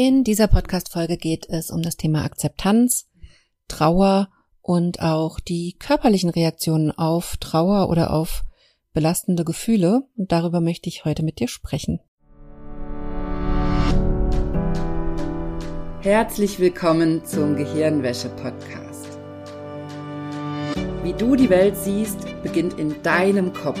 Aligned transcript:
In 0.00 0.22
dieser 0.22 0.46
Podcast-Folge 0.46 1.16
geht 1.16 1.48
es 1.48 1.72
um 1.72 1.82
das 1.82 1.96
Thema 1.96 2.22
Akzeptanz, 2.22 3.08
Trauer 3.66 4.28
und 4.62 5.02
auch 5.02 5.40
die 5.40 5.74
körperlichen 5.76 6.30
Reaktionen 6.30 6.92
auf 6.92 7.36
Trauer 7.38 7.90
oder 7.90 8.12
auf 8.12 8.44
belastende 8.92 9.44
Gefühle. 9.44 10.02
Und 10.16 10.30
darüber 10.30 10.60
möchte 10.60 10.88
ich 10.88 11.04
heute 11.04 11.24
mit 11.24 11.40
dir 11.40 11.48
sprechen. 11.48 11.98
Herzlich 16.02 16.60
willkommen 16.60 17.24
zum 17.24 17.56
Gehirnwäsche-Podcast. 17.56 19.18
Wie 21.02 21.12
du 21.14 21.34
die 21.34 21.50
Welt 21.50 21.76
siehst, 21.76 22.20
beginnt 22.44 22.78
in 22.78 23.02
deinem 23.02 23.52
Kopf. 23.52 23.80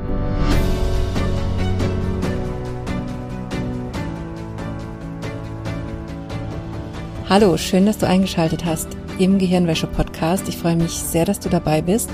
Hallo, 7.31 7.55
schön, 7.55 7.85
dass 7.85 7.97
du 7.97 8.05
eingeschaltet 8.05 8.65
hast 8.65 8.89
im 9.17 9.39
Gehirnwäsche-Podcast. 9.39 10.49
Ich 10.49 10.57
freue 10.57 10.75
mich 10.75 10.91
sehr, 10.91 11.23
dass 11.23 11.39
du 11.39 11.47
dabei 11.47 11.81
bist 11.81 12.09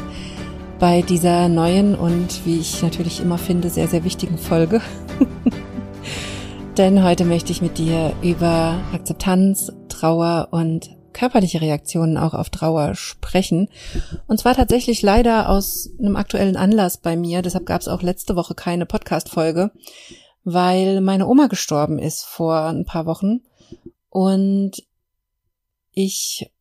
bei 0.77 1.01
dieser 1.01 1.49
neuen 1.49 1.95
und, 1.95 2.45
wie 2.45 2.59
ich 2.59 2.83
natürlich 2.83 3.19
immer 3.19 3.39
finde, 3.39 3.71
sehr, 3.71 3.87
sehr 3.87 4.03
wichtigen 4.03 4.37
Folge. 4.37 4.79
Denn 6.77 7.03
heute 7.03 7.25
möchte 7.25 7.51
ich 7.51 7.63
mit 7.63 7.79
dir 7.79 8.13
über 8.21 8.79
Akzeptanz, 8.93 9.71
Trauer 9.89 10.49
und 10.51 10.95
körperliche 11.13 11.61
Reaktionen 11.61 12.19
auch 12.19 12.35
auf 12.35 12.51
Trauer 12.51 12.93
sprechen. 12.93 13.69
Und 14.27 14.39
zwar 14.39 14.53
tatsächlich 14.53 15.01
leider 15.01 15.49
aus 15.49 15.89
einem 15.97 16.15
aktuellen 16.15 16.57
Anlass 16.57 16.99
bei 16.99 17.17
mir. 17.17 17.41
Deshalb 17.41 17.65
gab 17.65 17.81
es 17.81 17.87
auch 17.87 18.03
letzte 18.03 18.35
Woche 18.35 18.53
keine 18.53 18.85
Podcast-Folge, 18.85 19.71
weil 20.43 21.01
meine 21.01 21.25
Oma 21.25 21.47
gestorben 21.47 21.97
ist 21.97 22.23
vor 22.23 22.67
ein 22.67 22.85
paar 22.85 23.07
Wochen. 23.07 23.39
Und 24.11 24.83
ich 25.97 26.51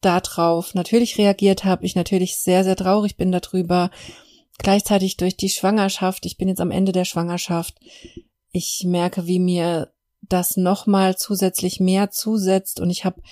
darauf 0.00 0.74
natürlich 0.74 1.16
reagiert 1.16 1.64
habe, 1.64 1.86
ich 1.86 1.94
natürlich 1.94 2.38
sehr, 2.38 2.64
sehr 2.64 2.74
traurig 2.74 3.16
bin 3.16 3.30
darüber. 3.30 3.90
Gleichzeitig 4.58 5.16
durch 5.16 5.36
die 5.36 5.48
Schwangerschaft, 5.48 6.26
ich 6.26 6.36
bin 6.36 6.48
jetzt 6.48 6.60
am 6.60 6.72
Ende 6.72 6.90
der 6.90 7.04
Schwangerschaft, 7.04 7.78
ich 8.50 8.82
merke, 8.84 9.26
wie 9.26 9.38
mir 9.38 9.92
das 10.22 10.56
nochmal 10.56 11.16
zusätzlich 11.16 11.78
mehr 11.80 12.10
zusetzt 12.10 12.80
und 12.80 12.90
ich 12.90 13.04
habe 13.04 13.22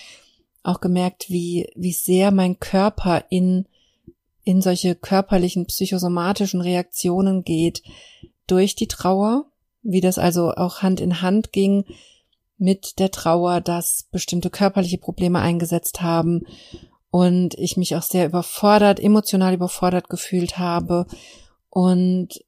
auch 0.63 0.79
gemerkt, 0.79 1.29
wie, 1.29 1.69
wie 1.75 1.91
sehr 1.93 2.31
mein 2.31 2.59
Körper 2.59 3.25
in, 3.29 3.67
in 4.45 4.61
solche 4.61 4.95
körperlichen 4.95 5.65
psychosomatischen 5.65 6.61
Reaktionen 6.61 7.43
geht 7.43 7.83
durch 8.47 8.75
die 8.75 8.87
Trauer, 8.87 9.45
wie 9.81 10.01
das 10.01 10.17
also 10.17 10.53
auch 10.53 10.81
Hand 10.81 11.01
in 11.01 11.21
Hand 11.21 11.51
ging 11.51 11.85
mit 12.63 12.97
der 12.97 13.11
Trauer, 13.11 13.59
dass 13.59 14.07
bestimmte 14.09 14.49
körperliche 14.49 14.97
Probleme 14.97 15.39
eingesetzt 15.39 16.01
haben 16.01 16.43
und 17.11 17.55
ich 17.55 17.75
mich 17.75 17.97
auch 17.97 18.01
sehr 18.01 18.25
überfordert, 18.25 19.01
emotional 19.01 19.53
überfordert 19.53 20.09
gefühlt 20.09 20.57
habe. 20.57 21.05
Und 21.69 22.45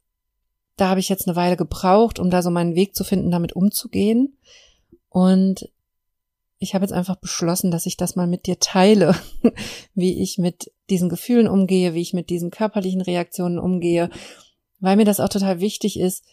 da 0.78 0.88
habe 0.88 1.02
ich 1.02 1.10
jetzt 1.10 1.28
eine 1.28 1.36
Weile 1.36 1.58
gebraucht, 1.58 2.18
um 2.18 2.30
da 2.30 2.42
so 2.42 2.50
meinen 2.50 2.76
Weg 2.76 2.96
zu 2.96 3.04
finden, 3.04 3.30
damit 3.30 3.58
umzugehen. 3.58 4.38
Und 5.10 5.70
ich 6.60 6.74
habe 6.74 6.86
jetzt 6.86 6.94
einfach 6.94 7.18
beschlossen, 7.18 7.70
dass 7.70 7.86
ich 7.86 7.98
das 7.98 8.16
mal 8.16 8.28
mit 8.28 8.46
dir 8.46 8.58
teile, 8.60 9.16
wie 9.96 10.24
ich 10.24 10.38
mit 10.38 10.72
diesen 10.90 11.10
Gefühlen 11.10 11.50
umgehe, 11.50 11.94
wie 11.94 12.02
ich 12.02 12.14
mit 12.14 12.30
diesen 12.30 12.52
körperlichen 12.52 13.02
Reaktionen 13.02 13.60
umgehe, 13.60 14.10
weil 14.80 14.96
mir 14.96 15.06
das 15.06 15.20
auch 15.20 15.30
total 15.30 15.60
wichtig 15.60 16.00
ist, 16.00 16.24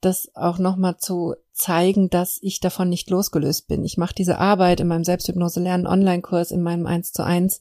das 0.00 0.30
auch 0.36 0.58
nochmal 0.58 0.98
zu 0.98 1.34
zeigen, 1.56 2.10
dass 2.10 2.38
ich 2.42 2.60
davon 2.60 2.88
nicht 2.88 3.10
losgelöst 3.10 3.66
bin. 3.66 3.84
Ich 3.84 3.96
mache 3.96 4.14
diese 4.14 4.38
Arbeit 4.38 4.80
in 4.80 4.88
meinem 4.88 5.04
Selbsthypnose 5.04 5.60
lernen 5.60 5.86
Online-Kurs, 5.86 6.50
in 6.50 6.62
meinem 6.62 6.86
1 6.86 7.12
zu 7.12 7.24
1, 7.24 7.60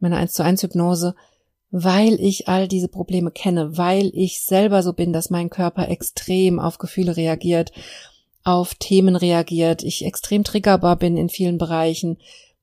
meiner 0.00 0.16
1 0.16 0.32
zu 0.32 0.42
1 0.42 0.62
Hypnose, 0.62 1.14
weil 1.70 2.14
ich 2.20 2.48
all 2.48 2.66
diese 2.66 2.88
Probleme 2.88 3.30
kenne, 3.30 3.76
weil 3.76 4.10
ich 4.14 4.42
selber 4.42 4.82
so 4.82 4.92
bin, 4.92 5.12
dass 5.12 5.30
mein 5.30 5.50
Körper 5.50 5.88
extrem 5.88 6.58
auf 6.58 6.78
Gefühle 6.78 7.16
reagiert, 7.16 7.72
auf 8.42 8.74
Themen 8.74 9.14
reagiert, 9.14 9.82
ich 9.82 10.04
extrem 10.04 10.42
triggerbar 10.42 10.96
bin 10.96 11.16
in 11.16 11.28
vielen 11.28 11.58
Bereichen. 11.58 12.18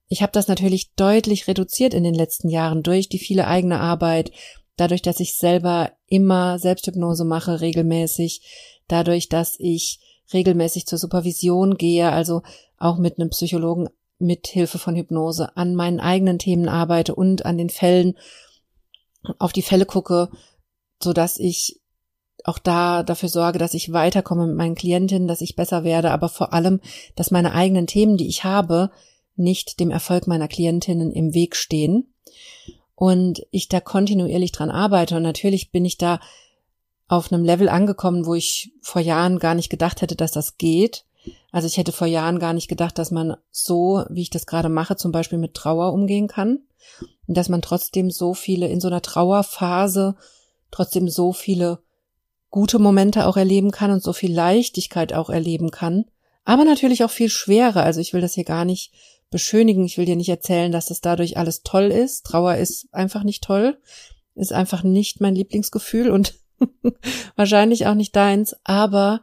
Ich 0.07 0.21
habe 0.21 0.31
das 0.31 0.47
natürlich 0.47 0.93
deutlich 0.95 1.47
reduziert 1.47 1.93
in 1.93 2.03
den 2.03 2.15
letzten 2.15 2.49
Jahren 2.49 2.83
durch 2.83 3.07
die 3.07 3.19
viele 3.19 3.47
eigene 3.47 3.79
Arbeit, 3.79 4.31
dadurch, 4.77 5.01
dass 5.01 5.19
ich 5.19 5.37
selber 5.37 5.91
immer 6.07 6.59
Selbsthypnose 6.59 7.23
mache, 7.23 7.61
regelmäßig, 7.61 8.41
dadurch, 8.87 9.29
dass 9.29 9.55
ich 9.59 9.99
regelmäßig 10.33 10.85
zur 10.85 10.97
Supervision 10.97 11.77
gehe, 11.77 12.11
also 12.11 12.41
auch 12.77 12.97
mit 12.97 13.19
einem 13.19 13.29
Psychologen 13.29 13.89
mit 14.17 14.47
Hilfe 14.47 14.79
von 14.79 14.95
Hypnose 14.95 15.55
an 15.57 15.75
meinen 15.75 15.99
eigenen 15.99 16.39
Themen 16.39 16.69
arbeite 16.69 17.15
und 17.15 17.45
an 17.45 17.57
den 17.57 17.69
Fällen 17.69 18.17
auf 19.39 19.53
die 19.53 19.61
Fälle 19.61 19.85
gucke, 19.85 20.29
so 21.01 21.13
dass 21.13 21.37
ich 21.37 21.81
auch 22.43 22.59
da 22.59 23.03
dafür 23.03 23.29
sorge, 23.29 23.57
dass 23.57 23.73
ich 23.73 23.91
weiterkomme 23.91 24.47
mit 24.47 24.55
meinen 24.55 24.75
Klientinnen, 24.75 25.27
dass 25.27 25.41
ich 25.41 25.55
besser 25.55 25.83
werde, 25.83 26.11
aber 26.11 26.29
vor 26.29 26.53
allem, 26.53 26.79
dass 27.15 27.31
meine 27.31 27.53
eigenen 27.53 27.87
Themen, 27.87 28.17
die 28.17 28.27
ich 28.27 28.43
habe, 28.43 28.91
nicht 29.35 29.79
dem 29.79 29.91
Erfolg 29.91 30.27
meiner 30.27 30.47
Klientinnen 30.47 31.11
im 31.11 31.33
Weg 31.33 31.55
stehen. 31.55 32.13
Und 32.93 33.45
ich 33.51 33.67
da 33.67 33.81
kontinuierlich 33.81 34.53
dran 34.53 34.71
arbeite. 34.71 35.17
Und 35.17 35.23
natürlich 35.23 35.71
bin 35.71 35.83
ich 35.83 35.97
da 35.97 36.21
auf 37.07 37.31
einem 37.31 37.43
Level 37.43 37.69
angekommen, 37.69 38.25
wo 38.25 38.33
ich 38.33 38.73
vor 38.81 39.01
Jahren 39.01 39.39
gar 39.39 39.55
nicht 39.55 39.69
gedacht 39.69 40.01
hätte, 40.01 40.15
dass 40.15 40.31
das 40.31 40.57
geht. 40.57 41.05
Also 41.51 41.67
ich 41.67 41.77
hätte 41.77 41.91
vor 41.91 42.07
Jahren 42.07 42.39
gar 42.39 42.53
nicht 42.53 42.67
gedacht, 42.67 42.97
dass 42.97 43.11
man 43.11 43.35
so, 43.51 44.03
wie 44.09 44.23
ich 44.23 44.29
das 44.29 44.45
gerade 44.45 44.69
mache, 44.69 44.95
zum 44.95 45.11
Beispiel 45.11 45.37
mit 45.37 45.53
Trauer 45.53 45.93
umgehen 45.93 46.27
kann. 46.27 46.59
Und 47.27 47.37
dass 47.37 47.49
man 47.49 47.61
trotzdem 47.61 48.11
so 48.11 48.33
viele 48.33 48.67
in 48.67 48.79
so 48.79 48.87
einer 48.87 49.01
Trauerphase 49.01 50.15
trotzdem 50.71 51.09
so 51.09 51.33
viele 51.33 51.79
gute 52.49 52.79
Momente 52.79 53.25
auch 53.25 53.37
erleben 53.37 53.71
kann 53.71 53.91
und 53.91 54.03
so 54.03 54.13
viel 54.13 54.33
Leichtigkeit 54.33 55.13
auch 55.13 55.29
erleben 55.29 55.71
kann. 55.71 56.05
Aber 56.43 56.63
natürlich 56.63 57.03
auch 57.03 57.09
viel 57.09 57.29
schwerer. 57.29 57.83
Also 57.83 57.99
ich 57.99 58.13
will 58.13 58.21
das 58.21 58.35
hier 58.35 58.45
gar 58.45 58.65
nicht 58.65 58.91
beschönigen. 59.31 59.85
Ich 59.85 59.97
will 59.97 60.05
dir 60.05 60.15
nicht 60.15 60.29
erzählen, 60.29 60.71
dass 60.71 60.87
das 60.87 61.01
dadurch 61.01 61.37
alles 61.37 61.63
toll 61.63 61.85
ist. 61.85 62.25
Trauer 62.25 62.55
ist 62.55 62.87
einfach 62.93 63.23
nicht 63.23 63.43
toll. 63.43 63.77
Ist 64.35 64.53
einfach 64.53 64.83
nicht 64.83 65.21
mein 65.21 65.35
Lieblingsgefühl 65.35 66.11
und 66.11 66.35
Wahrscheinlich 67.35 67.87
auch 67.87 67.93
nicht 67.93 68.15
deins, 68.15 68.55
aber 68.63 69.21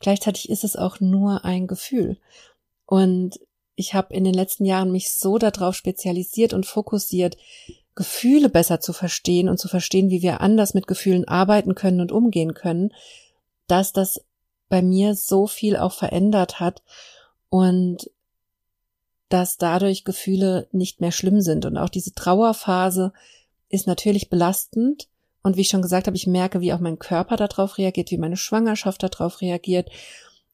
gleichzeitig 0.00 0.48
ist 0.48 0.64
es 0.64 0.76
auch 0.76 1.00
nur 1.00 1.44
ein 1.44 1.66
Gefühl. 1.66 2.18
Und 2.86 3.38
ich 3.74 3.94
habe 3.94 4.14
in 4.14 4.24
den 4.24 4.34
letzten 4.34 4.64
Jahren 4.64 4.92
mich 4.92 5.12
so 5.12 5.38
darauf 5.38 5.74
spezialisiert 5.74 6.52
und 6.52 6.66
fokussiert, 6.66 7.36
Gefühle 7.94 8.48
besser 8.48 8.80
zu 8.80 8.92
verstehen 8.92 9.48
und 9.48 9.58
zu 9.58 9.68
verstehen, 9.68 10.10
wie 10.10 10.22
wir 10.22 10.40
anders 10.40 10.74
mit 10.74 10.86
Gefühlen 10.86 11.26
arbeiten 11.28 11.74
können 11.74 12.00
und 12.00 12.12
umgehen 12.12 12.54
können, 12.54 12.92
dass 13.66 13.92
das 13.92 14.24
bei 14.68 14.82
mir 14.82 15.14
so 15.14 15.46
viel 15.46 15.76
auch 15.76 15.92
verändert 15.92 16.58
hat 16.58 16.82
und 17.50 18.10
dass 19.28 19.56
dadurch 19.56 20.04
Gefühle 20.04 20.68
nicht 20.72 21.00
mehr 21.00 21.12
schlimm 21.12 21.40
sind. 21.40 21.64
Und 21.64 21.76
auch 21.76 21.88
diese 21.88 22.12
Trauerphase 22.12 23.12
ist 23.68 23.86
natürlich 23.86 24.30
belastend, 24.30 25.08
und 25.42 25.56
wie 25.56 25.62
ich 25.62 25.68
schon 25.68 25.82
gesagt 25.82 26.06
habe, 26.06 26.16
ich 26.16 26.26
merke, 26.26 26.60
wie 26.60 26.72
auch 26.72 26.80
mein 26.80 26.98
Körper 26.98 27.36
darauf 27.36 27.78
reagiert, 27.78 28.10
wie 28.10 28.18
meine 28.18 28.36
Schwangerschaft 28.36 29.02
darauf 29.02 29.40
reagiert 29.40 29.90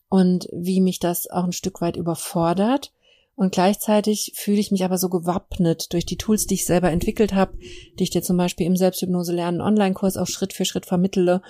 und 0.08 0.48
wie 0.52 0.80
mich 0.80 0.98
das 0.98 1.28
auch 1.28 1.44
ein 1.44 1.52
Stück 1.52 1.80
weit 1.80 1.96
überfordert. 1.96 2.92
Und 3.34 3.52
gleichzeitig 3.52 4.32
fühle 4.34 4.58
ich 4.58 4.72
mich 4.72 4.84
aber 4.84 4.98
so 4.98 5.08
gewappnet 5.08 5.92
durch 5.92 6.04
die 6.04 6.16
Tools, 6.16 6.46
die 6.46 6.54
ich 6.54 6.66
selber 6.66 6.90
entwickelt 6.90 7.34
habe, 7.34 7.56
die 7.98 8.02
ich 8.02 8.10
dir 8.10 8.22
zum 8.22 8.36
Beispiel 8.36 8.66
im 8.66 8.76
Selbsthypnose 8.76 9.32
lernen 9.32 9.60
Online-Kurs 9.60 10.16
auch 10.16 10.26
Schritt 10.26 10.52
für 10.52 10.64
Schritt 10.64 10.86
vermittele, 10.86 11.42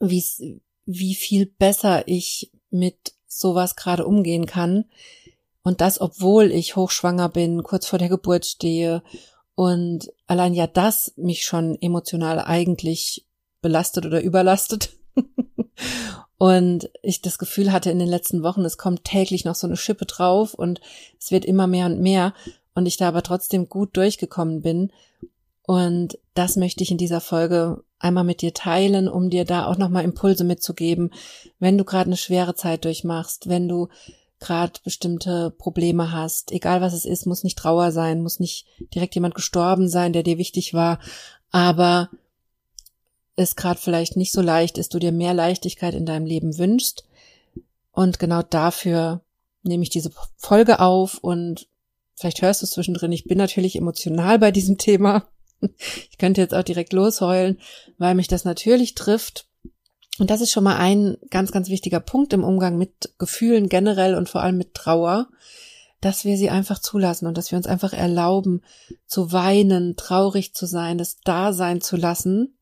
wie, 0.00 0.24
wie 0.86 1.14
viel 1.14 1.46
besser 1.46 2.08
ich 2.08 2.50
mit 2.70 3.12
sowas 3.26 3.76
gerade 3.76 4.06
umgehen 4.06 4.46
kann. 4.46 4.86
Und 5.62 5.80
das, 5.80 6.00
obwohl 6.00 6.52
ich 6.52 6.76
hochschwanger 6.76 7.28
bin, 7.28 7.62
kurz 7.62 7.86
vor 7.86 7.98
der 7.98 8.08
Geburt 8.08 8.46
stehe 8.46 9.02
und 9.56 10.12
allein 10.26 10.54
ja 10.54 10.68
das 10.68 11.14
mich 11.16 11.44
schon 11.44 11.76
emotional 11.80 12.38
eigentlich 12.40 13.26
belastet 13.62 14.06
oder 14.06 14.22
überlastet. 14.22 14.90
und 16.38 16.90
ich 17.02 17.22
das 17.22 17.38
Gefühl 17.38 17.72
hatte 17.72 17.90
in 17.90 17.98
den 17.98 18.06
letzten 18.06 18.42
Wochen, 18.42 18.64
es 18.66 18.76
kommt 18.76 19.04
täglich 19.04 19.46
noch 19.46 19.54
so 19.54 19.66
eine 19.66 19.78
Schippe 19.78 20.04
drauf 20.04 20.52
und 20.52 20.80
es 21.18 21.30
wird 21.30 21.46
immer 21.46 21.66
mehr 21.66 21.86
und 21.86 22.00
mehr 22.00 22.34
und 22.74 22.84
ich 22.84 22.98
da 22.98 23.08
aber 23.08 23.22
trotzdem 23.22 23.70
gut 23.70 23.96
durchgekommen 23.96 24.60
bin. 24.60 24.92
Und 25.62 26.18
das 26.34 26.56
möchte 26.56 26.84
ich 26.84 26.90
in 26.90 26.98
dieser 26.98 27.22
Folge 27.22 27.82
einmal 27.98 28.24
mit 28.24 28.42
dir 28.42 28.52
teilen, 28.52 29.08
um 29.08 29.30
dir 29.30 29.46
da 29.46 29.66
auch 29.66 29.78
nochmal 29.78 30.04
Impulse 30.04 30.44
mitzugeben, 30.44 31.12
wenn 31.58 31.78
du 31.78 31.84
gerade 31.84 32.08
eine 32.08 32.18
schwere 32.18 32.54
Zeit 32.54 32.84
durchmachst, 32.84 33.48
wenn 33.48 33.68
du 33.68 33.88
gerade 34.38 34.80
bestimmte 34.84 35.50
Probleme 35.50 36.12
hast, 36.12 36.52
egal 36.52 36.80
was 36.80 36.92
es 36.92 37.04
ist, 37.04 37.26
muss 37.26 37.44
nicht 37.44 37.58
Trauer 37.58 37.90
sein, 37.92 38.22
muss 38.22 38.40
nicht 38.40 38.66
direkt 38.94 39.14
jemand 39.14 39.34
gestorben 39.34 39.88
sein, 39.88 40.12
der 40.12 40.22
dir 40.22 40.38
wichtig 40.38 40.74
war, 40.74 40.98
aber 41.50 42.10
es 43.36 43.56
gerade 43.56 43.78
vielleicht 43.80 44.16
nicht 44.16 44.32
so 44.32 44.40
leicht 44.40 44.78
ist, 44.78 44.94
du 44.94 44.98
dir 44.98 45.12
mehr 45.12 45.34
Leichtigkeit 45.34 45.94
in 45.94 46.06
deinem 46.06 46.26
Leben 46.26 46.58
wünschst. 46.58 47.04
Und 47.92 48.18
genau 48.18 48.42
dafür 48.42 49.22
nehme 49.62 49.82
ich 49.82 49.90
diese 49.90 50.10
Folge 50.36 50.80
auf 50.80 51.18
und 51.18 51.68
vielleicht 52.14 52.42
hörst 52.42 52.62
du 52.62 52.64
es 52.64 52.70
zwischendrin. 52.70 53.12
Ich 53.12 53.24
bin 53.24 53.38
natürlich 53.38 53.76
emotional 53.76 54.38
bei 54.38 54.50
diesem 54.50 54.78
Thema. 54.78 55.26
Ich 56.10 56.18
könnte 56.18 56.42
jetzt 56.42 56.52
auch 56.52 56.62
direkt 56.62 56.92
losheulen, 56.92 57.58
weil 57.96 58.14
mich 58.14 58.28
das 58.28 58.44
natürlich 58.44 58.94
trifft. 58.94 59.45
Und 60.18 60.30
das 60.30 60.40
ist 60.40 60.50
schon 60.50 60.64
mal 60.64 60.76
ein 60.76 61.16
ganz, 61.30 61.52
ganz 61.52 61.68
wichtiger 61.68 62.00
Punkt 62.00 62.32
im 62.32 62.44
Umgang 62.44 62.78
mit 62.78 63.12
Gefühlen 63.18 63.68
generell 63.68 64.14
und 64.14 64.28
vor 64.28 64.42
allem 64.42 64.56
mit 64.56 64.74
Trauer, 64.74 65.28
dass 66.00 66.24
wir 66.24 66.36
sie 66.36 66.50
einfach 66.50 66.78
zulassen 66.78 67.26
und 67.26 67.36
dass 67.36 67.50
wir 67.50 67.58
uns 67.58 67.66
einfach 67.66 67.92
erlauben, 67.92 68.62
zu 69.06 69.32
weinen, 69.32 69.96
traurig 69.96 70.54
zu 70.54 70.66
sein, 70.66 70.98
das 70.98 71.18
da 71.24 71.52
sein 71.52 71.80
zu 71.80 71.96
lassen. 71.96 72.56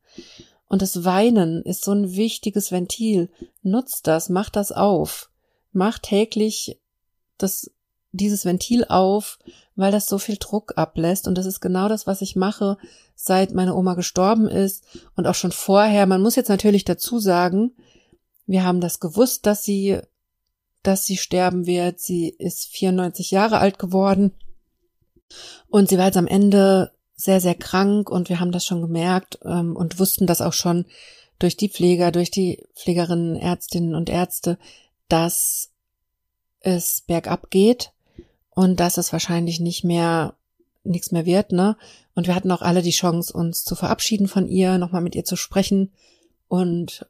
Und 0.67 0.81
das 0.81 1.03
Weinen 1.03 1.61
ist 1.61 1.83
so 1.83 1.91
ein 1.91 2.15
wichtiges 2.15 2.71
Ventil. 2.71 3.29
Nutzt 3.61 4.07
das, 4.07 4.29
mach 4.29 4.49
das 4.49 4.71
auf. 4.71 5.29
Mach 5.71 5.99
täglich 5.99 6.79
das, 7.37 7.71
dieses 8.15 8.45
Ventil 8.45 8.85
auf, 8.85 9.39
weil 9.75 9.91
das 9.91 10.07
so 10.07 10.17
viel 10.17 10.37
Druck 10.37 10.73
ablässt. 10.77 11.27
Und 11.27 11.37
das 11.37 11.45
ist 11.45 11.59
genau 11.59 11.87
das, 11.87 12.07
was 12.07 12.21
ich 12.21 12.35
mache, 12.35 12.77
seit 13.15 13.53
meine 13.53 13.75
Oma 13.75 13.93
gestorben 13.93 14.47
ist 14.47 14.83
und 15.15 15.27
auch 15.27 15.35
schon 15.35 15.51
vorher. 15.51 16.05
Man 16.05 16.21
muss 16.21 16.35
jetzt 16.35 16.49
natürlich 16.49 16.85
dazu 16.85 17.19
sagen, 17.19 17.71
wir 18.45 18.63
haben 18.63 18.81
das 18.81 18.99
gewusst, 18.99 19.45
dass 19.45 19.63
sie, 19.63 19.99
dass 20.83 21.05
sie 21.05 21.17
sterben 21.17 21.65
wird. 21.65 21.99
Sie 21.99 22.29
ist 22.29 22.67
94 22.67 23.31
Jahre 23.31 23.59
alt 23.59 23.79
geworden. 23.79 24.31
Und 25.67 25.89
sie 25.89 25.97
war 25.97 26.05
jetzt 26.05 26.17
am 26.17 26.27
Ende 26.27 26.91
sehr, 27.15 27.41
sehr 27.41 27.55
krank 27.55 28.09
und 28.09 28.29
wir 28.29 28.39
haben 28.39 28.51
das 28.51 28.65
schon 28.65 28.81
gemerkt 28.81 29.39
ähm, 29.43 29.75
und 29.75 29.99
wussten 29.99 30.27
das 30.27 30.41
auch 30.41 30.53
schon 30.53 30.85
durch 31.39 31.57
die 31.57 31.69
Pfleger, 31.69 32.11
durch 32.11 32.29
die 32.29 32.63
Pflegerinnen, 32.75 33.35
Ärztinnen 33.35 33.95
und 33.95 34.09
Ärzte, 34.09 34.57
dass 35.07 35.71
es 36.59 37.01
bergab 37.01 37.49
geht 37.49 37.91
und 38.55 38.79
dass 38.79 38.97
es 38.97 39.13
wahrscheinlich 39.13 39.59
nicht 39.59 39.83
mehr 39.83 40.33
nichts 40.83 41.11
mehr 41.11 41.25
wird, 41.25 41.51
ne? 41.51 41.77
Und 42.15 42.27
wir 42.27 42.35
hatten 42.35 42.51
auch 42.51 42.61
alle 42.61 42.81
die 42.81 42.91
Chance, 42.91 43.33
uns 43.33 43.63
zu 43.63 43.75
verabschieden 43.75 44.27
von 44.27 44.47
ihr, 44.47 44.77
nochmal 44.77 45.01
mit 45.01 45.15
ihr 45.15 45.25
zu 45.25 45.35
sprechen. 45.35 45.91
Und 46.47 47.05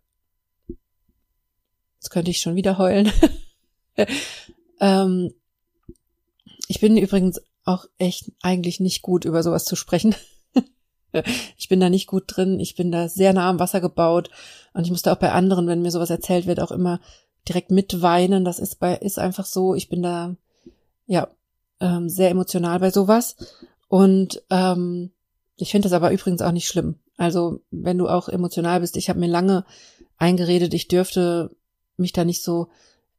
jetzt 1.97 2.09
könnte 2.09 2.31
ich 2.31 2.41
schon 2.41 2.55
wieder 2.55 2.77
heulen. 2.77 3.11
ähm, 4.79 5.33
ich 6.67 6.79
bin 6.79 6.97
übrigens 6.97 7.41
auch 7.65 7.85
echt 7.97 8.31
eigentlich 8.41 8.79
nicht 8.79 9.01
gut 9.01 9.25
über 9.25 9.43
sowas 9.43 9.65
zu 9.65 9.75
sprechen. 9.75 10.15
ich 11.57 11.69
bin 11.69 11.79
da 11.79 11.89
nicht 11.89 12.07
gut 12.07 12.23
drin. 12.27 12.59
Ich 12.59 12.75
bin 12.75 12.91
da 12.91 13.07
sehr 13.07 13.33
nah 13.33 13.49
am 13.49 13.59
Wasser 13.59 13.81
gebaut. 13.81 14.31
Und 14.73 14.85
ich 14.85 14.91
musste 14.91 15.11
auch 15.11 15.17
bei 15.17 15.31
anderen, 15.31 15.67
wenn 15.67 15.81
mir 15.81 15.91
sowas 15.91 16.09
erzählt 16.09 16.47
wird, 16.47 16.59
auch 16.59 16.71
immer 16.71 16.99
direkt 17.47 17.69
mitweinen. 17.69 18.45
Das 18.45 18.57
ist 18.57 18.79
bei, 18.79 18.95
ist 18.95 19.19
einfach 19.19 19.45
so. 19.45 19.75
Ich 19.75 19.89
bin 19.89 20.01
da, 20.01 20.35
ja, 21.05 21.27
ähm, 21.79 22.09
sehr 22.09 22.29
emotional 22.29 22.79
bei 22.79 22.91
sowas. 22.91 23.35
Und 23.87 24.43
ähm, 24.49 25.11
ich 25.57 25.71
finde 25.71 25.87
das 25.87 25.93
aber 25.93 26.11
übrigens 26.11 26.41
auch 26.41 26.51
nicht 26.51 26.67
schlimm. 26.67 26.95
Also 27.17 27.61
wenn 27.71 27.97
du 27.97 28.07
auch 28.07 28.27
emotional 28.27 28.81
bist, 28.81 28.97
ich 28.97 29.09
habe 29.09 29.19
mir 29.19 29.27
lange 29.27 29.65
eingeredet, 30.17 30.73
ich 30.73 30.87
dürfte 30.87 31.51
mich 31.97 32.13
da 32.13 32.25
nicht 32.25 32.43
so 32.43 32.67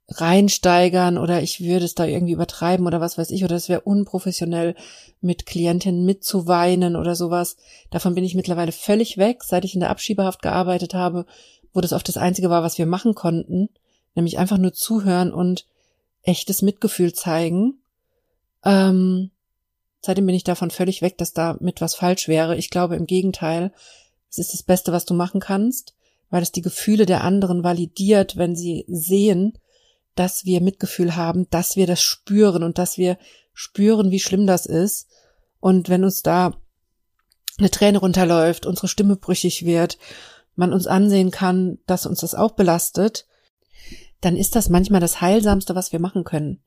reinsteigern 0.08 1.18
oder 1.18 1.42
ich 1.42 1.60
würde 1.60 1.84
es 1.84 1.94
da 1.94 2.04
irgendwie 2.04 2.34
übertreiben 2.34 2.86
oder 2.86 3.00
was 3.00 3.18
weiß 3.18 3.30
ich 3.30 3.42
oder 3.42 3.56
es 3.56 3.68
wäre 3.68 3.80
unprofessionell 3.80 4.76
mit 5.20 5.46
Klientinnen 5.46 6.04
mitzuweinen 6.04 6.94
oder 6.94 7.16
sowas. 7.16 7.56
Davon 7.90 8.14
bin 8.14 8.22
ich 8.22 8.34
mittlerweile 8.34 8.72
völlig 8.72 9.18
weg, 9.18 9.42
seit 9.42 9.64
ich 9.64 9.74
in 9.74 9.80
der 9.80 9.90
Abschiebehaft 9.90 10.42
gearbeitet 10.42 10.94
habe, 10.94 11.26
wo 11.72 11.80
das 11.80 11.92
oft 11.92 12.06
das 12.08 12.16
einzige 12.16 12.50
war, 12.50 12.62
was 12.62 12.78
wir 12.78 12.86
machen 12.86 13.14
konnten, 13.14 13.68
nämlich 14.14 14.38
einfach 14.38 14.58
nur 14.58 14.72
zuhören 14.72 15.32
und 15.32 15.66
echtes 16.22 16.62
Mitgefühl 16.62 17.12
zeigen. 17.12 17.80
Ähm, 18.64 19.30
seitdem 20.00 20.26
bin 20.26 20.34
ich 20.34 20.44
davon 20.44 20.70
völlig 20.70 21.02
weg, 21.02 21.18
dass 21.18 21.32
da 21.32 21.56
mit 21.60 21.80
was 21.80 21.94
falsch 21.94 22.28
wäre. 22.28 22.56
Ich 22.56 22.70
glaube 22.70 22.96
im 22.96 23.06
Gegenteil, 23.06 23.72
es 24.30 24.38
ist 24.38 24.52
das 24.52 24.62
Beste, 24.62 24.92
was 24.92 25.04
du 25.04 25.14
machen 25.14 25.40
kannst, 25.40 25.94
weil 26.30 26.42
es 26.42 26.52
die 26.52 26.62
Gefühle 26.62 27.06
der 27.06 27.22
anderen 27.24 27.62
validiert, 27.62 28.36
wenn 28.36 28.56
sie 28.56 28.84
sehen, 28.88 29.58
dass 30.14 30.44
wir 30.44 30.60
Mitgefühl 30.60 31.16
haben, 31.16 31.48
dass 31.50 31.76
wir 31.76 31.86
das 31.86 32.00
spüren 32.00 32.62
und 32.62 32.78
dass 32.78 32.98
wir 32.98 33.18
spüren, 33.52 34.10
wie 34.10 34.20
schlimm 34.20 34.46
das 34.46 34.66
ist. 34.66 35.08
Und 35.60 35.88
wenn 35.88 36.04
uns 36.04 36.22
da 36.22 36.54
eine 37.58 37.70
Träne 37.70 37.98
runterläuft, 37.98 38.66
unsere 38.66 38.88
Stimme 38.88 39.16
brüchig 39.16 39.64
wird, 39.64 39.98
man 40.54 40.72
uns 40.72 40.86
ansehen 40.86 41.30
kann, 41.30 41.78
dass 41.86 42.06
uns 42.06 42.20
das 42.20 42.34
auch 42.34 42.52
belastet, 42.52 43.26
dann 44.20 44.36
ist 44.36 44.56
das 44.56 44.68
manchmal 44.68 45.00
das 45.00 45.20
Heilsamste, 45.20 45.74
was 45.74 45.92
wir 45.92 46.00
machen 46.00 46.24
können 46.24 46.62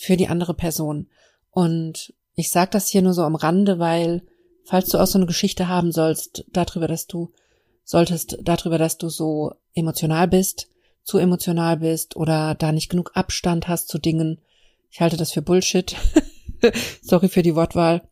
für 0.00 0.16
die 0.16 0.28
andere 0.28 0.54
Person. 0.54 1.08
Und 1.50 2.14
ich 2.34 2.50
sage 2.50 2.70
das 2.72 2.88
hier 2.88 3.02
nur 3.02 3.12
so 3.12 3.22
am 3.22 3.34
Rande, 3.34 3.78
weil 3.78 4.22
falls 4.64 4.88
du 4.88 4.98
auch 4.98 5.06
so 5.06 5.18
eine 5.18 5.26
Geschichte 5.26 5.68
haben 5.68 5.92
sollst 5.92 6.46
darüber, 6.52 6.88
dass 6.88 7.06
du 7.06 7.32
solltest 7.84 8.38
darüber, 8.42 8.78
dass 8.78 8.96
du 8.96 9.10
so 9.10 9.52
emotional 9.74 10.26
bist, 10.26 10.68
zu 11.04 11.18
emotional 11.18 11.76
bist 11.76 12.16
oder 12.16 12.54
da 12.54 12.72
nicht 12.72 12.88
genug 12.88 13.12
Abstand 13.14 13.68
hast 13.68 13.88
zu 13.88 13.98
Dingen. 13.98 14.40
Ich 14.90 15.02
halte 15.02 15.18
das 15.18 15.32
für 15.32 15.42
Bullshit. 15.42 15.94
Sorry 17.02 17.28
für 17.28 17.42
die 17.42 17.54
Wortwahl. 17.54 18.02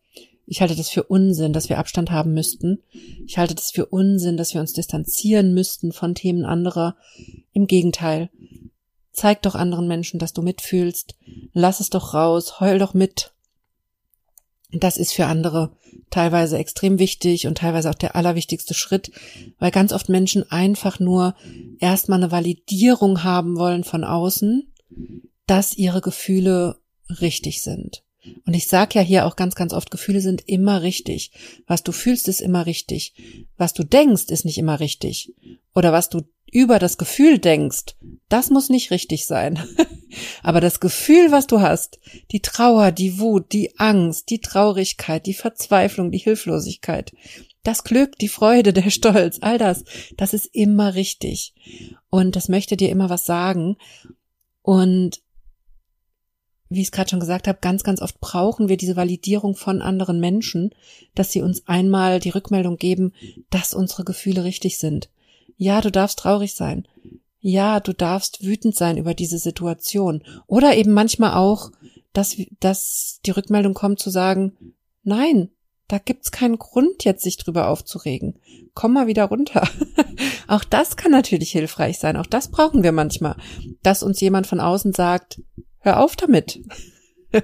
Ich 0.45 0.61
halte 0.61 0.77
das 0.77 0.91
für 0.91 1.05
Unsinn, 1.05 1.55
dass 1.55 1.71
wir 1.71 1.79
Abstand 1.79 2.11
haben 2.11 2.35
müssten. 2.35 2.83
Ich 3.27 3.39
halte 3.39 3.55
das 3.55 3.71
für 3.71 3.87
Unsinn, 3.87 4.37
dass 4.37 4.53
wir 4.53 4.61
uns 4.61 4.75
distanzieren 4.75 5.55
müssten 5.55 5.93
von 5.93 6.15
Themen 6.15 6.45
anderer. 6.45 6.97
Im 7.53 7.67
Gegenteil. 7.67 8.31
Zeig 9.19 9.43
doch 9.43 9.57
anderen 9.57 9.89
Menschen, 9.89 10.21
dass 10.21 10.33
du 10.33 10.43
mitfühlst. 10.43 11.17
Lass 11.53 11.81
es 11.81 11.91
doch 11.91 12.15
raus. 12.15 12.61
Heul 12.61 12.79
doch 12.79 12.95
mit. 12.95 13.33
Das 14.71 14.97
ist 14.97 15.13
für 15.13 15.27
andere 15.27 15.73
teilweise 16.09 16.57
extrem 16.57 17.01
wichtig 17.01 17.49
und 17.49 17.59
teilweise 17.59 17.91
auch 17.91 17.97
der 17.97 18.15
allerwichtigste 18.15 18.75
Schritt, 18.75 19.11
weil 19.59 19.73
ganz 19.73 19.93
oft 19.93 20.09
Menschen 20.09 20.49
einfach 20.53 21.01
nur 21.01 21.35
erstmal 21.81 22.21
eine 22.23 22.31
Validierung 22.31 23.25
haben 23.25 23.57
wollen 23.59 23.83
von 23.83 24.05
außen, 24.05 24.73
dass 25.49 25.75
ihre 25.75 26.01
Gefühle 26.01 26.79
richtig 27.21 27.61
sind. 27.63 28.05
Und 28.47 28.55
ich 28.55 28.69
sage 28.69 29.01
ja 29.01 29.01
hier 29.01 29.27
auch 29.27 29.35
ganz, 29.35 29.57
ganz 29.57 29.73
oft, 29.73 29.91
Gefühle 29.91 30.21
sind 30.21 30.47
immer 30.47 30.83
richtig. 30.83 31.33
Was 31.67 31.83
du 31.83 31.91
fühlst, 31.91 32.29
ist 32.29 32.41
immer 32.41 32.67
richtig. 32.67 33.15
Was 33.57 33.73
du 33.73 33.83
denkst, 33.83 34.27
ist 34.29 34.45
nicht 34.45 34.59
immer 34.59 34.79
richtig. 34.79 35.35
Oder 35.75 35.93
was 35.93 36.09
du 36.09 36.23
über 36.53 36.79
das 36.79 36.99
Gefühl 36.99 37.39
denkst, 37.39 37.97
das 38.29 38.51
muss 38.51 38.69
nicht 38.69 38.91
richtig 38.91 39.27
sein. 39.27 39.59
Aber 40.43 40.61
das 40.61 40.81
Gefühl, 40.81 41.31
was 41.31 41.47
du 41.47 41.61
hast, 41.61 41.99
die 42.31 42.41
Trauer, 42.41 42.93
die 42.93 43.19
Wut, 43.19 43.53
die 43.53 43.79
Angst, 43.79 44.31
die 44.31 44.41
Traurigkeit, 44.41 45.27
die 45.27 45.35
Verzweiflung, 45.35 46.11
die 46.11 46.19
Hilflosigkeit, 46.19 47.13
das 47.63 47.85
Glück, 47.85 48.19
die 48.19 48.29
Freude, 48.29 48.73
der 48.73 48.91
Stolz, 48.91 49.39
all 49.41 49.59
das, 49.59 49.85
das 50.17 50.33
ist 50.35 50.47
immer 50.53 50.95
richtig. 50.95 51.55
Und 52.11 52.37
das 52.37 52.49
möchte 52.49 52.77
dir 52.77 52.91
immer 52.91 53.11
was 53.11 53.27
sagen. 53.27 53.77
Und 54.63 55.21
wie 56.71 56.81
ich 56.81 56.89
es 56.89 56.93
gerade 56.93 57.11
schon 57.11 57.21
gesagt 57.21 57.49
habe, 57.49 57.59
ganz, 57.61 57.83
ganz 57.83 58.03
oft 58.03 58.21
brauchen 58.21 58.69
wir 58.69 58.77
diese 58.77 58.97
Validierung 58.97 59.55
von 59.55 59.81
anderen 59.81 60.21
Menschen, 60.21 60.75
dass 61.15 61.33
sie 61.33 61.41
uns 61.41 61.67
einmal 61.67 62.21
die 62.21 62.31
Rückmeldung 62.31 62.77
geben, 62.77 63.15
dass 63.51 63.75
unsere 63.75 64.05
Gefühle 64.05 64.45
richtig 64.45 64.79
sind. 64.79 65.09
Ja, 65.59 65.81
du 65.81 65.91
darfst 65.91 66.21
traurig 66.21 66.55
sein. 66.55 66.87
Ja, 67.41 67.81
du 67.81 67.93
darfst 67.93 68.45
wütend 68.45 68.77
sein 68.77 68.97
über 68.97 69.13
diese 69.13 69.39
Situation. 69.39 70.23
Oder 70.47 70.77
eben 70.77 70.93
manchmal 70.93 71.35
auch, 71.35 71.71
dass, 72.13 72.37
dass 72.61 73.21
die 73.27 73.33
Rückmeldung 73.33 73.75
kommt 73.75 73.99
zu 73.99 74.09
sagen, 74.09 74.57
nein, 75.03 75.51
da 75.89 75.99
gibt's 75.99 76.31
keinen 76.31 76.59
Grund, 76.59 77.05
jetzt 77.05 77.25
sich 77.25 77.39
drüber 77.39 77.69
aufzuregen. 77.69 78.39
Komm 78.75 78.93
mal 78.93 79.09
wieder 79.09 79.25
runter. 79.25 79.69
auch 80.47 80.63
das 80.63 80.97
kann 80.97 81.11
natürlich 81.11 81.51
hilfreich 81.51 81.99
sein. 81.99 82.17
Auch 82.17 82.27
das 82.27 82.51
brauchen 82.51 82.85
wir 82.85 82.93
manchmal, 82.93 83.37
dass 83.83 84.05
uns 84.05 84.21
jemand 84.21 84.47
von 84.47 84.61
außen 84.61 84.93
sagt, 84.93 85.43
hör 85.81 86.01
auf 86.01 86.15
damit. 86.15 86.61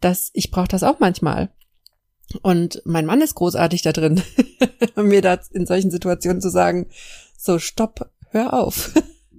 das, 0.00 0.30
ich 0.34 0.50
brauche 0.50 0.68
das 0.68 0.82
auch 0.82 1.00
manchmal. 1.00 1.50
Und 2.42 2.82
mein 2.84 3.06
Mann 3.06 3.22
ist 3.22 3.36
großartig 3.36 3.80
da 3.80 3.92
drin, 3.92 4.20
mir 4.96 5.22
da 5.22 5.40
in 5.52 5.64
solchen 5.64 5.90
Situationen 5.90 6.42
zu 6.42 6.50
sagen, 6.50 6.88
so 7.38 7.58
stopp, 7.58 8.10
hör 8.30 8.52
auf. 8.52 8.92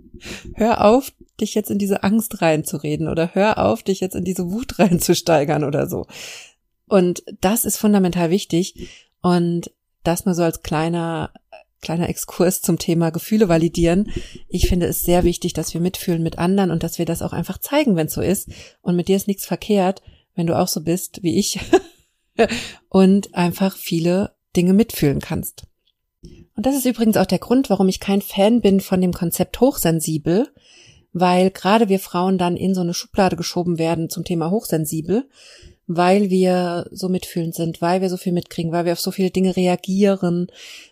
hör 0.55 0.85
auf, 0.85 1.11
dich 1.39 1.53
jetzt 1.53 1.69
in 1.69 1.77
diese 1.77 2.03
Angst 2.03 2.41
reinzureden 2.41 3.07
oder 3.07 3.35
hör 3.35 3.59
auf, 3.59 3.83
dich 3.83 3.99
jetzt 3.99 4.15
in 4.15 4.23
diese 4.23 4.49
Wut 4.51 4.79
reinzusteigern 4.79 5.63
oder 5.63 5.87
so. 5.87 6.07
Und 6.87 7.23
das 7.41 7.65
ist 7.65 7.77
fundamental 7.77 8.29
wichtig. 8.31 8.89
Und 9.21 9.71
das 10.03 10.25
nur 10.25 10.33
so 10.33 10.43
als 10.43 10.63
kleiner 10.63 11.31
kleiner 11.81 12.09
Exkurs 12.09 12.61
zum 12.61 12.77
Thema 12.77 13.09
Gefühle 13.09 13.47
validieren. 13.47 14.11
Ich 14.47 14.67
finde 14.67 14.87
es 14.87 15.03
sehr 15.03 15.23
wichtig, 15.23 15.53
dass 15.53 15.73
wir 15.73 15.81
mitfühlen 15.81 16.21
mit 16.21 16.37
anderen 16.37 16.71
und 16.71 16.83
dass 16.83 16.97
wir 16.97 17.05
das 17.05 17.21
auch 17.21 17.31
einfach 17.31 17.57
zeigen, 17.57 17.95
wenn 17.95 18.07
es 18.07 18.13
so 18.13 18.21
ist. 18.21 18.49
Und 18.81 18.95
mit 18.95 19.07
dir 19.07 19.15
ist 19.15 19.27
nichts 19.27 19.45
verkehrt, 19.45 20.01
wenn 20.35 20.47
du 20.47 20.57
auch 20.57 20.67
so 20.67 20.81
bist 20.81 21.23
wie 21.23 21.39
ich 21.39 21.59
und 22.89 23.33
einfach 23.33 23.77
viele 23.77 24.33
Dinge 24.55 24.73
mitfühlen 24.73 25.19
kannst. 25.19 25.67
Und 26.59 26.65
das 26.65 26.75
ist 26.75 26.85
übrigens 26.85 27.15
auch 27.15 27.25
der 27.25 27.39
Grund, 27.39 27.69
warum 27.69 27.87
ich 27.87 28.01
kein 28.01 28.21
Fan 28.21 28.59
bin 28.59 28.81
von 28.81 28.99
dem 28.99 29.13
Konzept 29.13 29.61
hochsensibel, 29.61 30.49
weil 31.13 31.51
gerade 31.51 31.87
wir 31.87 32.01
Frauen 32.01 32.37
dann 32.37 32.57
in 32.57 32.75
so 32.75 32.81
eine 32.81 32.93
Schublade 32.93 33.37
geschoben 33.37 33.77
werden 33.77 34.09
zum 34.09 34.25
Thema 34.25 34.51
hochsensibel, 34.51 35.29
weil 35.87 36.29
wir 36.29 36.85
so 36.91 37.07
mitfühlend 37.07 37.55
sind, 37.55 37.81
weil 37.81 38.01
wir 38.01 38.09
so 38.09 38.17
viel 38.17 38.33
mitkriegen, 38.33 38.73
weil 38.73 38.83
wir 38.83 38.91
auf 38.91 38.99
so 38.99 39.11
viele 39.11 39.29
Dinge 39.29 39.55
reagieren, 39.55 40.47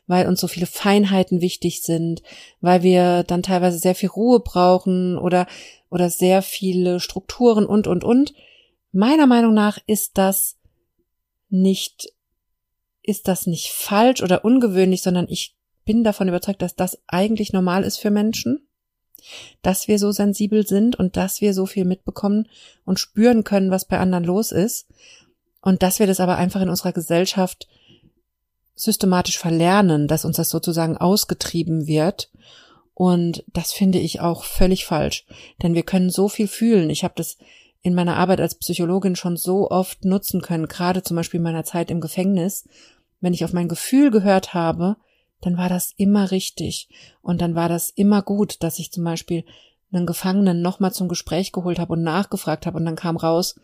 weil 0.05 0.27
uns 0.27 0.39
so 0.39 0.47
viele 0.47 0.67
Feinheiten 0.67 1.41
wichtig 1.41 1.81
sind, 1.81 2.23
weil 2.61 2.81
wir 2.81 3.23
dann 3.23 3.43
teilweise 3.43 3.77
sehr 3.77 3.93
viel 3.93 4.07
Ruhe 4.07 4.39
brauchen 4.39 5.17
oder, 5.17 5.47
oder 5.89 6.09
sehr 6.09 6.43
viele 6.43 7.01
Strukturen 7.01 7.65
und, 7.65 7.87
und, 7.87 8.05
und. 8.05 8.33
Meiner 8.93 9.27
Meinung 9.27 9.53
nach 9.53 9.79
ist 9.85 10.17
das 10.17 10.55
nicht, 11.49 12.13
ist 13.03 13.27
das 13.27 13.47
nicht 13.47 13.73
falsch 13.73 14.23
oder 14.23 14.45
ungewöhnlich, 14.45 15.01
sondern 15.01 15.27
ich 15.27 15.56
bin 15.87 16.03
davon 16.03 16.27
überzeugt, 16.27 16.61
dass 16.61 16.75
das 16.75 16.99
eigentlich 17.07 17.51
normal 17.51 17.83
ist 17.83 17.97
für 17.97 18.11
Menschen 18.11 18.67
dass 19.61 19.87
wir 19.87 19.99
so 19.99 20.11
sensibel 20.11 20.65
sind 20.65 20.95
und 20.95 21.17
dass 21.17 21.41
wir 21.41 21.53
so 21.53 21.65
viel 21.65 21.85
mitbekommen 21.85 22.47
und 22.85 22.99
spüren 22.99 23.43
können, 23.43 23.71
was 23.71 23.85
bei 23.85 23.99
anderen 23.99 24.23
los 24.23 24.51
ist 24.51 24.87
und 25.61 25.83
dass 25.83 25.99
wir 25.99 26.07
das 26.07 26.19
aber 26.19 26.37
einfach 26.37 26.61
in 26.61 26.69
unserer 26.69 26.93
Gesellschaft 26.93 27.67
systematisch 28.75 29.37
verlernen, 29.37 30.07
dass 30.07 30.25
uns 30.25 30.37
das 30.37 30.49
sozusagen 30.49 30.97
ausgetrieben 30.97 31.87
wird. 31.87 32.31
Und 32.93 33.43
das 33.47 33.73
finde 33.73 33.99
ich 33.99 34.21
auch 34.21 34.43
völlig 34.43 34.85
falsch, 34.85 35.25
denn 35.61 35.73
wir 35.73 35.83
können 35.83 36.09
so 36.09 36.29
viel 36.29 36.47
fühlen. 36.47 36.89
Ich 36.89 37.03
habe 37.03 37.13
das 37.15 37.37
in 37.81 37.93
meiner 37.93 38.17
Arbeit 38.17 38.41
als 38.41 38.55
Psychologin 38.55 39.15
schon 39.15 39.37
so 39.37 39.69
oft 39.69 40.03
nutzen 40.03 40.41
können, 40.41 40.67
gerade 40.67 41.03
zum 41.03 41.15
Beispiel 41.15 41.37
in 41.37 41.43
meiner 41.43 41.63
Zeit 41.63 41.91
im 41.91 42.01
Gefängnis, 42.01 42.67
wenn 43.19 43.33
ich 43.33 43.43
auf 43.43 43.53
mein 43.53 43.67
Gefühl 43.67 44.11
gehört 44.11 44.53
habe, 44.53 44.97
dann 45.41 45.57
war 45.57 45.69
das 45.69 45.93
immer 45.97 46.31
richtig. 46.31 46.89
Und 47.21 47.41
dann 47.41 47.55
war 47.55 47.69
das 47.69 47.89
immer 47.89 48.21
gut, 48.21 48.63
dass 48.63 48.79
ich 48.79 48.91
zum 48.91 49.03
Beispiel 49.03 49.45
einen 49.91 50.05
Gefangenen 50.05 50.61
nochmal 50.61 50.93
zum 50.93 51.07
Gespräch 51.07 51.51
geholt 51.51 51.79
habe 51.79 51.93
und 51.93 52.03
nachgefragt 52.03 52.65
habe 52.65 52.77
und 52.77 52.85
dann 52.85 52.95
kam 52.95 53.17
raus, 53.17 53.55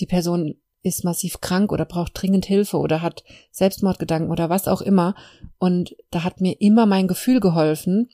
die 0.00 0.06
Person 0.06 0.56
ist 0.82 1.04
massiv 1.04 1.40
krank 1.40 1.72
oder 1.72 1.84
braucht 1.84 2.12
dringend 2.14 2.46
Hilfe 2.46 2.78
oder 2.78 3.02
hat 3.02 3.24
Selbstmordgedanken 3.50 4.30
oder 4.30 4.48
was 4.48 4.68
auch 4.68 4.80
immer. 4.80 5.14
Und 5.58 5.96
da 6.10 6.22
hat 6.22 6.40
mir 6.40 6.60
immer 6.60 6.86
mein 6.86 7.08
Gefühl 7.08 7.40
geholfen, 7.40 8.08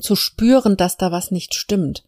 zu 0.00 0.16
spüren, 0.16 0.76
dass 0.76 0.96
da 0.96 1.12
was 1.12 1.30
nicht 1.30 1.54
stimmt. 1.54 2.04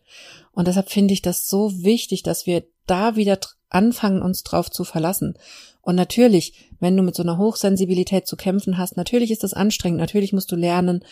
Und 0.53 0.69
deshalb 0.69 0.91
finde 0.91 1.15
ich 1.15 1.23
das 1.23 1.49
so 1.49 1.85
wichtig, 1.85 2.23
dass 2.23 2.47
wir 2.47 2.65
da 2.87 3.17
wieder 3.17 3.39
anfangen, 3.69 4.23
uns 4.23 4.43
drauf 4.43 4.71
zu 4.71 4.85
verlassen. 4.85 5.37
Und 5.83 5.97
natürlich, 5.97 6.55
wenn 6.85 6.97
du 6.97 7.03
mit 7.03 7.17
so 7.17 7.23
einer 7.23 7.39
Hochsensibilität 7.39 8.27
zu 8.27 8.37
kämpfen 8.37 8.79
hast, 8.79 8.97
natürlich 8.97 9.31
ist 9.33 9.43
das 9.43 9.55
anstrengend, 9.55 9.99
natürlich 9.99 10.33
musst 10.33 10.53
du 10.53 10.57
lernen, 10.57 11.05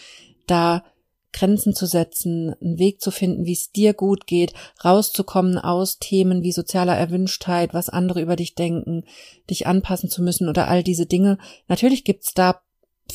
da 0.47 0.85
Grenzen 1.33 1.75
zu 1.75 1.87
setzen, 1.87 2.55
einen 2.61 2.79
Weg 2.79 3.01
zu 3.01 3.11
finden, 3.11 3.47
wie 3.47 3.55
es 3.55 3.73
dir 3.73 3.95
gut 3.95 4.27
geht, 4.27 4.53
rauszukommen 4.85 5.59
aus 5.59 5.99
Themen 5.99 6.43
wie 6.43 6.53
sozialer 6.53 6.95
Erwünschtheit, 6.95 7.73
was 7.73 7.89
andere 7.89 8.21
über 8.21 8.37
dich 8.37 8.55
denken, 8.55 9.05
dich 9.49 9.67
anpassen 9.67 10.11
zu 10.11 10.23
müssen 10.23 10.49
oder 10.49 10.69
all 10.69 10.83
diese 10.83 11.07
Dinge. 11.07 11.39
Natürlich 11.69 12.05
gibt's 12.05 12.35
da, 12.35 12.61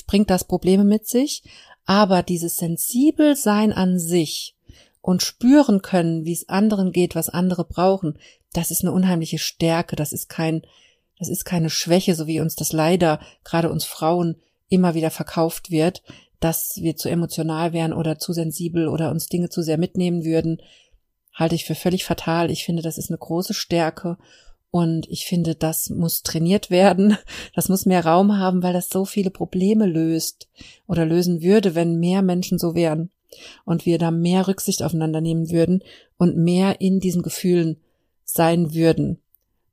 bringt 0.07 0.29
das 0.29 0.45
Probleme 0.45 0.83
mit 0.83 1.07
sich, 1.07 1.43
aber 1.85 2.23
dieses 2.23 2.57
sensibel 2.57 3.35
sein 3.35 3.71
an 3.71 3.99
sich 3.99 4.55
und 5.01 5.21
spüren 5.21 5.81
können, 5.81 6.25
wie 6.25 6.33
es 6.33 6.49
anderen 6.49 6.91
geht, 6.91 7.15
was 7.15 7.29
andere 7.29 7.65
brauchen, 7.65 8.17
das 8.53 8.71
ist 8.71 8.81
eine 8.81 8.91
unheimliche 8.91 9.37
Stärke, 9.37 9.95
das 9.95 10.11
ist 10.11 10.27
kein, 10.27 10.63
das 11.19 11.29
ist 11.29 11.45
keine 11.45 11.69
Schwäche, 11.69 12.15
so 12.15 12.27
wie 12.27 12.39
uns 12.39 12.55
das 12.55 12.73
leider 12.73 13.19
gerade 13.43 13.71
uns 13.71 13.85
Frauen 13.85 14.37
immer 14.69 14.93
wieder 14.93 15.11
verkauft 15.11 15.71
wird, 15.71 16.03
dass 16.39 16.77
wir 16.77 16.95
zu 16.95 17.09
emotional 17.09 17.73
wären 17.73 17.93
oder 17.93 18.19
zu 18.19 18.33
sensibel 18.33 18.87
oder 18.87 19.09
uns 19.11 19.27
Dinge 19.27 19.49
zu 19.49 19.61
sehr 19.61 19.77
mitnehmen 19.77 20.23
würden, 20.23 20.61
halte 21.33 21.55
ich 21.55 21.65
für 21.65 21.75
völlig 21.75 22.05
fatal. 22.05 22.51
Ich 22.51 22.63
finde, 22.63 22.81
das 22.81 22.97
ist 22.97 23.09
eine 23.09 23.17
große 23.17 23.53
Stärke 23.53 24.17
und 24.69 25.07
ich 25.09 25.25
finde, 25.25 25.55
das 25.55 25.89
muss 25.89 26.23
trainiert 26.23 26.69
werden. 26.69 27.17
Das 27.55 27.69
muss 27.69 27.87
mehr 27.87 28.05
Raum 28.05 28.37
haben, 28.37 28.61
weil 28.61 28.73
das 28.73 28.89
so 28.89 29.03
viele 29.03 29.31
Probleme 29.31 29.87
löst 29.87 30.47
oder 30.85 31.05
lösen 31.05 31.41
würde, 31.41 31.73
wenn 31.73 31.99
mehr 31.99 32.21
Menschen 32.21 32.59
so 32.59 32.75
wären 32.75 33.09
und 33.65 33.85
wir 33.87 33.97
da 33.97 34.11
mehr 34.11 34.47
Rücksicht 34.47 34.83
aufeinander 34.83 35.21
nehmen 35.21 35.49
würden 35.49 35.83
und 36.17 36.37
mehr 36.37 36.81
in 36.81 36.99
diesen 36.99 37.23
Gefühlen 37.23 37.77
sein 38.23 38.75
würden. 38.75 39.19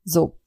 So, 0.03 0.37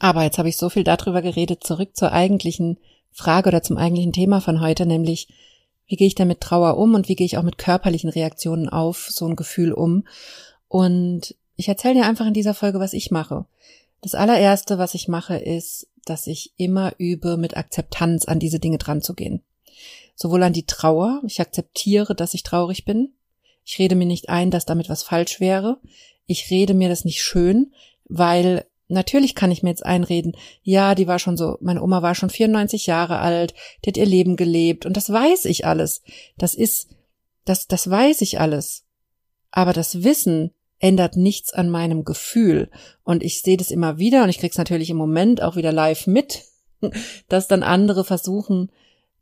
aber 0.00 0.22
jetzt 0.22 0.38
habe 0.38 0.48
ich 0.48 0.56
so 0.56 0.68
viel 0.68 0.84
darüber 0.84 1.22
geredet, 1.22 1.64
zurück 1.64 1.96
zur 1.96 2.12
eigentlichen 2.12 2.78
Frage 3.12 3.48
oder 3.48 3.62
zum 3.62 3.76
eigentlichen 3.76 4.12
Thema 4.12 4.40
von 4.40 4.60
heute, 4.60 4.86
nämlich 4.86 5.28
wie 5.86 5.96
gehe 5.96 6.06
ich 6.06 6.14
da 6.14 6.24
mit 6.24 6.40
Trauer 6.40 6.76
um 6.78 6.94
und 6.94 7.08
wie 7.08 7.14
gehe 7.14 7.26
ich 7.26 7.36
auch 7.36 7.42
mit 7.42 7.58
körperlichen 7.58 8.10
Reaktionen 8.10 8.68
auf 8.68 9.08
so 9.10 9.26
ein 9.26 9.36
Gefühl 9.36 9.72
um. 9.72 10.06
Und 10.68 11.34
ich 11.56 11.68
erzähle 11.68 11.94
dir 11.94 12.06
einfach 12.06 12.26
in 12.26 12.34
dieser 12.34 12.54
Folge, 12.54 12.80
was 12.80 12.94
ich 12.94 13.10
mache. 13.10 13.44
Das 14.00 14.14
allererste, 14.14 14.78
was 14.78 14.94
ich 14.94 15.08
mache, 15.08 15.36
ist, 15.36 15.86
dass 16.04 16.26
ich 16.26 16.52
immer 16.56 16.92
übe, 16.98 17.36
mit 17.36 17.56
Akzeptanz 17.56 18.26
an 18.26 18.38
diese 18.38 18.58
Dinge 18.58 18.78
dran 18.78 19.02
zu 19.02 19.14
gehen. 19.14 19.42
Sowohl 20.16 20.42
an 20.42 20.52
die 20.52 20.66
Trauer, 20.66 21.22
ich 21.26 21.40
akzeptiere, 21.40 22.14
dass 22.14 22.34
ich 22.34 22.42
traurig 22.42 22.84
bin. 22.84 23.14
Ich 23.64 23.78
rede 23.78 23.94
mir 23.94 24.06
nicht 24.06 24.28
ein, 24.28 24.50
dass 24.50 24.66
damit 24.66 24.88
was 24.88 25.02
falsch 25.02 25.40
wäre. 25.40 25.78
Ich 26.26 26.50
rede 26.50 26.74
mir 26.74 26.88
das 26.88 27.04
nicht 27.04 27.22
schön, 27.22 27.72
weil 28.06 28.66
Natürlich 28.88 29.34
kann 29.34 29.50
ich 29.50 29.62
mir 29.62 29.70
jetzt 29.70 29.84
einreden, 29.84 30.36
ja, 30.62 30.94
die 30.94 31.06
war 31.06 31.18
schon 31.18 31.36
so, 31.36 31.56
meine 31.60 31.82
Oma 31.82 32.02
war 32.02 32.14
schon 32.14 32.30
94 32.30 32.86
Jahre 32.86 33.18
alt, 33.18 33.54
die 33.84 33.90
hat 33.90 33.96
ihr 33.96 34.06
Leben 34.06 34.36
gelebt 34.36 34.84
und 34.84 34.96
das 34.96 35.10
weiß 35.10 35.46
ich 35.46 35.66
alles. 35.66 36.02
Das 36.36 36.54
ist, 36.54 36.88
das, 37.44 37.66
das 37.66 37.88
weiß 37.88 38.20
ich 38.20 38.40
alles. 38.40 38.84
Aber 39.50 39.72
das 39.72 40.02
Wissen 40.04 40.50
ändert 40.80 41.16
nichts 41.16 41.54
an 41.54 41.70
meinem 41.70 42.04
Gefühl. 42.04 42.70
Und 43.04 43.22
ich 43.22 43.40
sehe 43.40 43.56
das 43.56 43.70
immer 43.70 43.98
wieder 43.98 44.22
und 44.24 44.28
ich 44.28 44.38
krieg's 44.38 44.58
natürlich 44.58 44.90
im 44.90 44.96
Moment 44.98 45.42
auch 45.42 45.56
wieder 45.56 45.72
live 45.72 46.06
mit, 46.06 46.42
dass 47.28 47.48
dann 47.48 47.62
andere 47.62 48.04
versuchen, 48.04 48.70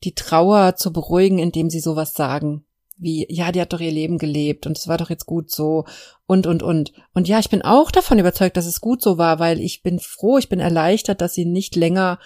die 0.03 0.15
Trauer 0.15 0.75
zu 0.75 0.93
beruhigen, 0.93 1.39
indem 1.39 1.71
sie 1.71 1.81
sowas 1.81 2.15
sagen 2.15 2.65
wie, 3.03 3.27
ja, 3.29 3.53
die 3.53 3.61
hat 3.61 3.73
doch 3.73 3.81
ihr 3.81 3.91
Leben 3.91 4.19
gelebt 4.19 4.67
und 4.67 4.79
es 4.79 4.89
war 4.89 4.99
doch 4.99 5.11
jetzt 5.11 5.27
gut 5.27 5.51
so 5.51 5.85
und, 6.27 6.47
und, 6.47 6.63
und. 6.63 6.93
Und 7.13 7.29
ja, 7.29 7.39
ich 7.39 7.51
bin 7.51 7.63
auch 7.63 7.91
davon 7.91 8.19
überzeugt, 8.19 8.57
dass 8.57 8.67
es 8.67 8.81
gut 8.81 9.03
so 9.03 9.19
war, 9.19 9.39
weil 9.39 9.61
ich 9.61 9.83
bin 9.83 9.99
froh, 9.99 10.39
ich 10.39 10.49
bin 10.49 10.61
erleichtert, 10.61 11.21
dass 11.21 11.35
sie 11.35 11.45
nicht 11.45 11.77
länger 11.77 12.19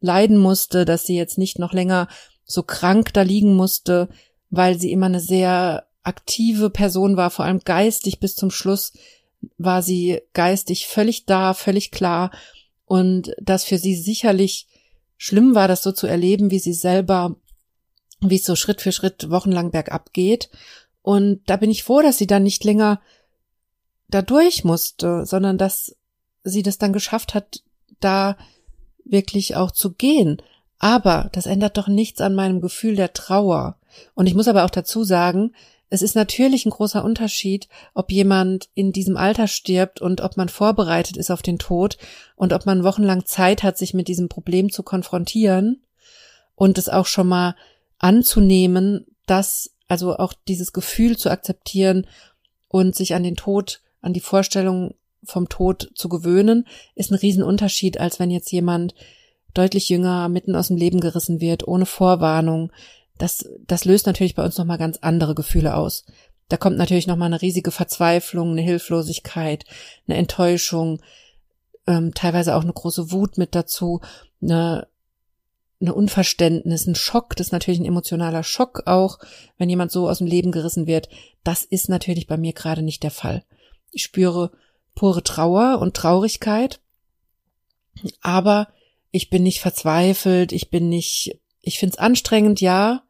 leiden 0.00 0.36
musste, 0.36 0.84
dass 0.84 1.04
sie 1.04 1.16
jetzt 1.16 1.38
nicht 1.38 1.58
noch 1.58 1.72
länger 1.72 2.08
so 2.44 2.62
krank 2.62 3.12
da 3.12 3.22
liegen 3.22 3.54
musste, 3.54 4.08
weil 4.50 4.78
sie 4.78 4.90
immer 4.90 5.06
eine 5.06 5.20
sehr 5.20 5.86
aktive 6.02 6.70
Person 6.70 7.16
war, 7.16 7.30
vor 7.30 7.44
allem 7.44 7.60
geistig 7.60 8.18
bis 8.18 8.34
zum 8.34 8.50
Schluss 8.50 8.92
war 9.58 9.82
sie 9.82 10.20
geistig 10.34 10.86
völlig 10.86 11.26
da, 11.26 11.54
völlig 11.54 11.90
klar 11.90 12.30
und 12.84 13.34
dass 13.40 13.64
für 13.64 13.78
sie 13.78 13.94
sicherlich 13.94 14.66
schlimm 15.16 15.54
war, 15.54 15.68
das 15.68 15.82
so 15.82 15.92
zu 15.92 16.06
erleben, 16.06 16.50
wie 16.50 16.58
sie 16.58 16.72
selber 16.72 17.36
wie 18.22 18.36
es 18.36 18.44
so 18.44 18.56
Schritt 18.56 18.80
für 18.80 18.92
Schritt 18.92 19.30
wochenlang 19.30 19.70
bergab 19.70 20.12
geht. 20.12 20.50
Und 21.02 21.40
da 21.46 21.56
bin 21.56 21.70
ich 21.70 21.84
froh, 21.84 22.00
dass 22.00 22.18
sie 22.18 22.26
dann 22.26 22.42
nicht 22.42 22.64
länger 22.64 23.00
da 24.08 24.22
durch 24.22 24.64
musste, 24.64 25.26
sondern 25.26 25.58
dass 25.58 25.96
sie 26.44 26.62
das 26.62 26.78
dann 26.78 26.92
geschafft 26.92 27.34
hat, 27.34 27.62
da 28.00 28.36
wirklich 29.04 29.56
auch 29.56 29.70
zu 29.70 29.92
gehen. 29.92 30.40
Aber 30.78 31.30
das 31.32 31.46
ändert 31.46 31.76
doch 31.76 31.88
nichts 31.88 32.20
an 32.20 32.34
meinem 32.34 32.60
Gefühl 32.60 32.96
der 32.96 33.12
Trauer. 33.12 33.78
Und 34.14 34.26
ich 34.26 34.34
muss 34.34 34.48
aber 34.48 34.64
auch 34.64 34.70
dazu 34.70 35.04
sagen, 35.04 35.52
es 35.90 36.00
ist 36.00 36.16
natürlich 36.16 36.64
ein 36.64 36.70
großer 36.70 37.04
Unterschied, 37.04 37.68
ob 37.92 38.10
jemand 38.10 38.70
in 38.74 38.92
diesem 38.92 39.18
Alter 39.18 39.46
stirbt 39.46 40.00
und 40.00 40.22
ob 40.22 40.38
man 40.38 40.48
vorbereitet 40.48 41.18
ist 41.18 41.30
auf 41.30 41.42
den 41.42 41.58
Tod 41.58 41.98
und 42.34 42.54
ob 42.54 42.64
man 42.64 42.82
wochenlang 42.82 43.26
Zeit 43.26 43.62
hat, 43.62 43.76
sich 43.76 43.92
mit 43.92 44.08
diesem 44.08 44.30
Problem 44.30 44.72
zu 44.72 44.82
konfrontieren 44.82 45.82
und 46.54 46.78
es 46.78 46.88
auch 46.88 47.04
schon 47.04 47.28
mal 47.28 47.56
anzunehmen, 48.02 49.06
dass 49.26 49.70
also 49.88 50.16
auch 50.16 50.34
dieses 50.48 50.72
Gefühl 50.72 51.16
zu 51.16 51.30
akzeptieren 51.30 52.06
und 52.68 52.94
sich 52.94 53.14
an 53.14 53.22
den 53.22 53.36
Tod, 53.36 53.80
an 54.02 54.12
die 54.12 54.20
Vorstellung 54.20 54.94
vom 55.24 55.48
Tod 55.48 55.90
zu 55.94 56.08
gewöhnen, 56.08 56.66
ist 56.94 57.10
ein 57.10 57.18
Riesenunterschied, 57.18 57.98
als 57.98 58.18
wenn 58.18 58.30
jetzt 58.30 58.50
jemand 58.50 58.94
deutlich 59.54 59.88
jünger 59.88 60.28
mitten 60.28 60.56
aus 60.56 60.68
dem 60.68 60.76
Leben 60.76 61.00
gerissen 61.00 61.40
wird, 61.40 61.66
ohne 61.68 61.86
Vorwarnung. 61.86 62.72
Das, 63.18 63.48
das 63.66 63.84
löst 63.84 64.06
natürlich 64.06 64.34
bei 64.34 64.44
uns 64.44 64.58
nochmal 64.58 64.78
ganz 64.78 64.98
andere 65.02 65.34
Gefühle 65.34 65.76
aus. 65.76 66.04
Da 66.48 66.56
kommt 66.56 66.76
natürlich 66.76 67.06
nochmal 67.06 67.26
eine 67.26 67.42
riesige 67.42 67.70
Verzweiflung, 67.70 68.50
eine 68.50 68.62
Hilflosigkeit, 68.62 69.64
eine 70.08 70.16
Enttäuschung, 70.16 71.00
ähm, 71.86 72.14
teilweise 72.14 72.56
auch 72.56 72.62
eine 72.62 72.72
große 72.72 73.12
Wut 73.12 73.38
mit 73.38 73.54
dazu, 73.54 74.00
eine 74.40 74.88
eine 75.82 75.94
Unverständnis, 75.94 76.86
ein 76.86 76.94
Schock, 76.94 77.36
das 77.36 77.48
ist 77.48 77.52
natürlich 77.52 77.80
ein 77.80 77.86
emotionaler 77.86 78.42
Schock 78.42 78.84
auch, 78.86 79.18
wenn 79.58 79.68
jemand 79.68 79.90
so 79.90 80.08
aus 80.08 80.18
dem 80.18 80.26
Leben 80.26 80.52
gerissen 80.52 80.86
wird. 80.86 81.08
Das 81.44 81.64
ist 81.64 81.88
natürlich 81.88 82.26
bei 82.26 82.36
mir 82.36 82.52
gerade 82.52 82.82
nicht 82.82 83.02
der 83.02 83.10
Fall. 83.10 83.44
Ich 83.90 84.04
spüre 84.04 84.52
pure 84.94 85.22
Trauer 85.22 85.80
und 85.80 85.94
Traurigkeit, 85.94 86.80
aber 88.20 88.68
ich 89.10 89.28
bin 89.28 89.42
nicht 89.42 89.60
verzweifelt, 89.60 90.52
ich 90.52 90.70
bin 90.70 90.88
nicht, 90.88 91.38
ich 91.60 91.78
finde 91.78 91.94
es 91.94 91.98
anstrengend, 91.98 92.60
ja. 92.60 93.02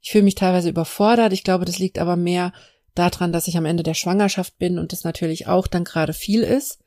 Ich 0.00 0.12
fühle 0.12 0.24
mich 0.24 0.36
teilweise 0.36 0.68
überfordert. 0.68 1.32
Ich 1.32 1.42
glaube, 1.42 1.64
das 1.64 1.80
liegt 1.80 1.98
aber 1.98 2.14
mehr 2.14 2.52
daran, 2.94 3.32
dass 3.32 3.48
ich 3.48 3.56
am 3.56 3.64
Ende 3.64 3.82
der 3.82 3.94
Schwangerschaft 3.94 4.56
bin 4.58 4.78
und 4.78 4.92
das 4.92 5.02
natürlich 5.02 5.48
auch 5.48 5.66
dann 5.66 5.84
gerade 5.84 6.12
viel 6.12 6.42
ist. 6.42 6.78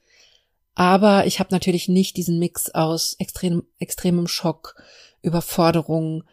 Aber 0.81 1.27
ich 1.27 1.39
habe 1.39 1.51
natürlich 1.51 1.89
nicht 1.89 2.17
diesen 2.17 2.39
Mix 2.39 2.71
aus 2.71 3.15
extrem, 3.19 3.61
extremem 3.77 4.27
Schock, 4.27 4.81
Überforderung, 5.21 6.23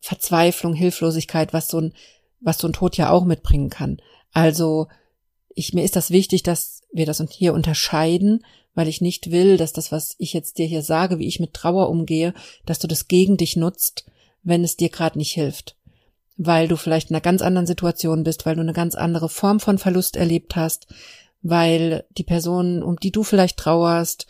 Verzweiflung, 0.00 0.74
Hilflosigkeit, 0.74 1.54
was 1.54 1.68
so 1.68 1.80
ein, 1.80 1.94
was 2.40 2.58
so 2.58 2.68
ein 2.68 2.74
Tod 2.74 2.98
ja 2.98 3.08
auch 3.08 3.24
mitbringen 3.24 3.70
kann. 3.70 4.02
Also 4.34 4.88
ich, 5.54 5.72
mir 5.72 5.82
ist 5.82 5.96
das 5.96 6.10
wichtig, 6.10 6.42
dass 6.42 6.82
wir 6.92 7.06
das 7.06 7.24
hier 7.30 7.54
unterscheiden, 7.54 8.44
weil 8.74 8.86
ich 8.86 9.00
nicht 9.00 9.30
will, 9.30 9.56
dass 9.56 9.72
das, 9.72 9.90
was 9.90 10.14
ich 10.18 10.34
jetzt 10.34 10.58
dir 10.58 10.66
hier 10.66 10.82
sage, 10.82 11.18
wie 11.18 11.26
ich 11.26 11.40
mit 11.40 11.54
Trauer 11.54 11.88
umgehe, 11.88 12.34
dass 12.66 12.78
du 12.78 12.88
das 12.88 13.08
gegen 13.08 13.38
dich 13.38 13.56
nutzt, 13.56 14.04
wenn 14.42 14.62
es 14.62 14.76
dir 14.76 14.90
gerade 14.90 15.16
nicht 15.16 15.32
hilft. 15.32 15.74
Weil 16.36 16.68
du 16.68 16.76
vielleicht 16.76 17.08
in 17.08 17.16
einer 17.16 17.22
ganz 17.22 17.40
anderen 17.40 17.66
Situation 17.66 18.24
bist, 18.24 18.44
weil 18.44 18.56
du 18.56 18.60
eine 18.60 18.74
ganz 18.74 18.94
andere 18.94 19.30
Form 19.30 19.58
von 19.58 19.78
Verlust 19.78 20.16
erlebt 20.16 20.54
hast, 20.54 20.86
weil 21.48 22.04
die 22.16 22.24
Person, 22.24 22.82
um 22.82 22.96
die 22.96 23.12
du 23.12 23.22
vielleicht 23.22 23.56
trauerst, 23.56 24.26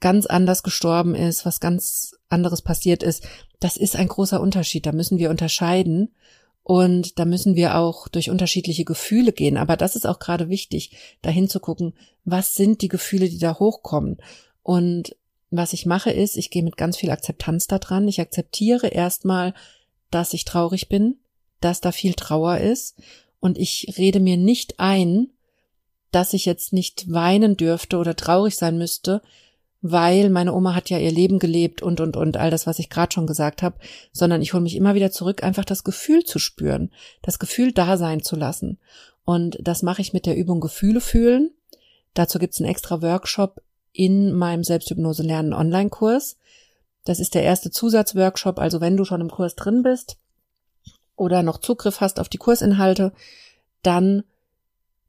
ganz 0.00 0.26
anders 0.26 0.62
gestorben 0.62 1.14
ist, 1.14 1.46
was 1.46 1.60
ganz 1.60 2.14
anderes 2.28 2.62
passiert 2.62 3.02
ist. 3.02 3.24
Das 3.60 3.76
ist 3.76 3.96
ein 3.96 4.08
großer 4.08 4.40
Unterschied. 4.40 4.84
Da 4.86 4.92
müssen 4.92 5.18
wir 5.18 5.30
unterscheiden. 5.30 6.14
Und 6.62 7.18
da 7.18 7.24
müssen 7.24 7.56
wir 7.56 7.76
auch 7.76 8.08
durch 8.08 8.30
unterschiedliche 8.30 8.84
Gefühle 8.84 9.32
gehen. 9.32 9.56
Aber 9.56 9.76
das 9.76 9.96
ist 9.96 10.06
auch 10.06 10.18
gerade 10.18 10.48
wichtig, 10.48 10.96
dahin 11.22 11.48
zu 11.48 11.60
gucken, 11.60 11.94
was 12.24 12.54
sind 12.54 12.82
die 12.82 12.88
Gefühle, 12.88 13.28
die 13.28 13.38
da 13.38 13.58
hochkommen. 13.58 14.18
Und 14.62 15.14
was 15.50 15.72
ich 15.72 15.86
mache 15.86 16.10
ist, 16.10 16.36
ich 16.36 16.50
gehe 16.50 16.62
mit 16.62 16.76
ganz 16.76 16.96
viel 16.96 17.10
Akzeptanz 17.10 17.66
da 17.66 17.78
dran. 17.78 18.08
Ich 18.08 18.20
akzeptiere 18.20 18.88
erstmal, 18.88 19.54
dass 20.10 20.34
ich 20.34 20.44
traurig 20.44 20.88
bin, 20.88 21.18
dass 21.60 21.80
da 21.80 21.92
viel 21.92 22.14
Trauer 22.14 22.58
ist. 22.58 22.96
Und 23.40 23.58
ich 23.58 23.94
rede 23.98 24.20
mir 24.20 24.36
nicht 24.36 24.80
ein, 24.80 25.28
dass 26.14 26.32
ich 26.32 26.44
jetzt 26.44 26.72
nicht 26.72 27.12
weinen 27.12 27.56
dürfte 27.56 27.96
oder 27.96 28.14
traurig 28.14 28.56
sein 28.56 28.78
müsste, 28.78 29.20
weil 29.82 30.30
meine 30.30 30.54
Oma 30.54 30.74
hat 30.74 30.88
ja 30.88 30.98
ihr 30.98 31.10
Leben 31.12 31.38
gelebt 31.38 31.82
und 31.82 32.00
und 32.00 32.16
und 32.16 32.36
all 32.36 32.50
das, 32.50 32.66
was 32.66 32.78
ich 32.78 32.88
gerade 32.88 33.12
schon 33.12 33.26
gesagt 33.26 33.62
habe, 33.62 33.76
sondern 34.12 34.40
ich 34.40 34.52
hole 34.52 34.62
mich 34.62 34.76
immer 34.76 34.94
wieder 34.94 35.10
zurück, 35.10 35.42
einfach 35.42 35.64
das 35.64 35.84
Gefühl 35.84 36.24
zu 36.24 36.38
spüren, 36.38 36.90
das 37.20 37.38
Gefühl 37.38 37.72
da 37.72 37.96
sein 37.96 38.22
zu 38.22 38.36
lassen. 38.36 38.78
Und 39.24 39.58
das 39.60 39.82
mache 39.82 40.02
ich 40.02 40.12
mit 40.12 40.24
der 40.24 40.36
Übung 40.36 40.60
Gefühle 40.60 41.00
fühlen. 41.00 41.50
Dazu 42.14 42.38
gibt's 42.38 42.60
einen 42.60 42.70
extra 42.70 43.02
Workshop 43.02 43.60
in 43.92 44.32
meinem 44.32 44.64
Selbsthypnose 44.64 45.22
lernen 45.22 45.52
Online-Kurs. 45.52 46.36
Das 47.04 47.20
ist 47.20 47.34
der 47.34 47.42
erste 47.42 47.70
Zusatzworkshop, 47.70 48.58
also 48.58 48.80
wenn 48.80 48.96
du 48.96 49.04
schon 49.04 49.20
im 49.20 49.30
Kurs 49.30 49.54
drin 49.54 49.82
bist 49.82 50.16
oder 51.16 51.42
noch 51.42 51.58
Zugriff 51.58 52.00
hast 52.00 52.20
auf 52.20 52.28
die 52.28 52.38
Kursinhalte, 52.38 53.12
dann 53.82 54.24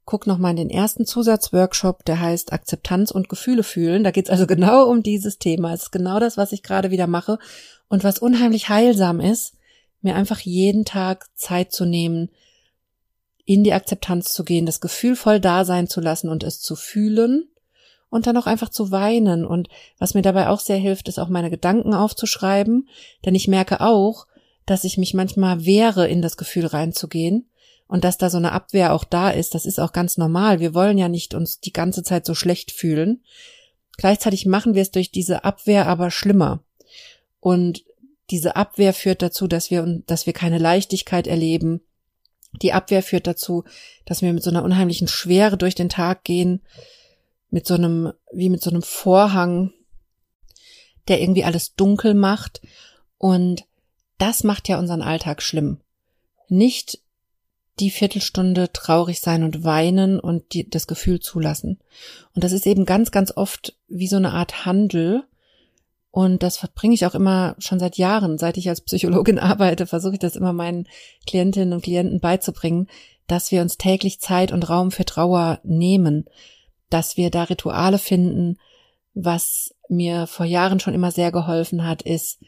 guck 0.06 0.26
noch 0.26 0.38
mal 0.38 0.50
in 0.50 0.56
den 0.56 0.70
ersten 0.70 1.04
Zusatzworkshop, 1.04 2.04
der 2.04 2.20
heißt 2.20 2.52
Akzeptanz 2.52 3.10
und 3.10 3.28
Gefühle 3.28 3.64
fühlen. 3.64 4.04
Da 4.04 4.12
geht's 4.12 4.30
also 4.30 4.46
genau 4.46 4.84
um 4.88 5.02
dieses 5.02 5.38
Thema. 5.38 5.74
Es 5.74 5.84
ist 5.84 5.92
genau 5.92 6.18
das, 6.18 6.38
was 6.38 6.52
ich 6.52 6.62
gerade 6.62 6.90
wieder 6.90 7.08
mache 7.08 7.38
und 7.88 8.04
was 8.04 8.20
unheimlich 8.20 8.68
heilsam 8.68 9.20
ist, 9.20 9.54
mir 10.00 10.14
einfach 10.14 10.38
jeden 10.40 10.84
Tag 10.84 11.26
Zeit 11.34 11.72
zu 11.72 11.84
nehmen, 11.84 12.30
in 13.44 13.64
die 13.64 13.72
Akzeptanz 13.72 14.32
zu 14.32 14.44
gehen, 14.44 14.66
das 14.66 14.80
Gefühl 14.80 15.16
voll 15.16 15.40
da 15.40 15.64
sein 15.64 15.88
zu 15.88 16.00
lassen 16.00 16.28
und 16.30 16.42
es 16.42 16.60
zu 16.60 16.76
fühlen 16.76 17.48
und 18.08 18.26
dann 18.26 18.36
auch 18.36 18.46
einfach 18.46 18.70
zu 18.70 18.90
weinen. 18.90 19.44
Und 19.44 19.68
was 19.98 20.14
mir 20.14 20.22
dabei 20.22 20.48
auch 20.48 20.60
sehr 20.60 20.78
hilft, 20.78 21.08
ist 21.08 21.18
auch 21.18 21.28
meine 21.28 21.50
Gedanken 21.50 21.94
aufzuschreiben, 21.94 22.88
denn 23.24 23.34
ich 23.34 23.48
merke 23.48 23.80
auch, 23.80 24.26
dass 24.66 24.84
ich 24.84 24.98
mich 24.98 25.14
manchmal 25.14 25.64
wehre, 25.64 26.08
in 26.08 26.22
das 26.22 26.36
Gefühl 26.36 26.66
reinzugehen 26.66 27.48
und 27.88 28.04
dass 28.04 28.18
da 28.18 28.30
so 28.30 28.36
eine 28.36 28.52
Abwehr 28.52 28.92
auch 28.92 29.04
da 29.04 29.30
ist, 29.30 29.54
das 29.54 29.64
ist 29.64 29.78
auch 29.78 29.92
ganz 29.92 30.16
normal. 30.16 30.60
Wir 30.60 30.74
wollen 30.74 30.98
ja 30.98 31.08
nicht 31.08 31.34
uns 31.34 31.60
die 31.60 31.72
ganze 31.72 32.02
Zeit 32.02 32.26
so 32.26 32.34
schlecht 32.34 32.72
fühlen. 32.72 33.22
Gleichzeitig 33.96 34.44
machen 34.46 34.74
wir 34.74 34.82
es 34.82 34.90
durch 34.90 35.10
diese 35.10 35.44
Abwehr 35.44 35.86
aber 35.86 36.10
schlimmer. 36.10 36.64
Und 37.40 37.84
diese 38.30 38.56
Abwehr 38.56 38.92
führt 38.92 39.22
dazu, 39.22 39.46
dass 39.46 39.70
wir, 39.70 40.02
dass 40.06 40.26
wir 40.26 40.32
keine 40.32 40.58
Leichtigkeit 40.58 41.26
erleben. 41.28 41.80
Die 42.60 42.72
Abwehr 42.72 43.02
führt 43.02 43.26
dazu, 43.26 43.64
dass 44.04 44.20
wir 44.20 44.32
mit 44.32 44.42
so 44.42 44.50
einer 44.50 44.64
unheimlichen 44.64 45.06
Schwere 45.06 45.56
durch 45.56 45.74
den 45.74 45.88
Tag 45.88 46.24
gehen, 46.24 46.62
mit 47.50 47.66
so 47.66 47.74
einem, 47.74 48.12
wie 48.32 48.50
mit 48.50 48.62
so 48.62 48.70
einem 48.70 48.82
Vorhang, 48.82 49.72
der 51.06 51.20
irgendwie 51.20 51.44
alles 51.44 51.74
dunkel 51.74 52.14
macht. 52.14 52.62
Und 53.16 53.64
das 54.18 54.42
macht 54.42 54.68
ja 54.68 54.78
unseren 54.78 55.02
Alltag 55.02 55.40
schlimm. 55.40 55.80
Nicht 56.48 57.00
die 57.78 57.90
Viertelstunde 57.90 58.72
traurig 58.72 59.20
sein 59.20 59.42
und 59.42 59.64
weinen 59.64 60.18
und 60.18 60.54
die, 60.54 60.68
das 60.68 60.86
Gefühl 60.86 61.20
zulassen. 61.20 61.78
Und 62.34 62.42
das 62.42 62.52
ist 62.52 62.66
eben 62.66 62.86
ganz, 62.86 63.10
ganz 63.10 63.32
oft 63.36 63.76
wie 63.88 64.08
so 64.08 64.16
eine 64.16 64.32
Art 64.32 64.64
Handel. 64.64 65.24
Und 66.10 66.42
das 66.42 66.56
verbringe 66.56 66.94
ich 66.94 67.04
auch 67.04 67.14
immer 67.14 67.54
schon 67.58 67.78
seit 67.78 67.98
Jahren. 67.98 68.38
Seit 68.38 68.56
ich 68.56 68.68
als 68.68 68.80
Psychologin 68.80 69.38
arbeite, 69.40 69.86
versuche 69.86 70.14
ich 70.14 70.18
das 70.18 70.36
immer 70.36 70.54
meinen 70.54 70.88
Klientinnen 71.26 71.74
und 71.74 71.82
Klienten 71.82 72.20
beizubringen, 72.20 72.88
dass 73.26 73.50
wir 73.50 73.60
uns 73.60 73.76
täglich 73.76 74.20
Zeit 74.20 74.52
und 74.52 74.68
Raum 74.68 74.90
für 74.90 75.04
Trauer 75.04 75.60
nehmen, 75.62 76.24
dass 76.88 77.16
wir 77.16 77.30
da 77.30 77.44
Rituale 77.44 77.98
finden. 77.98 78.58
Was 79.12 79.74
mir 79.88 80.26
vor 80.26 80.46
Jahren 80.46 80.80
schon 80.80 80.94
immer 80.94 81.10
sehr 81.10 81.32
geholfen 81.32 81.86
hat, 81.86 82.02
ist 82.02 82.38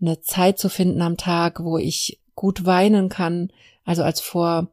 eine 0.00 0.20
Zeit 0.20 0.58
zu 0.58 0.68
finden 0.68 1.02
am 1.02 1.16
Tag, 1.16 1.64
wo 1.64 1.78
ich 1.78 2.20
gut 2.36 2.66
weinen 2.66 3.08
kann, 3.08 3.50
also 3.88 4.02
als 4.02 4.20
vor 4.20 4.68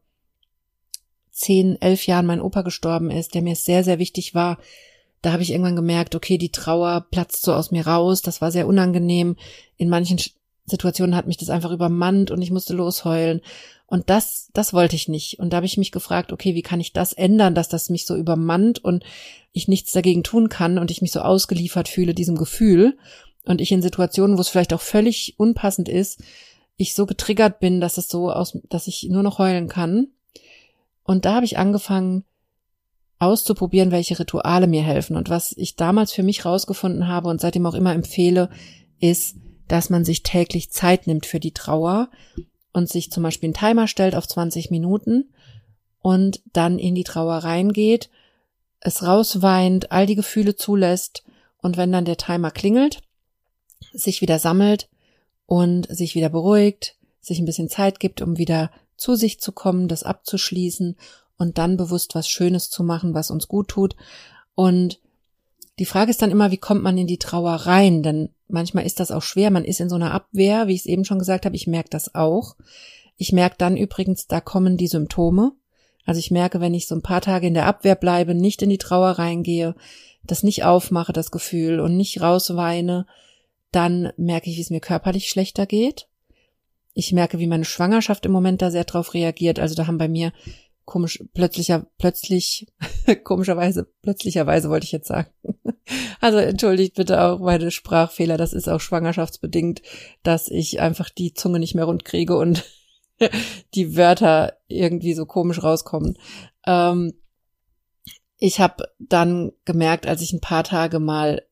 zehn, 1.30 1.80
elf 1.80 2.06
Jahren 2.06 2.26
mein 2.26 2.42
Opa 2.42 2.60
gestorben 2.60 3.10
ist, 3.10 3.34
der 3.34 3.40
mir 3.40 3.56
sehr, 3.56 3.82
sehr 3.82 3.98
wichtig 3.98 4.34
war, 4.34 4.58
da 5.22 5.32
habe 5.32 5.42
ich 5.42 5.52
irgendwann 5.52 5.74
gemerkt, 5.74 6.14
okay, 6.14 6.36
die 6.36 6.52
Trauer 6.52 7.06
platzt 7.10 7.42
so 7.42 7.54
aus 7.54 7.70
mir 7.70 7.86
raus, 7.86 8.20
das 8.20 8.42
war 8.42 8.52
sehr 8.52 8.66
unangenehm. 8.66 9.36
In 9.78 9.88
manchen 9.88 10.20
Situationen 10.66 11.16
hat 11.16 11.26
mich 11.26 11.38
das 11.38 11.48
einfach 11.48 11.70
übermannt 11.70 12.30
und 12.30 12.42
ich 12.42 12.50
musste 12.50 12.74
losheulen. 12.74 13.40
Und 13.86 14.10
das, 14.10 14.50
das 14.52 14.74
wollte 14.74 14.96
ich 14.96 15.08
nicht. 15.08 15.38
Und 15.38 15.54
da 15.54 15.56
habe 15.56 15.66
ich 15.66 15.78
mich 15.78 15.92
gefragt, 15.92 16.30
okay, 16.30 16.54
wie 16.54 16.62
kann 16.62 16.80
ich 16.80 16.92
das 16.92 17.14
ändern, 17.14 17.54
dass 17.54 17.70
das 17.70 17.88
mich 17.88 18.04
so 18.04 18.16
übermannt 18.16 18.84
und 18.84 19.02
ich 19.52 19.66
nichts 19.66 19.92
dagegen 19.92 20.24
tun 20.24 20.50
kann 20.50 20.78
und 20.78 20.90
ich 20.90 21.00
mich 21.00 21.12
so 21.12 21.20
ausgeliefert 21.20 21.88
fühle 21.88 22.12
diesem 22.12 22.36
Gefühl 22.36 22.98
und 23.46 23.62
ich 23.62 23.72
in 23.72 23.80
Situationen, 23.80 24.36
wo 24.36 24.42
es 24.42 24.50
vielleicht 24.50 24.74
auch 24.74 24.82
völlig 24.82 25.36
unpassend 25.38 25.88
ist, 25.88 26.20
ich 26.76 26.94
so 26.94 27.06
getriggert 27.06 27.58
bin, 27.58 27.80
dass 27.80 27.98
es 27.98 28.08
so 28.08 28.30
aus, 28.30 28.58
dass 28.68 28.86
ich 28.86 29.04
nur 29.10 29.22
noch 29.22 29.38
heulen 29.38 29.68
kann. 29.68 30.08
Und 31.02 31.24
da 31.24 31.34
habe 31.34 31.46
ich 31.46 31.58
angefangen 31.58 32.24
auszuprobieren, 33.18 33.90
welche 33.90 34.18
Rituale 34.18 34.66
mir 34.66 34.82
helfen. 34.82 35.16
Und 35.16 35.30
was 35.30 35.52
ich 35.56 35.76
damals 35.76 36.12
für 36.12 36.22
mich 36.22 36.44
rausgefunden 36.44 37.08
habe 37.08 37.28
und 37.28 37.40
seitdem 37.40 37.64
auch 37.66 37.74
immer 37.74 37.94
empfehle, 37.94 38.50
ist, 39.00 39.36
dass 39.68 39.90
man 39.90 40.04
sich 40.04 40.22
täglich 40.22 40.70
Zeit 40.70 41.06
nimmt 41.06 41.26
für 41.26 41.40
die 41.40 41.52
Trauer 41.52 42.10
und 42.72 42.88
sich 42.88 43.10
zum 43.10 43.22
Beispiel 43.22 43.48
einen 43.48 43.54
Timer 43.54 43.88
stellt 43.88 44.14
auf 44.14 44.28
20 44.28 44.70
Minuten 44.70 45.30
und 46.02 46.42
dann 46.52 46.78
in 46.78 46.94
die 46.94 47.04
Trauer 47.04 47.36
reingeht, 47.36 48.10
es 48.80 49.02
rausweint, 49.02 49.90
all 49.90 50.06
die 50.06 50.14
Gefühle 50.14 50.54
zulässt 50.54 51.24
und 51.62 51.76
wenn 51.76 51.90
dann 51.90 52.04
der 52.04 52.18
Timer 52.18 52.50
klingelt, 52.50 53.00
sich 53.92 54.20
wieder 54.20 54.38
sammelt 54.38 54.88
und 55.46 55.86
sich 55.88 56.14
wieder 56.14 56.28
beruhigt, 56.28 56.96
sich 57.20 57.38
ein 57.38 57.46
bisschen 57.46 57.68
Zeit 57.68 58.00
gibt, 58.00 58.22
um 58.22 58.38
wieder 58.38 58.70
zu 58.96 59.14
sich 59.14 59.40
zu 59.40 59.52
kommen, 59.52 59.88
das 59.88 60.02
abzuschließen 60.02 60.96
und 61.38 61.58
dann 61.58 61.76
bewusst 61.76 62.14
was 62.14 62.28
Schönes 62.28 62.70
zu 62.70 62.82
machen, 62.82 63.14
was 63.14 63.30
uns 63.30 63.48
gut 63.48 63.68
tut. 63.68 63.96
Und 64.54 65.00
die 65.78 65.84
Frage 65.84 66.10
ist 66.10 66.22
dann 66.22 66.30
immer, 66.30 66.50
wie 66.50 66.56
kommt 66.56 66.82
man 66.82 66.96
in 66.96 67.06
die 67.06 67.18
Trauer 67.18 67.52
rein? 67.52 68.02
Denn 68.02 68.30
manchmal 68.48 68.86
ist 68.86 69.00
das 69.00 69.10
auch 69.10 69.22
schwer. 69.22 69.50
Man 69.50 69.64
ist 69.64 69.80
in 69.80 69.90
so 69.90 69.96
einer 69.96 70.12
Abwehr, 70.12 70.66
wie 70.66 70.74
ich 70.74 70.80
es 70.80 70.86
eben 70.86 71.04
schon 71.04 71.18
gesagt 71.18 71.44
habe. 71.44 71.56
Ich 71.56 71.66
merke 71.66 71.90
das 71.90 72.14
auch. 72.14 72.56
Ich 73.18 73.32
merke 73.32 73.56
dann 73.58 73.76
übrigens, 73.76 74.26
da 74.26 74.40
kommen 74.40 74.76
die 74.76 74.88
Symptome. 74.88 75.52
Also 76.06 76.18
ich 76.20 76.30
merke, 76.30 76.60
wenn 76.60 76.74
ich 76.74 76.86
so 76.86 76.94
ein 76.94 77.02
paar 77.02 77.20
Tage 77.20 77.46
in 77.48 77.54
der 77.54 77.66
Abwehr 77.66 77.96
bleibe, 77.96 78.34
nicht 78.34 78.62
in 78.62 78.70
die 78.70 78.78
Trauer 78.78 79.10
reingehe, 79.10 79.74
das 80.22 80.42
nicht 80.42 80.64
aufmache, 80.64 81.12
das 81.12 81.30
Gefühl, 81.30 81.80
und 81.80 81.96
nicht 81.96 82.20
rausweine, 82.20 83.06
dann 83.72 84.12
merke 84.16 84.50
ich, 84.50 84.56
wie 84.56 84.62
es 84.62 84.70
mir 84.70 84.80
körperlich 84.80 85.28
schlechter 85.28 85.66
geht. 85.66 86.08
Ich 86.94 87.12
merke, 87.12 87.38
wie 87.38 87.46
meine 87.46 87.64
Schwangerschaft 87.64 88.24
im 88.24 88.32
Moment 88.32 88.62
da 88.62 88.70
sehr 88.70 88.84
drauf 88.84 89.12
reagiert. 89.14 89.58
Also 89.58 89.74
da 89.74 89.86
haben 89.86 89.98
bei 89.98 90.08
mir 90.08 90.32
komisch, 90.84 91.22
plötzlicher, 91.34 91.86
plötzlich, 91.98 92.66
komischerweise, 93.24 93.88
plötzlicherweise 94.02 94.70
wollte 94.70 94.84
ich 94.84 94.92
jetzt 94.92 95.08
sagen, 95.08 95.28
Also 96.20 96.38
entschuldigt 96.38 96.94
bitte 96.94 97.22
auch 97.22 97.38
meine 97.38 97.70
Sprachfehler. 97.70 98.36
Das 98.36 98.52
ist 98.52 98.68
auch 98.68 98.80
schwangerschaftsbedingt, 98.80 99.82
dass 100.22 100.48
ich 100.48 100.80
einfach 100.80 101.10
die 101.10 101.34
Zunge 101.34 101.58
nicht 101.58 101.74
mehr 101.74 101.84
rund 101.84 102.04
kriege 102.04 102.36
und 102.36 102.64
die 103.74 103.96
Wörter 103.96 104.56
irgendwie 104.66 105.14
so 105.14 105.26
komisch 105.26 105.62
rauskommen. 105.62 106.18
Ähm, 106.66 107.14
ich 108.38 108.60
habe 108.60 108.88
dann 108.98 109.52
gemerkt, 109.64 110.06
als 110.06 110.20
ich 110.20 110.32
ein 110.32 110.40
paar 110.40 110.64
Tage 110.64 110.98
mal 110.98 111.42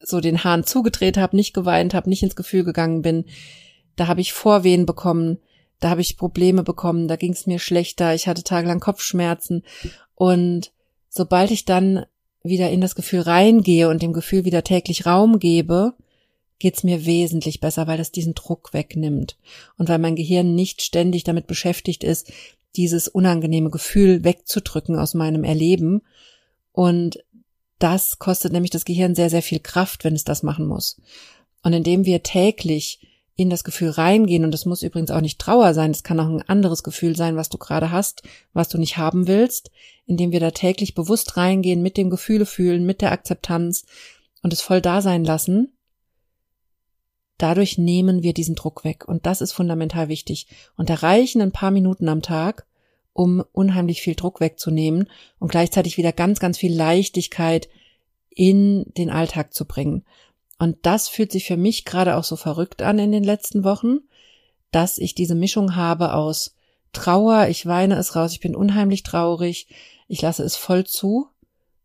so 0.00 0.20
den 0.20 0.44
Hahn 0.44 0.64
zugedreht 0.64 1.16
habe, 1.16 1.36
nicht 1.36 1.54
geweint 1.54 1.94
habe, 1.94 2.08
nicht 2.08 2.22
ins 2.22 2.36
Gefühl 2.36 2.64
gegangen 2.64 3.02
bin, 3.02 3.24
da 3.96 4.06
habe 4.06 4.20
ich 4.20 4.32
Vorwehen 4.32 4.86
bekommen, 4.86 5.38
da 5.80 5.90
habe 5.90 6.00
ich 6.00 6.16
Probleme 6.16 6.62
bekommen, 6.62 7.08
da 7.08 7.16
ging 7.16 7.32
es 7.32 7.46
mir 7.46 7.58
schlechter, 7.58 8.14
ich 8.14 8.26
hatte 8.26 8.42
tagelang 8.42 8.80
Kopfschmerzen 8.80 9.64
und 10.14 10.72
sobald 11.08 11.50
ich 11.50 11.64
dann 11.64 12.04
wieder 12.42 12.70
in 12.70 12.80
das 12.80 12.94
Gefühl 12.94 13.20
reingehe 13.20 13.88
und 13.88 14.02
dem 14.02 14.12
Gefühl 14.12 14.44
wieder 14.44 14.64
täglich 14.64 15.06
Raum 15.06 15.38
gebe, 15.38 15.94
geht's 16.58 16.82
mir 16.82 17.06
wesentlich 17.06 17.60
besser, 17.60 17.86
weil 17.86 17.98
das 17.98 18.10
diesen 18.10 18.34
Druck 18.34 18.72
wegnimmt 18.72 19.36
und 19.76 19.88
weil 19.88 19.98
mein 19.98 20.16
Gehirn 20.16 20.54
nicht 20.54 20.82
ständig 20.82 21.24
damit 21.24 21.46
beschäftigt 21.46 22.02
ist, 22.02 22.32
dieses 22.76 23.08
unangenehme 23.08 23.70
Gefühl 23.70 24.24
wegzudrücken 24.24 24.96
aus 24.96 25.14
meinem 25.14 25.44
Erleben. 25.44 26.02
Und 26.72 27.18
das 27.78 28.18
kostet 28.18 28.52
nämlich 28.52 28.70
das 28.70 28.84
Gehirn 28.84 29.14
sehr, 29.14 29.30
sehr 29.30 29.42
viel 29.42 29.60
Kraft, 29.60 30.04
wenn 30.04 30.14
es 30.14 30.24
das 30.24 30.42
machen 30.42 30.66
muss. 30.66 31.00
Und 31.62 31.72
indem 31.72 32.04
wir 32.04 32.22
täglich 32.22 33.00
in 33.36 33.50
das 33.50 33.62
Gefühl 33.62 33.90
reingehen, 33.90 34.44
und 34.44 34.50
das 34.50 34.66
muss 34.66 34.82
übrigens 34.82 35.12
auch 35.12 35.20
nicht 35.20 35.38
Trauer 35.38 35.72
sein, 35.72 35.92
das 35.92 36.02
kann 36.02 36.18
auch 36.18 36.28
ein 36.28 36.42
anderes 36.48 36.82
Gefühl 36.82 37.14
sein, 37.16 37.36
was 37.36 37.48
du 37.48 37.58
gerade 37.58 37.92
hast, 37.92 38.22
was 38.52 38.68
du 38.68 38.78
nicht 38.78 38.96
haben 38.96 39.28
willst, 39.28 39.70
indem 40.06 40.32
wir 40.32 40.40
da 40.40 40.50
täglich 40.50 40.94
bewusst 40.94 41.36
reingehen, 41.36 41.82
mit 41.82 41.96
dem 41.96 42.10
Gefühle 42.10 42.46
fühlen, 42.46 42.84
mit 42.84 43.00
der 43.00 43.12
Akzeptanz 43.12 43.84
und 44.42 44.52
es 44.52 44.60
voll 44.60 44.80
da 44.80 45.02
sein 45.02 45.24
lassen, 45.24 45.72
dadurch 47.38 47.78
nehmen 47.78 48.22
wir 48.22 48.34
diesen 48.34 48.56
Druck 48.56 48.84
weg. 48.84 49.06
Und 49.06 49.24
das 49.24 49.40
ist 49.40 49.52
fundamental 49.52 50.08
wichtig. 50.08 50.48
Und 50.76 50.90
da 50.90 50.94
reichen 50.94 51.40
ein 51.40 51.52
paar 51.52 51.70
Minuten 51.70 52.08
am 52.08 52.22
Tag, 52.22 52.66
um 53.18 53.42
unheimlich 53.50 54.00
viel 54.00 54.14
Druck 54.14 54.40
wegzunehmen 54.40 55.10
und 55.40 55.50
gleichzeitig 55.50 55.96
wieder 55.96 56.12
ganz, 56.12 56.38
ganz 56.38 56.56
viel 56.56 56.72
Leichtigkeit 56.72 57.68
in 58.30 58.84
den 58.96 59.10
Alltag 59.10 59.52
zu 59.52 59.64
bringen. 59.64 60.04
Und 60.60 60.76
das 60.82 61.08
fühlt 61.08 61.32
sich 61.32 61.44
für 61.44 61.56
mich 61.56 61.84
gerade 61.84 62.16
auch 62.16 62.22
so 62.22 62.36
verrückt 62.36 62.80
an 62.80 63.00
in 63.00 63.10
den 63.10 63.24
letzten 63.24 63.64
Wochen, 63.64 63.98
dass 64.70 64.98
ich 64.98 65.16
diese 65.16 65.34
Mischung 65.34 65.74
habe 65.74 66.14
aus 66.14 66.54
Trauer, 66.92 67.48
ich 67.48 67.66
weine 67.66 67.96
es 67.96 68.14
raus, 68.14 68.30
ich 68.30 68.40
bin 68.40 68.54
unheimlich 68.54 69.02
traurig, 69.02 69.66
ich 70.06 70.22
lasse 70.22 70.44
es 70.44 70.54
voll 70.54 70.84
zu 70.84 71.26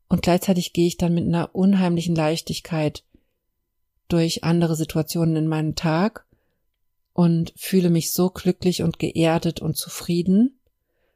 und 0.09 0.21
gleichzeitig 0.21 0.71
gehe 0.71 0.85
ich 0.85 0.97
dann 0.97 1.15
mit 1.15 1.25
einer 1.25 1.55
unheimlichen 1.55 2.15
Leichtigkeit 2.15 3.03
durch 4.07 4.43
andere 4.43 4.75
Situationen 4.75 5.35
in 5.35 5.47
meinem 5.47 5.73
Tag 5.73 6.27
und 7.11 7.53
fühle 7.55 7.89
mich 7.89 8.13
so 8.13 8.29
glücklich 8.29 8.83
und 8.83 8.99
geerdet 8.99 9.63
und 9.63 9.77
zufrieden 9.77 10.59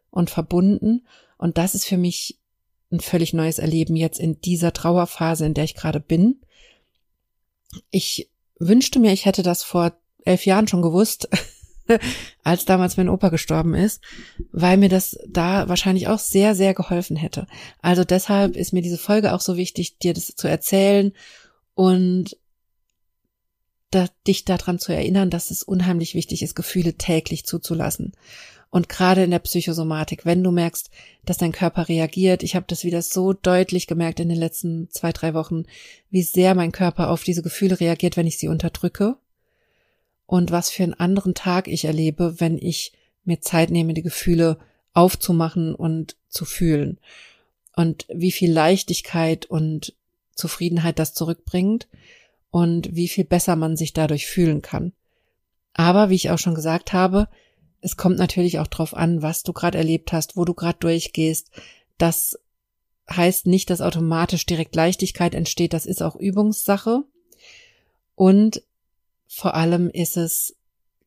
und 0.10 0.30
verbunden. 0.30 1.06
Und 1.38 1.58
das 1.58 1.76
ist 1.76 1.86
für 1.86 1.98
mich 1.98 2.40
ein 2.92 3.00
völlig 3.00 3.34
neues 3.34 3.60
Erleben 3.60 3.96
jetzt 3.96 4.20
in 4.20 4.40
dieser 4.42 4.74
Trauerphase, 4.74 5.46
in 5.46 5.54
der 5.54 5.66
ich 5.66 5.76
gerade 5.76 6.00
bin 6.00 6.40
ich 7.92 8.30
wünschte 8.60 9.00
mir, 9.00 9.14
ich 9.14 9.26
hätte 9.26 9.44
das 9.44 9.64
vor 9.64 9.94
elf 10.26 10.46
Jahren 10.46 10.68
schon 10.68 10.82
gewusst, 10.82 11.30
als 12.44 12.66
damals 12.66 12.98
mein 12.98 13.10
Opa 13.10 13.30
gestorben 13.30 13.74
ist, 13.74 14.02
weil 14.52 14.78
mir 14.78 14.90
das 14.90 15.18
da 15.28 15.70
wahrscheinlich 15.70 16.08
auch 16.08 16.20
sehr, 16.20 16.56
sehr 16.56 16.74
geholfen 16.74 17.16
hätte. 17.16 17.48
Also 17.82 18.04
deshalb 18.04 18.56
ist 18.56 18.74
mir 18.74 18.82
diese 18.82 18.98
Folge 18.98 19.34
auch 19.34 19.42
so 19.42 19.58
wichtig, 19.58 19.98
dir 20.00 20.14
das 20.14 20.36
zu 20.36 20.48
erzählen 20.48 21.14
und 21.76 22.38
da, 23.92 24.10
dich 24.26 24.44
daran 24.44 24.80
zu 24.80 24.92
erinnern, 24.92 25.30
dass 25.30 25.50
es 25.50 25.64
unheimlich 25.64 26.14
wichtig 26.14 26.44
ist, 26.44 26.56
Gefühle 26.56 26.96
täglich 26.96 27.46
zuzulassen. 27.46 28.12
Und 28.70 28.90
gerade 28.90 29.24
in 29.24 29.32
der 29.32 29.40
Psychosomatik, 29.40 30.26
wenn 30.26 30.44
du 30.44 30.52
merkst, 30.52 30.90
dass 31.26 31.38
dein 31.38 31.52
Körper 31.54 31.88
reagiert, 31.88 32.44
ich 32.44 32.56
habe 32.56 32.66
das 32.68 32.84
wieder 32.84 33.02
so 33.02 33.34
deutlich 33.34 33.88
gemerkt 33.88 34.20
in 34.20 34.30
den 34.30 34.38
letzten 34.38 34.90
zwei, 34.90 35.12
drei 35.14 35.34
Wochen, 35.34 35.64
wie 36.10 36.22
sehr 36.22 36.54
mein 36.54 36.72
Körper 36.72 37.10
auf 37.10 37.24
diese 37.24 37.42
Gefühle 37.42 37.80
reagiert, 37.80 38.18
wenn 38.18 38.28
ich 38.28 38.38
sie 38.38 38.50
unterdrücke. 38.50 39.16
Und 40.26 40.52
was 40.52 40.70
für 40.70 40.84
einen 40.84 40.94
anderen 40.94 41.34
Tag 41.34 41.70
ich 41.70 41.86
erlebe, 41.86 42.40
wenn 42.40 42.58
ich 42.58 42.92
mir 43.24 43.40
Zeit 43.40 43.72
nehme, 43.72 43.94
die 43.94 44.02
Gefühle 44.02 44.58
aufzumachen 44.94 45.74
und 45.74 46.18
zu 46.28 46.44
fühlen. 46.44 47.00
Und 47.76 48.06
wie 48.14 48.32
viel 48.32 48.52
Leichtigkeit 48.52 49.46
und 49.46 49.94
Zufriedenheit 50.36 51.00
das 51.00 51.14
zurückbringt 51.14 51.88
und 52.52 52.96
wie 52.96 53.08
viel 53.08 53.24
besser 53.24 53.56
man 53.56 53.78
sich 53.78 53.94
dadurch 53.94 54.28
fühlen 54.28 54.62
kann. 54.62 54.94
Aber 55.74 56.10
wie 56.10 56.16
ich 56.16 56.32
auch 56.32 56.40
schon 56.40 56.56
gesagt 56.56 56.92
habe, 56.92 57.30
es 57.82 57.98
kommt 57.98 58.18
natürlich 58.18 58.60
auch 58.60 58.68
drauf 58.68 58.96
an, 58.96 59.22
was 59.22 59.44
du 59.44 59.54
gerade 59.54 59.78
erlebt 59.78 60.12
hast, 60.12 60.36
wo 60.36 60.46
du 60.46 60.54
gerade 60.54 60.80
durchgehst. 60.80 61.52
Das 61.98 62.40
heißt 63.10 63.48
nicht, 63.48 63.70
dass 63.70 63.82
automatisch 63.82 64.46
direkt 64.46 64.76
Leichtigkeit 64.76 65.34
entsteht. 65.36 65.74
Das 65.74 65.86
ist 65.86 66.02
auch 66.02 66.16
Übungssache. 66.16 67.04
Und 68.16 68.64
vor 69.28 69.54
allem 69.56 69.90
ist 69.90 70.18
es, 70.18 70.56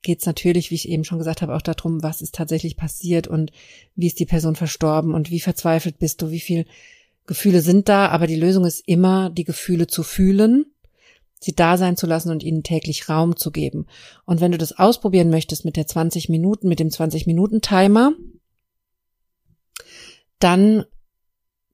geht 0.03 0.21
es 0.21 0.27
natürlich, 0.27 0.71
wie 0.71 0.77
ich 0.77 0.89
eben 0.89 1.05
schon 1.05 1.19
gesagt 1.19 1.43
habe, 1.43 1.55
auch 1.55 1.63
darum, 1.63 2.03
was 2.03 2.23
ist 2.23 2.35
tatsächlich 2.35 2.77
passiert 2.77 3.27
und 3.27 3.51
wie 3.97 4.07
ist 4.07 4.21
die 4.21 4.27
Person 4.27 4.57
verstorben 4.57 5.15
und 5.15 5.31
wie 5.31 5.41
verzweifelt 5.41 5.99
bist 5.99 6.23
du, 6.23 6.31
wie 6.31 6.41
viel 6.41 6.67
Gefühle 7.27 7.61
sind 7.61 7.89
da. 7.89 8.09
Aber 8.09 8.27
die 8.27 8.37
Lösung 8.37 8.65
ist 8.65 8.87
immer, 8.87 9.31
die 9.31 9.45
Gefühle 9.45 9.87
zu 9.87 10.03
fühlen 10.03 10.67
sie 11.41 11.55
da 11.55 11.77
sein 11.77 11.97
zu 11.97 12.07
lassen 12.07 12.31
und 12.31 12.43
ihnen 12.43 12.63
täglich 12.63 13.09
Raum 13.09 13.37
zu 13.37 13.51
geben. 13.51 13.87
Und 14.27 14.41
wenn 14.41 14.53
du 14.53 14.59
das 14.59 14.79
ausprobieren 14.79 15.31
möchtest 15.31 15.65
mit 15.65 15.77
der 15.77 15.87
20 15.87 16.29
Minuten, 16.29 16.69
mit 16.69 16.79
dem 16.79 16.91
20 16.91 17.27
Minuten 17.27 17.63
Timer, 17.63 18.13
dann 20.39 20.85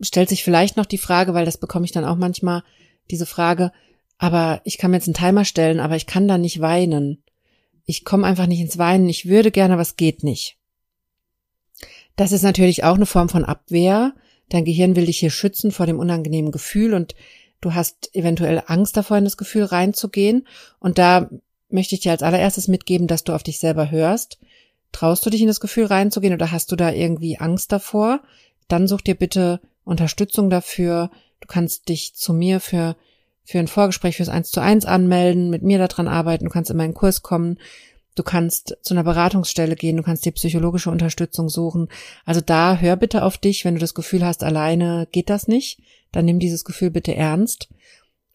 stellt 0.00 0.28
sich 0.28 0.44
vielleicht 0.44 0.76
noch 0.76 0.86
die 0.86 0.98
Frage, 0.98 1.34
weil 1.34 1.44
das 1.44 1.58
bekomme 1.58 1.84
ich 1.84 1.92
dann 1.92 2.04
auch 2.04 2.16
manchmal, 2.16 2.62
diese 3.10 3.26
Frage, 3.26 3.72
aber 4.18 4.60
ich 4.64 4.78
kann 4.78 4.90
mir 4.90 4.96
jetzt 4.96 5.06
einen 5.06 5.14
Timer 5.14 5.44
stellen, 5.44 5.80
aber 5.80 5.96
ich 5.96 6.06
kann 6.06 6.26
da 6.26 6.38
nicht 6.38 6.60
weinen. 6.60 7.22
Ich 7.84 8.04
komme 8.04 8.26
einfach 8.26 8.46
nicht 8.46 8.60
ins 8.60 8.78
Weinen. 8.78 9.08
Ich 9.08 9.26
würde 9.28 9.50
gerne, 9.50 9.74
aber 9.74 9.82
es 9.82 9.96
geht 9.96 10.24
nicht. 10.24 10.58
Das 12.16 12.32
ist 12.32 12.42
natürlich 12.42 12.82
auch 12.82 12.96
eine 12.96 13.06
Form 13.06 13.28
von 13.28 13.44
Abwehr. 13.44 14.14
Dein 14.48 14.64
Gehirn 14.64 14.96
will 14.96 15.06
dich 15.06 15.18
hier 15.18 15.30
schützen 15.30 15.70
vor 15.70 15.86
dem 15.86 15.98
unangenehmen 15.98 16.50
Gefühl 16.50 16.94
und 16.94 17.14
Du 17.66 17.74
hast 17.74 18.14
eventuell 18.14 18.62
Angst 18.68 18.96
davor, 18.96 19.18
in 19.18 19.24
das 19.24 19.36
Gefühl 19.36 19.64
reinzugehen. 19.64 20.46
Und 20.78 20.98
da 20.98 21.28
möchte 21.68 21.96
ich 21.96 22.00
dir 22.00 22.12
als 22.12 22.22
allererstes 22.22 22.68
mitgeben, 22.68 23.08
dass 23.08 23.24
du 23.24 23.32
auf 23.32 23.42
dich 23.42 23.58
selber 23.58 23.90
hörst. 23.90 24.38
Traust 24.92 25.26
du 25.26 25.30
dich 25.30 25.40
in 25.40 25.48
das 25.48 25.58
Gefühl 25.58 25.86
reinzugehen 25.86 26.32
oder 26.32 26.52
hast 26.52 26.70
du 26.70 26.76
da 26.76 26.92
irgendwie 26.92 27.38
Angst 27.38 27.72
davor? 27.72 28.20
Dann 28.68 28.86
such 28.86 29.00
dir 29.00 29.16
bitte 29.16 29.60
Unterstützung 29.82 30.48
dafür. 30.48 31.10
Du 31.40 31.48
kannst 31.48 31.88
dich 31.88 32.14
zu 32.14 32.32
mir 32.32 32.60
für, 32.60 32.94
für 33.42 33.58
ein 33.58 33.66
Vorgespräch 33.66 34.16
fürs 34.16 34.28
Eins 34.28 34.52
zu 34.52 34.60
eins 34.60 34.84
anmelden, 34.84 35.50
mit 35.50 35.64
mir 35.64 35.78
daran 35.78 36.06
arbeiten. 36.06 36.44
Du 36.44 36.50
kannst 36.52 36.70
in 36.70 36.76
meinen 36.76 36.94
Kurs 36.94 37.22
kommen. 37.22 37.58
Du 38.16 38.24
kannst 38.24 38.76
zu 38.82 38.94
einer 38.94 39.04
Beratungsstelle 39.04 39.76
gehen, 39.76 39.96
du 39.96 40.02
kannst 40.02 40.24
dir 40.24 40.32
psychologische 40.32 40.90
Unterstützung 40.90 41.48
suchen. 41.48 41.88
Also 42.24 42.40
da 42.40 42.78
hör 42.78 42.96
bitte 42.96 43.22
auf 43.22 43.38
dich, 43.38 43.64
wenn 43.64 43.74
du 43.74 43.80
das 43.80 43.94
Gefühl 43.94 44.24
hast, 44.24 44.42
alleine 44.42 45.06
geht 45.12 45.30
das 45.30 45.46
nicht 45.46 45.78
dann 46.16 46.24
nimm 46.24 46.38
dieses 46.38 46.64
Gefühl 46.64 46.90
bitte 46.90 47.14
ernst. 47.14 47.68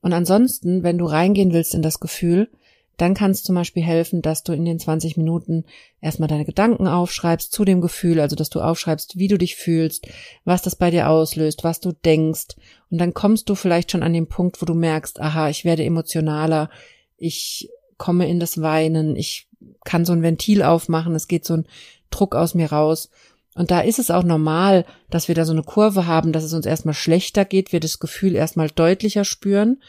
Und 0.02 0.14
ansonsten, 0.14 0.84
wenn 0.84 0.98
du 0.98 1.06
reingehen 1.06 1.52
willst 1.52 1.74
in 1.74 1.82
das 1.82 2.00
Gefühl, 2.00 2.50
dann 2.98 3.16
kann 3.16 3.32
es 3.32 3.42
zum 3.42 3.56
Beispiel 3.56 3.82
helfen, 3.82 4.22
dass 4.22 4.44
du 4.44 4.54
in 4.54 4.66
den 4.66 4.78
20 4.78 5.18
Minuten 5.18 5.66
erstmal 6.02 6.30
deine 6.30 6.46
Gedanken 6.46 6.88
aufschreibst 6.88 7.52
zu 7.52 7.66
dem 7.66 7.82
Gefühl, 7.82 8.20
also 8.20 8.36
dass 8.36 8.52
du 8.52 8.62
aufschreibst, 8.62 9.18
wie 9.18 9.28
du 9.28 9.38
dich 9.38 9.56
fühlst, 9.56 10.08
was 10.46 10.62
das 10.62 10.76
bei 10.76 10.92
dir 10.92 11.10
auslöst, 11.10 11.64
was 11.64 11.80
du 11.80 11.92
denkst. 11.92 12.56
Und 12.92 13.00
dann 13.00 13.16
kommst 13.16 13.50
du 13.50 13.56
vielleicht 13.56 13.92
schon 13.92 14.04
an 14.04 14.14
den 14.14 14.28
Punkt, 14.28 14.62
wo 14.62 14.66
du 14.68 14.76
merkst, 14.76 15.20
aha, 15.20 15.50
ich 15.50 15.66
werde 15.66 15.84
emotionaler, 15.84 16.70
ich 17.18 17.70
komme 17.98 18.30
in 18.30 18.40
das 18.40 18.62
Weinen, 18.62 19.16
ich 19.16 19.48
kann 19.84 20.06
so 20.06 20.14
ein 20.14 20.24
Ventil 20.24 20.64
aufmachen, 20.64 21.16
es 21.16 21.28
geht 21.28 21.46
so 21.46 21.56
ein 21.56 21.66
Druck 22.10 22.36
aus 22.36 22.56
mir 22.56 22.72
raus. 22.72 23.10
Und 23.54 23.72
da 23.72 23.82
ist 23.82 24.00
es 24.00 24.12
auch 24.12 24.24
normal, 24.24 24.86
dass 25.10 25.28
wir 25.28 25.36
da 25.36 25.44
so 25.44 25.52
eine 25.52 25.64
Kurve 25.64 26.08
haben, 26.08 26.32
dass 26.32 26.44
es 26.44 26.54
uns 26.54 26.66
erstmal 26.66 26.94
schlechter 26.94 27.44
geht, 27.44 27.74
wir 27.74 27.80
das 27.80 28.00
Gefühl 28.00 28.36
erstmal 28.36 28.70
deutlicher 28.70 29.26
spüren, 29.26 29.82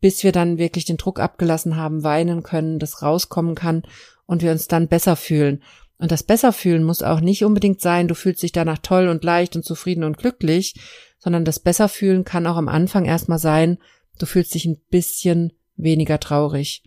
bis 0.00 0.22
wir 0.22 0.32
dann 0.32 0.58
wirklich 0.58 0.84
den 0.84 0.96
Druck 0.96 1.20
abgelassen 1.20 1.76
haben, 1.76 2.04
weinen 2.04 2.42
können, 2.42 2.78
das 2.78 3.02
rauskommen 3.02 3.54
kann 3.54 3.82
und 4.24 4.42
wir 4.42 4.50
uns 4.50 4.68
dann 4.68 4.88
besser 4.88 5.16
fühlen. 5.16 5.62
Und 5.98 6.10
das 6.10 6.22
besser 6.22 6.52
fühlen 6.52 6.84
muss 6.84 7.02
auch 7.02 7.20
nicht 7.20 7.44
unbedingt 7.44 7.80
sein, 7.80 8.08
du 8.08 8.14
fühlst 8.14 8.42
dich 8.42 8.52
danach 8.52 8.78
toll 8.78 9.08
und 9.08 9.24
leicht 9.24 9.56
und 9.56 9.64
zufrieden 9.64 10.04
und 10.04 10.18
glücklich, 10.18 10.74
sondern 11.18 11.44
das 11.44 11.58
besser 11.58 11.88
fühlen 11.88 12.24
kann 12.24 12.46
auch 12.46 12.56
am 12.56 12.68
Anfang 12.68 13.04
erstmal 13.04 13.38
sein, 13.38 13.78
du 14.18 14.26
fühlst 14.26 14.54
dich 14.54 14.66
ein 14.66 14.78
bisschen 14.90 15.52
weniger 15.76 16.20
traurig 16.20 16.82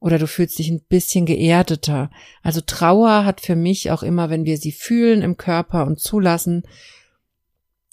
oder 0.00 0.18
du 0.18 0.26
fühlst 0.26 0.58
dich 0.58 0.68
ein 0.68 0.82
bisschen 0.88 1.26
geerdeter. 1.26 2.10
Also 2.42 2.60
Trauer 2.60 3.24
hat 3.24 3.40
für 3.40 3.56
mich 3.56 3.90
auch 3.90 4.02
immer, 4.02 4.30
wenn 4.30 4.44
wir 4.44 4.56
sie 4.58 4.72
fühlen 4.72 5.22
im 5.22 5.36
Körper 5.36 5.86
und 5.86 6.00
zulassen, 6.00 6.62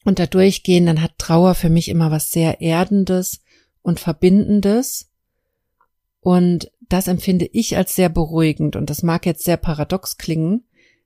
und 0.06 0.20
da 0.20 0.28
durchgehen, 0.28 0.86
dann 0.86 1.02
hat 1.02 1.18
Trauer 1.18 1.56
für 1.56 1.70
mich 1.70 1.90
immer 1.90 2.12
was 2.12 2.30
sehr 2.30 2.62
Erdendes 2.62 3.42
und 3.82 4.00
Verbindendes. 4.00 5.12
Und 6.22 6.72
das 6.88 7.08
empfinde 7.08 7.50
ich 7.52 7.76
als 7.76 7.96
sehr 7.96 8.10
beruhigend. 8.10 8.76
Und 8.76 8.90
das 8.90 9.02
mag 9.02 9.26
jetzt 9.26 9.44
sehr 9.44 9.58
paradox 9.58 10.18
klingen, 10.18 10.64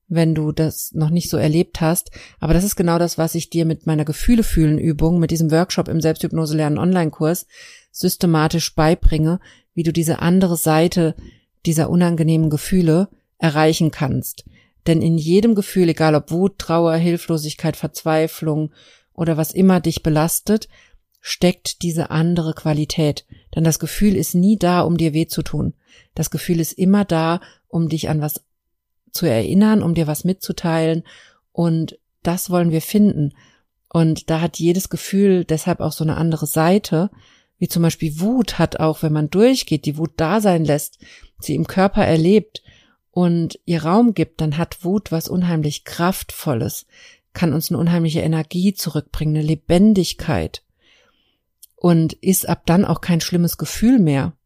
wenn 0.09 0.35
du 0.35 0.51
das 0.51 0.91
noch 0.93 1.11
nicht 1.11 1.29
so 1.29 1.37
erlebt 1.37 1.81
hast. 1.81 2.11
Aber 2.39 2.53
das 2.53 2.63
ist 2.63 2.75
genau 2.75 2.97
das, 2.97 3.17
was 3.17 3.35
ich 3.35 3.49
dir 3.49 3.65
mit 3.65 3.85
meiner 3.85 4.05
Gefühle 4.05 4.43
fühlen 4.43 4.79
Übung, 4.79 5.19
mit 5.19 5.31
diesem 5.31 5.51
Workshop 5.51 5.87
im 5.87 6.01
Selbsthypnose 6.01 6.57
lernen 6.57 6.79
Online-Kurs 6.79 7.45
systematisch 7.91 8.75
beibringe, 8.75 9.39
wie 9.73 9.83
du 9.83 9.93
diese 9.93 10.19
andere 10.19 10.57
Seite 10.57 11.15
dieser 11.65 11.89
unangenehmen 11.89 12.49
Gefühle 12.49 13.09
erreichen 13.37 13.91
kannst. 13.91 14.45
Denn 14.87 15.01
in 15.01 15.17
jedem 15.17 15.55
Gefühl, 15.55 15.89
egal 15.89 16.15
ob 16.15 16.31
Wut, 16.31 16.57
Trauer, 16.57 16.95
Hilflosigkeit, 16.95 17.77
Verzweiflung 17.77 18.71
oder 19.13 19.37
was 19.37 19.51
immer 19.51 19.79
dich 19.79 20.01
belastet, 20.01 20.67
steckt 21.21 21.81
diese 21.81 22.09
andere 22.09 22.53
Qualität. 22.53 23.25
Denn 23.55 23.63
das 23.63 23.79
Gefühl 23.79 24.15
ist 24.15 24.35
nie 24.35 24.57
da, 24.57 24.81
um 24.81 24.97
dir 24.97 25.13
weh 25.13 25.27
zu 25.27 25.43
tun. 25.43 25.73
Das 26.15 26.31
Gefühl 26.31 26.59
ist 26.59 26.73
immer 26.73 27.05
da, 27.05 27.41
um 27.67 27.89
dich 27.89 28.09
an 28.09 28.21
was 28.21 28.43
zu 29.11 29.25
erinnern, 29.25 29.83
um 29.83 29.93
dir 29.93 30.07
was 30.07 30.23
mitzuteilen. 30.23 31.03
Und 31.51 31.97
das 32.23 32.49
wollen 32.49 32.71
wir 32.71 32.81
finden. 32.81 33.33
Und 33.91 34.29
da 34.29 34.41
hat 34.41 34.59
jedes 34.59 34.89
Gefühl 34.89 35.45
deshalb 35.45 35.79
auch 35.79 35.91
so 35.91 36.03
eine 36.03 36.17
andere 36.17 36.45
Seite, 36.45 37.09
wie 37.57 37.67
zum 37.67 37.83
Beispiel 37.83 38.19
Wut 38.19 38.59
hat 38.59 38.79
auch, 38.79 39.03
wenn 39.03 39.13
man 39.13 39.29
durchgeht, 39.29 39.85
die 39.85 39.97
Wut 39.97 40.11
da 40.17 40.41
sein 40.41 40.63
lässt, 40.63 40.99
sie 41.39 41.55
im 41.55 41.67
Körper 41.67 42.05
erlebt, 42.05 42.61
und 43.11 43.59
ihr 43.65 43.83
Raum 43.83 44.13
gibt, 44.13 44.39
dann 44.41 44.57
hat 44.57 44.83
Wut 44.83 45.11
was 45.11 45.27
unheimlich 45.27 45.83
Kraftvolles, 45.83 46.85
kann 47.33 47.53
uns 47.53 47.69
eine 47.69 47.77
unheimliche 47.77 48.21
Energie 48.21 48.73
zurückbringen, 48.73 49.35
eine 49.35 49.45
Lebendigkeit 49.45 50.63
und 51.75 52.13
ist 52.13 52.47
ab 52.47 52.63
dann 52.65 52.85
auch 52.85 53.01
kein 53.01 53.21
schlimmes 53.21 53.57
Gefühl 53.57 53.99
mehr. 53.99 54.37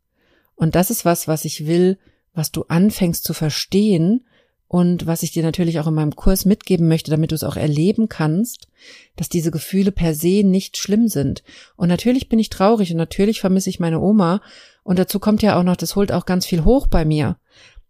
Und 0.55 0.75
das 0.75 0.91
ist 0.91 1.05
was, 1.05 1.27
was 1.27 1.45
ich 1.45 1.65
will, 1.65 1.97
was 2.33 2.51
du 2.51 2.63
anfängst 2.63 3.23
zu 3.23 3.33
verstehen 3.33 4.25
und 4.73 5.05
was 5.05 5.21
ich 5.21 5.31
dir 5.31 5.43
natürlich 5.43 5.79
auch 5.79 5.85
in 5.85 5.93
meinem 5.93 6.15
Kurs 6.15 6.45
mitgeben 6.45 6.87
möchte, 6.87 7.11
damit 7.11 7.29
du 7.29 7.35
es 7.35 7.43
auch 7.43 7.57
erleben 7.57 8.09
kannst, 8.09 8.69
dass 9.15 9.29
diese 9.29 9.51
Gefühle 9.51 9.91
per 9.91 10.15
se 10.15 10.41
nicht 10.43 10.77
schlimm 10.77 11.07
sind. 11.07 11.43
Und 11.75 11.89
natürlich 11.89 12.27
bin 12.27 12.39
ich 12.39 12.49
traurig 12.49 12.89
und 12.89 12.97
natürlich 12.97 13.39
vermisse 13.39 13.69
ich 13.69 13.79
meine 13.79 13.99
Oma 13.99 14.41
und 14.81 14.97
dazu 14.97 15.19
kommt 15.19 15.43
ja 15.43 15.59
auch 15.59 15.63
noch, 15.63 15.75
das 15.75 15.95
holt 15.95 16.11
auch 16.11 16.25
ganz 16.25 16.47
viel 16.47 16.65
hoch 16.65 16.87
bei 16.87 17.05
mir. 17.05 17.37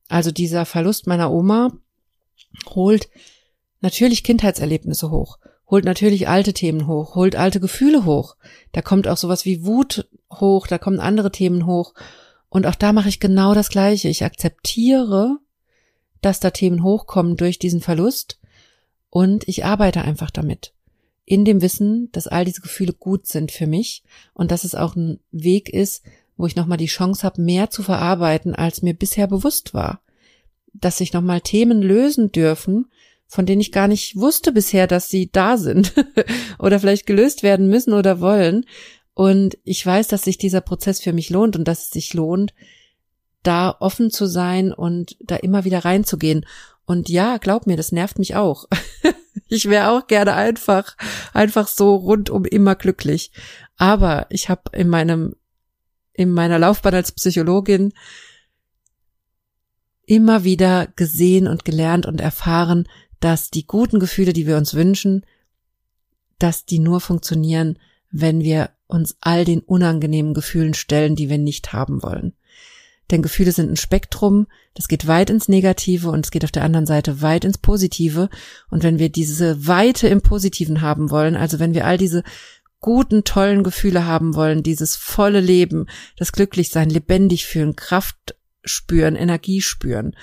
Also 0.10 0.32
dieser 0.32 0.66
Verlust 0.66 1.08
meiner 1.08 1.32
Oma 1.32 1.72
holt 2.76 3.08
natürlich 3.80 4.26
Kindheitserlebnisse 4.26 5.10
hoch, 5.10 5.40
holt 5.70 5.86
natürlich 5.86 6.28
alte 6.28 6.52
Themen 6.52 6.86
hoch, 6.88 7.16
holt 7.16 7.38
alte 7.38 7.62
Gefühle 7.62 8.04
hoch. 8.04 8.36
Da 8.74 8.82
kommt 8.82 9.08
auch 9.08 9.16
sowas 9.16 9.46
wie 9.46 9.64
Wut 9.64 10.10
hoch, 10.30 10.68
da 10.68 10.78
kommen 10.78 11.00
andere 11.00 11.32
Themen 11.32 11.66
hoch. 11.66 11.94
Und 12.50 12.68
auch 12.68 12.76
da 12.76 12.92
mache 12.92 13.08
ich 13.08 13.22
genau 13.22 13.54
das 13.54 13.70
Gleiche. 13.70 14.10
Ich 14.10 14.26
akzeptiere, 14.26 15.38
dass 16.26 16.40
da 16.40 16.52
Themen 16.52 16.84
hochkommen 16.84 17.38
durch 17.38 17.60
diesen 17.60 17.82
Verlust 17.82 18.40
und 19.10 19.48
ich 19.48 19.64
arbeite 19.64 20.02
einfach 20.02 20.32
damit. 20.32 20.74
In 21.26 21.46
dem 21.46 21.62
Wissen, 21.62 22.10
dass 22.12 22.28
all 22.28 22.46
diese 22.46 22.62
Gefühle 22.62 22.94
gut 22.94 23.28
sind 23.28 23.52
für 23.52 23.68
mich 23.68 24.04
und 24.34 24.52
dass 24.52 24.64
es 24.64 24.76
auch 24.76 24.96
ein 24.96 25.20
Weg 25.32 25.70
ist, 25.70 26.04
wo 26.36 26.48
ich 26.48 26.56
nochmal 26.56 26.78
die 26.78 26.88
Chance 26.88 27.24
habe, 27.24 27.42
mehr 27.42 27.70
zu 27.70 27.84
verarbeiten, 27.84 28.56
als 28.56 28.82
mir 28.82 28.94
bisher 28.94 29.28
bewusst 29.28 29.74
war. 29.74 30.02
Dass 30.74 30.98
sich 30.98 31.14
nochmal 31.14 31.42
Themen 31.42 31.82
lösen 31.82 32.32
dürfen, 32.32 32.88
von 33.28 33.46
denen 33.46 33.62
ich 33.62 33.72
gar 33.72 33.88
nicht 33.88 34.16
wusste 34.16 34.52
bisher, 34.52 34.88
dass 34.88 35.10
sie 35.10 35.30
da 35.32 35.58
sind 35.58 35.94
oder 36.60 36.80
vielleicht 36.80 37.06
gelöst 37.06 37.44
werden 37.44 37.68
müssen 37.68 37.94
oder 37.94 38.20
wollen. 38.20 38.66
Und 39.14 39.58
ich 39.64 39.86
weiß, 39.86 40.08
dass 40.08 40.24
sich 40.24 40.38
dieser 40.38 40.62
Prozess 40.62 41.00
für 41.00 41.14
mich 41.14 41.30
lohnt 41.30 41.56
und 41.56 41.68
dass 41.68 41.84
es 41.84 41.90
sich 41.92 42.14
lohnt, 42.14 42.54
da 43.44 43.76
offen 43.80 44.10
zu 44.10 44.26
sein 44.26 44.74
und 44.74 45.18
da 45.20 45.36
immer 45.36 45.66
wieder 45.66 45.86
reinzugehen. 45.86 46.46
Und 46.86 47.10
ja, 47.10 47.38
glaub 47.38 47.68
mir, 47.68 47.78
das 47.78 47.92
nervt 47.92 48.20
mich 48.20 48.36
auch. 48.36 48.68
ich 49.48 49.70
wäre 49.70 49.92
auch 49.92 50.08
gerne 50.08 50.34
einfach, 50.34 50.98
einfach 51.34 51.68
so 51.68 51.96
rundum 51.96 52.46
immer 52.46 52.76
glücklich. 52.76 53.32
Aber 53.78 54.28
ich 54.30 54.50
habe 54.50 54.64
in 54.74 54.90
meinem 54.90 55.36
in 56.14 56.32
meiner 56.32 56.60
Laufbahn 56.60 56.94
als 56.94 57.12
Psychologin 57.12 57.92
immer 60.06 60.44
wieder 60.44 60.88
gesehen 60.96 61.48
und 61.48 61.66
gelernt 61.66 62.06
und 62.06 62.22
erfahren, 62.22 62.88
dass 63.20 63.50
die 63.50 63.66
guten 63.66 64.00
Gefühle, 64.00 64.34
die 64.34 64.46
wir 64.46 64.58
uns 64.58 64.74
wünschen, 64.74 65.26
dass 66.40 66.66
die 66.66 66.80
nur 66.80 67.02
funktionieren, 67.02 67.80
wenn 68.12 68.42
wir 68.42 68.72
uns 68.88 69.18
all 69.22 69.46
den 69.46 69.62
unangenehmen 69.62 70.34
Gefühlen 70.34 70.74
stellen, 70.74 71.16
die 71.16 71.30
wir 71.30 71.38
nicht 71.38 71.74
haben 71.74 72.04
wollen. 72.04 72.34
Denn 73.12 73.22
Gefühle 73.22 73.52
sind 73.52 73.70
ein 73.72 73.78
Spektrum, 73.78 74.48
das 74.74 74.88
geht 74.88 75.08
weit 75.08 75.30
ins 75.30 75.50
Negative 75.50 76.10
und 76.10 76.26
es 76.26 76.32
geht 76.32 76.44
auf 76.44 76.52
der 76.52 76.64
anderen 76.64 76.86
Seite 76.86 77.22
weit 77.22 77.46
ins 77.46 77.58
Positive. 77.58 78.30
Und 78.70 78.84
wenn 78.84 78.98
wir 78.98 79.10
diese 79.10 79.68
Weite 79.68 80.08
im 80.08 80.22
Positiven 80.22 80.82
haben 80.82 81.10
wollen, 81.12 81.36
also 81.36 81.60
wenn 81.60 81.74
wir 81.74 81.86
all 81.86 81.98
diese 81.98 82.24
guten, 82.80 83.24
tollen 83.24 83.64
Gefühle 83.64 84.06
haben 84.06 84.36
wollen, 84.36 84.64
dieses 84.64 84.96
volle 84.96 85.40
Leben, 85.40 85.88
das 86.18 86.32
Glücklichsein, 86.32 86.90
lebendig 86.90 87.46
fühlen, 87.46 87.76
Kraft 87.76 88.36
spüren, 88.64 89.16
Energie 89.16 89.62
spüren, 89.62 90.16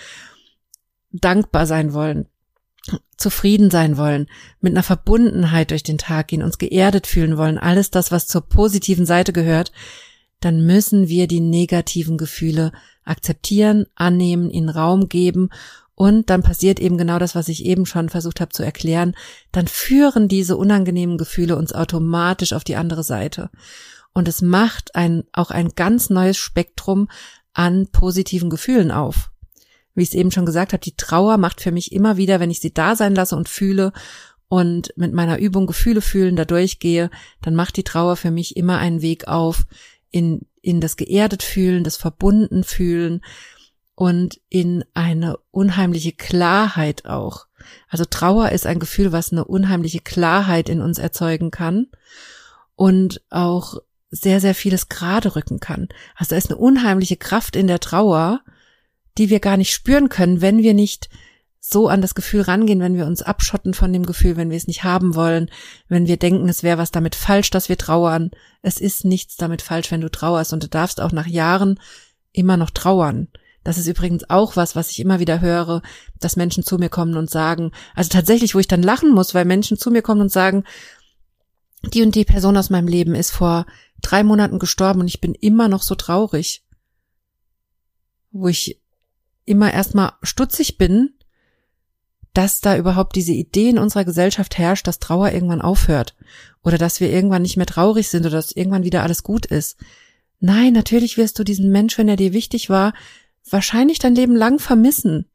dankbar 1.11 1.67
sein 1.67 1.93
wollen, 1.93 2.27
zufrieden 3.17 3.71
sein 3.71 3.97
wollen, 3.97 4.27
mit 4.61 4.73
einer 4.73 4.83
Verbundenheit 4.83 5.71
durch 5.71 5.83
den 5.83 5.99
Tag 5.99 6.29
gehen, 6.29 6.43
uns 6.43 6.59
geerdet 6.59 7.07
fühlen 7.07 7.37
wollen, 7.37 7.59
alles 7.59 7.91
das, 7.91 8.11
was 8.11 8.27
zur 8.27 8.43
positiven 8.43 9.07
Seite 9.07 9.33
gehört, 9.33 9.73
dann 10.41 10.65
müssen 10.67 11.09
wir 11.09 11.27
die 11.27 11.41
negativen 11.41 12.19
Gefühle 12.19 12.73
akzeptieren, 13.05 13.87
annehmen, 13.95 14.51
ihnen 14.51 14.69
Raum 14.69 15.09
geben 15.09 15.51
und 16.01 16.31
dann 16.31 16.43
passiert 16.43 16.81
eben 16.81 16.97
genau 16.97 17.19
das, 17.19 17.35
was 17.35 17.49
ich 17.49 17.67
eben 17.67 17.85
schon 17.85 18.09
versucht 18.09 18.41
habe 18.41 18.53
zu 18.53 18.63
erklären. 18.63 19.15
Dann 19.53 19.69
führen 19.69 20.29
diese 20.29 20.57
unangenehmen 20.57 21.19
Gefühle 21.19 21.57
uns 21.57 21.75
automatisch 21.75 22.55
auf 22.55 22.65
die 22.65 22.77
andere 22.77 23.03
Seite. 23.03 23.51
Und 24.15 24.27
es 24.27 24.41
macht 24.41 24.95
ein, 24.95 25.25
auch 25.33 25.51
ein 25.51 25.69
ganz 25.77 26.09
neues 26.09 26.39
Spektrum 26.39 27.09
an 27.53 27.87
positiven 27.93 28.49
Gefühlen 28.49 28.91
auf. 28.91 29.31
Wie 29.95 30.03
ich 30.03 30.09
es 30.09 30.15
eben 30.15 30.31
schon 30.31 30.47
gesagt 30.47 30.73
habe, 30.73 30.81
die 30.81 30.97
Trauer 30.97 31.37
macht 31.37 31.61
für 31.61 31.71
mich 31.71 31.93
immer 31.93 32.17
wieder, 32.17 32.41
wenn 32.41 32.51
ich 32.51 32.61
sie 32.61 32.73
da 32.73 32.97
sein 32.97 33.15
lasse 33.15 33.37
und 33.37 33.51
fühle 33.51 33.93
und 34.49 34.95
mit 34.97 35.13
meiner 35.13 35.39
Übung 35.39 35.67
Gefühle 35.67 36.01
fühlen 36.01 36.35
da 36.35 36.47
durchgehe, 36.47 37.11
dann 37.43 37.55
macht 37.55 37.77
die 37.77 37.85
Trauer 37.85 38.17
für 38.17 38.31
mich 38.31 38.57
immer 38.57 38.79
einen 38.79 39.03
Weg 39.03 39.29
auf 39.29 39.67
in, 40.11 40.47
in 40.63 40.81
das 40.81 40.97
geerdet 40.97 41.43
fühlen, 41.43 41.85
das 41.85 41.97
verbunden 41.97 42.65
fühlen, 42.65 43.23
und 44.01 44.41
in 44.49 44.83
eine 44.95 45.37
unheimliche 45.51 46.13
Klarheit 46.13 47.05
auch. 47.05 47.49
Also 47.87 48.07
Trauer 48.07 48.49
ist 48.49 48.65
ein 48.65 48.79
Gefühl, 48.79 49.13
was 49.13 49.31
eine 49.31 49.45
unheimliche 49.45 50.01
Klarheit 50.01 50.71
in 50.71 50.81
uns 50.81 50.99
erzeugen 50.99 51.51
kann 51.51 51.89
und 52.77 53.21
auch 53.29 53.77
sehr, 54.11 54.41
sehr 54.41 54.55
vieles 54.55 54.89
gerade 54.89 55.37
rücken 55.37 55.61
kann. 55.61 55.89
Also 56.17 56.31
da 56.31 56.37
ist 56.37 56.49
eine 56.51 56.59
unheimliche 56.59 57.19
Kraft 57.19 57.57
in 57.57 57.67
der 57.67 57.79
Trauer, 57.79 58.41
die 59.19 59.29
wir 59.29 59.39
gar 59.39 59.59
nicht 59.59 59.71
spüren 59.71 60.09
können, 60.09 60.41
wenn 60.41 60.63
wir 60.63 60.73
nicht 60.73 61.11
so 61.61 61.89
an 61.89 62.01
das 62.01 62.15
Gefühl 62.15 62.41
rangehen, 62.41 62.81
wenn 62.81 62.97
wir 62.97 63.07
uns 63.07 63.21
abschotten 63.21 63.75
von 63.75 63.93
dem 63.93 64.07
Gefühl, 64.07 64.37
wenn 64.37 64.51
wir 64.51 64.57
es 64.57 64.67
nicht 64.67 64.83
haben 64.83 65.15
wollen, 65.15 65.51
wenn 65.89 66.07
wir 66.07 66.17
denken, 66.17 66.49
es 66.49 66.63
wäre 66.63 66.79
was 66.79 66.91
damit 66.91 67.15
falsch, 67.15 67.51
dass 67.51 67.69
wir 67.69 67.77
trauern. 67.77 68.31
Es 68.63 68.81
ist 68.81 69.05
nichts 69.05 69.37
damit 69.37 69.61
falsch, 69.61 69.91
wenn 69.91 70.01
du 70.01 70.11
trauerst 70.11 70.55
und 70.55 70.63
du 70.63 70.69
darfst 70.69 71.01
auch 71.01 71.13
nach 71.13 71.27
Jahren 71.27 71.79
immer 72.33 72.57
noch 72.57 72.71
trauern. 72.71 73.29
Das 73.63 73.77
ist 73.77 73.87
übrigens 73.87 74.29
auch 74.31 74.57
was, 74.57 74.75
was 74.75 74.91
ich 74.91 75.01
immer 75.01 75.21
wieder 75.21 75.43
höre, 75.43 75.83
dass 76.19 76.37
Menschen 76.37 76.65
zu 76.65 76.79
mir 76.79 76.89
kommen 76.89 77.19
und 77.19 77.29
sagen, 77.29 77.73
also 77.95 78.09
tatsächlich, 78.09 78.55
wo 78.55 78.59
ich 78.59 78.69
dann 78.69 78.83
lachen 78.83 79.11
muss, 79.11 79.35
weil 79.35 79.45
Menschen 79.45 79.77
zu 79.77 79.91
mir 79.91 80.01
kommen 80.01 80.23
und 80.23 80.33
sagen, 80.33 80.65
die 81.83 82.03
und 82.03 82.15
die 82.15 82.25
Person 82.25 82.57
aus 82.57 82.71
meinem 82.71 82.89
Leben 82.89 83.15
ist 83.15 83.31
vor 83.31 83.67
drei 84.01 84.23
Monaten 84.23 84.59
gestorben 84.59 85.01
und 85.01 85.09
ich 85.09 85.21
bin 85.21 85.35
immer 85.35 85.69
noch 85.69 85.83
so 85.83 85.95
traurig. 85.95 86.65
Wo 88.33 88.49
ich 88.49 88.81
immer 89.45 89.73
erstmal 89.73 90.13
stutzig 90.23 90.79
bin, 90.79 91.15
dass 92.33 92.61
da 92.61 92.77
überhaupt 92.77 93.17
diese 93.17 93.33
Idee 93.33 93.71
in 93.71 93.79
unserer 93.79 94.05
Gesellschaft 94.05 94.59
herrscht, 94.59 94.87
dass 94.87 94.99
Trauer 94.99 95.33
irgendwann 95.33 95.61
aufhört 95.61 96.15
oder 96.63 96.79
dass 96.79 97.01
wir 97.01 97.11
irgendwann 97.11 97.43
nicht 97.43 97.57
mehr 97.57 97.67
traurig 97.67 98.09
sind 98.09 98.27
oder 98.27 98.37
dass 98.37 98.53
irgendwann 98.53 98.85
wieder 98.85 99.03
alles 99.03 99.23
gut 99.23 99.47
ist. 99.47 99.77
Nein, 100.39 100.73
natürlich 100.73 101.17
wirst 101.17 101.39
du 101.39 101.45
diesen 101.45 101.71
Mensch, 101.71 101.99
wenn 101.99 102.09
er 102.09 102.17
dir 102.17 102.33
wichtig 102.33 102.71
war, 102.71 102.95
wahrscheinlich 103.49 103.99
dein 103.99 104.15
Leben 104.15 104.37
lang 104.37 104.59
vermissen. 104.59 105.27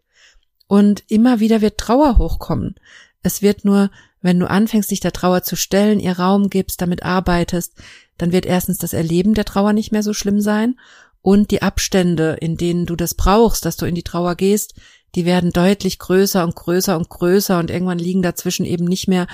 Und 0.67 1.03
immer 1.09 1.39
wieder 1.39 1.61
wird 1.61 1.77
Trauer 1.77 2.17
hochkommen. 2.17 2.75
Es 3.21 3.41
wird 3.41 3.65
nur, 3.65 3.91
wenn 4.21 4.39
du 4.39 4.49
anfängst, 4.49 4.89
dich 4.89 4.99
der 4.99 5.13
Trauer 5.13 5.43
zu 5.43 5.55
stellen, 5.55 5.99
ihr 5.99 6.17
Raum 6.17 6.49
gibst, 6.49 6.81
damit 6.81 7.03
arbeitest, 7.03 7.73
dann 8.17 8.31
wird 8.31 8.45
erstens 8.45 8.77
das 8.77 8.93
Erleben 8.93 9.33
der 9.33 9.45
Trauer 9.45 9.73
nicht 9.73 9.91
mehr 9.91 10.03
so 10.03 10.13
schlimm 10.13 10.41
sein 10.41 10.79
und 11.21 11.51
die 11.51 11.61
Abstände, 11.61 12.37
in 12.39 12.55
denen 12.55 12.85
du 12.85 12.95
das 12.95 13.15
brauchst, 13.15 13.65
dass 13.65 13.77
du 13.77 13.85
in 13.85 13.95
die 13.95 14.03
Trauer 14.03 14.35
gehst, 14.35 14.75
die 15.15 15.25
werden 15.25 15.51
deutlich 15.51 15.99
größer 15.99 16.43
und 16.43 16.55
größer 16.55 16.97
und 16.97 17.09
größer 17.09 17.57
und 17.59 17.71
irgendwann 17.71 17.99
liegen 17.99 18.21
dazwischen 18.21 18.65
eben 18.65 18.85
nicht 18.85 19.07
mehr 19.07 19.27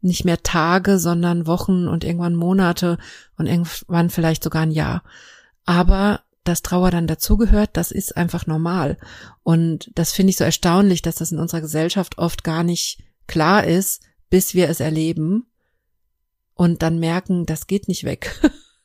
nicht 0.00 0.26
mehr 0.26 0.42
Tage, 0.42 0.98
sondern 0.98 1.46
Wochen 1.46 1.88
und 1.88 2.04
irgendwann 2.04 2.34
Monate 2.34 2.98
und 3.38 3.46
irgendwann 3.46 4.10
vielleicht 4.10 4.44
sogar 4.44 4.62
ein 4.62 4.70
Jahr. 4.70 5.02
Aber 5.64 6.20
dass 6.44 6.60
Trauer 6.60 6.90
dann 6.90 7.06
dazugehört, 7.06 7.70
das 7.72 7.90
ist 7.90 8.14
einfach 8.16 8.46
normal. 8.46 8.98
Und 9.42 9.90
das 9.94 10.12
finde 10.12 10.30
ich 10.30 10.36
so 10.36 10.44
erstaunlich, 10.44 11.00
dass 11.00 11.14
das 11.14 11.32
in 11.32 11.38
unserer 11.38 11.62
Gesellschaft 11.62 12.18
oft 12.18 12.44
gar 12.44 12.62
nicht 12.64 13.02
klar 13.26 13.64
ist, 13.64 14.02
bis 14.28 14.52
wir 14.52 14.68
es 14.68 14.80
erleben 14.80 15.46
und 16.52 16.82
dann 16.82 16.98
merken, 16.98 17.46
das 17.46 17.66
geht 17.66 17.88
nicht 17.88 18.04
weg. 18.04 18.38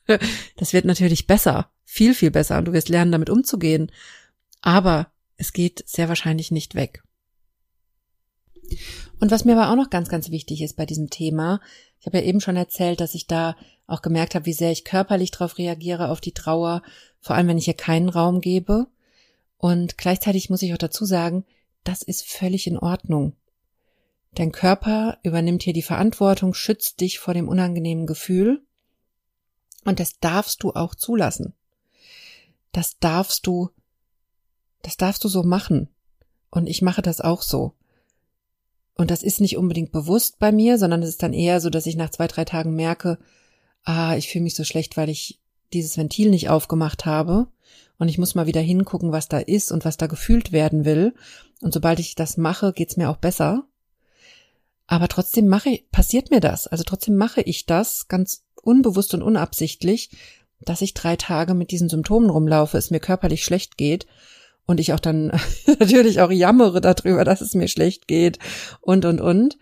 das 0.56 0.72
wird 0.72 0.86
natürlich 0.86 1.26
besser, 1.26 1.70
viel, 1.84 2.14
viel 2.14 2.30
besser 2.30 2.56
und 2.56 2.64
du 2.64 2.72
wirst 2.72 2.88
lernen, 2.88 3.12
damit 3.12 3.28
umzugehen. 3.28 3.92
Aber 4.62 5.12
es 5.40 5.54
geht 5.54 5.82
sehr 5.88 6.08
wahrscheinlich 6.08 6.50
nicht 6.50 6.74
weg. 6.74 7.02
Und 9.20 9.30
was 9.30 9.46
mir 9.46 9.58
aber 9.58 9.72
auch 9.72 9.76
noch 9.76 9.90
ganz, 9.90 10.10
ganz 10.10 10.30
wichtig 10.30 10.60
ist 10.60 10.76
bei 10.76 10.84
diesem 10.84 11.08
Thema, 11.08 11.60
ich 11.98 12.06
habe 12.06 12.18
ja 12.18 12.24
eben 12.24 12.40
schon 12.40 12.56
erzählt, 12.56 13.00
dass 13.00 13.14
ich 13.14 13.26
da 13.26 13.56
auch 13.86 14.02
gemerkt 14.02 14.34
habe, 14.34 14.44
wie 14.44 14.52
sehr 14.52 14.70
ich 14.70 14.84
körperlich 14.84 15.30
darauf 15.30 15.56
reagiere, 15.56 16.10
auf 16.10 16.20
die 16.20 16.32
Trauer, 16.32 16.82
vor 17.20 17.36
allem 17.36 17.48
wenn 17.48 17.58
ich 17.58 17.66
ihr 17.66 17.74
keinen 17.74 18.10
Raum 18.10 18.40
gebe. 18.42 18.86
Und 19.56 19.96
gleichzeitig 19.96 20.50
muss 20.50 20.62
ich 20.62 20.74
auch 20.74 20.78
dazu 20.78 21.06
sagen, 21.06 21.44
das 21.84 22.02
ist 22.02 22.28
völlig 22.28 22.66
in 22.66 22.78
Ordnung. 22.78 23.34
Dein 24.34 24.52
Körper 24.52 25.18
übernimmt 25.22 25.62
hier 25.62 25.72
die 25.72 25.82
Verantwortung, 25.82 26.52
schützt 26.52 27.00
dich 27.00 27.18
vor 27.18 27.32
dem 27.32 27.48
unangenehmen 27.48 28.06
Gefühl. 28.06 28.62
Und 29.84 30.00
das 30.00 30.18
darfst 30.20 30.62
du 30.62 30.72
auch 30.72 30.94
zulassen. 30.94 31.54
Das 32.72 32.98
darfst 32.98 33.46
du, 33.46 33.70
das 34.82 34.96
darfst 34.96 35.24
du 35.24 35.28
so 35.28 35.42
machen. 35.42 35.88
Und 36.50 36.66
ich 36.66 36.82
mache 36.82 37.02
das 37.02 37.20
auch 37.20 37.42
so. 37.42 37.74
Und 38.94 39.10
das 39.10 39.22
ist 39.22 39.40
nicht 39.40 39.56
unbedingt 39.56 39.92
bewusst 39.92 40.38
bei 40.38 40.52
mir, 40.52 40.78
sondern 40.78 41.02
es 41.02 41.10
ist 41.10 41.22
dann 41.22 41.32
eher 41.32 41.60
so, 41.60 41.70
dass 41.70 41.86
ich 41.86 41.96
nach 41.96 42.10
zwei, 42.10 42.26
drei 42.26 42.44
Tagen 42.44 42.74
merke, 42.74 43.18
ah, 43.84 44.16
ich 44.16 44.28
fühle 44.28 44.44
mich 44.44 44.54
so 44.54 44.64
schlecht, 44.64 44.96
weil 44.96 45.08
ich 45.08 45.40
dieses 45.72 45.96
Ventil 45.96 46.30
nicht 46.30 46.50
aufgemacht 46.50 47.06
habe. 47.06 47.48
Und 47.98 48.08
ich 48.08 48.18
muss 48.18 48.34
mal 48.34 48.46
wieder 48.46 48.60
hingucken, 48.60 49.12
was 49.12 49.28
da 49.28 49.38
ist 49.38 49.72
und 49.72 49.84
was 49.84 49.96
da 49.96 50.06
gefühlt 50.06 50.52
werden 50.52 50.84
will. 50.84 51.14
Und 51.60 51.72
sobald 51.72 51.98
ich 51.98 52.14
das 52.14 52.36
mache, 52.36 52.72
geht's 52.72 52.96
mir 52.96 53.10
auch 53.10 53.18
besser. 53.18 53.64
Aber 54.86 55.06
trotzdem 55.06 55.46
mache, 55.46 55.80
passiert 55.92 56.30
mir 56.30 56.40
das. 56.40 56.66
Also 56.66 56.82
trotzdem 56.84 57.16
mache 57.16 57.42
ich 57.42 57.66
das 57.66 58.08
ganz 58.08 58.42
unbewusst 58.62 59.14
und 59.14 59.22
unabsichtlich, 59.22 60.10
dass 60.60 60.82
ich 60.82 60.94
drei 60.94 61.16
Tage 61.16 61.54
mit 61.54 61.70
diesen 61.70 61.88
Symptomen 61.88 62.28
rumlaufe, 62.28 62.76
es 62.76 62.90
mir 62.90 63.00
körperlich 63.00 63.44
schlecht 63.44 63.76
geht 63.76 64.06
und 64.66 64.80
ich 64.80 64.92
auch 64.92 65.00
dann 65.00 65.32
natürlich 65.78 66.20
auch 66.20 66.30
jammere 66.30 66.80
darüber, 66.80 67.24
dass 67.24 67.40
es 67.40 67.54
mir 67.54 67.68
schlecht 67.68 68.06
geht 68.06 68.38
und, 68.80 69.04
und, 69.04 69.20
und. 69.20 69.58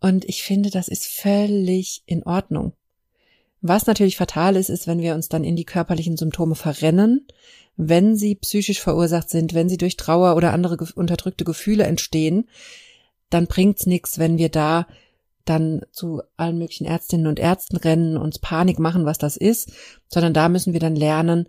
Und 0.00 0.24
ich 0.24 0.42
finde, 0.42 0.70
das 0.70 0.88
ist 0.88 1.06
völlig 1.06 2.02
in 2.06 2.22
Ordnung. 2.22 2.72
Was 3.60 3.86
natürlich 3.86 4.16
fatal 4.16 4.56
ist, 4.56 4.70
ist, 4.70 4.86
wenn 4.86 5.00
wir 5.00 5.14
uns 5.14 5.28
dann 5.28 5.44
in 5.44 5.56
die 5.56 5.66
körperlichen 5.66 6.16
Symptome 6.16 6.54
verrennen, 6.54 7.26
wenn 7.76 8.16
sie 8.16 8.34
psychisch 8.34 8.80
verursacht 8.80 9.28
sind, 9.28 9.54
wenn 9.54 9.68
sie 9.68 9.76
durch 9.76 9.96
Trauer 9.96 10.36
oder 10.36 10.52
andere 10.52 10.78
unterdrückte 10.94 11.44
Gefühle 11.44 11.84
entstehen, 11.84 12.48
dann 13.28 13.46
bringt's 13.46 13.86
nichts, 13.86 14.18
wenn 14.18 14.38
wir 14.38 14.48
da 14.48 14.86
dann 15.44 15.82
zu 15.90 16.22
allen 16.36 16.58
möglichen 16.58 16.84
Ärztinnen 16.84 17.26
und 17.26 17.38
Ärzten 17.38 17.76
rennen, 17.76 18.16
uns 18.16 18.38
Panik 18.38 18.78
machen, 18.78 19.04
was 19.04 19.18
das 19.18 19.36
ist, 19.36 19.72
sondern 20.08 20.34
da 20.34 20.48
müssen 20.48 20.72
wir 20.72 20.80
dann 20.80 20.96
lernen, 20.96 21.46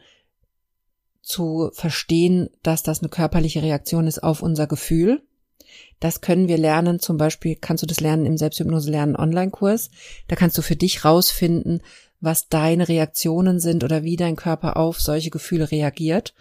zu 1.21 1.69
verstehen, 1.73 2.49
dass 2.63 2.83
das 2.83 2.99
eine 2.99 3.09
körperliche 3.09 3.61
Reaktion 3.61 4.07
ist 4.07 4.23
auf 4.23 4.41
unser 4.41 4.67
Gefühl. 4.67 5.21
Das 5.99 6.21
können 6.21 6.47
wir 6.47 6.57
lernen, 6.57 6.99
zum 6.99 7.17
Beispiel 7.17 7.55
kannst 7.55 7.83
du 7.83 7.87
das 7.87 7.99
lernen 7.99 8.25
im 8.25 8.37
Selbsthypnose 8.37 8.89
lernen 8.89 9.15
Online-Kurs. 9.15 9.91
Da 10.27 10.35
kannst 10.35 10.57
du 10.57 10.61
für 10.61 10.75
dich 10.75 11.05
rausfinden, 11.05 11.81
was 12.19 12.49
deine 12.49 12.87
Reaktionen 12.87 13.59
sind 13.59 13.83
oder 13.83 14.03
wie 14.03 14.15
dein 14.15 14.35
Körper 14.35 14.77
auf 14.77 14.99
solche 14.99 15.29
Gefühle 15.29 15.71
reagiert. 15.71 16.33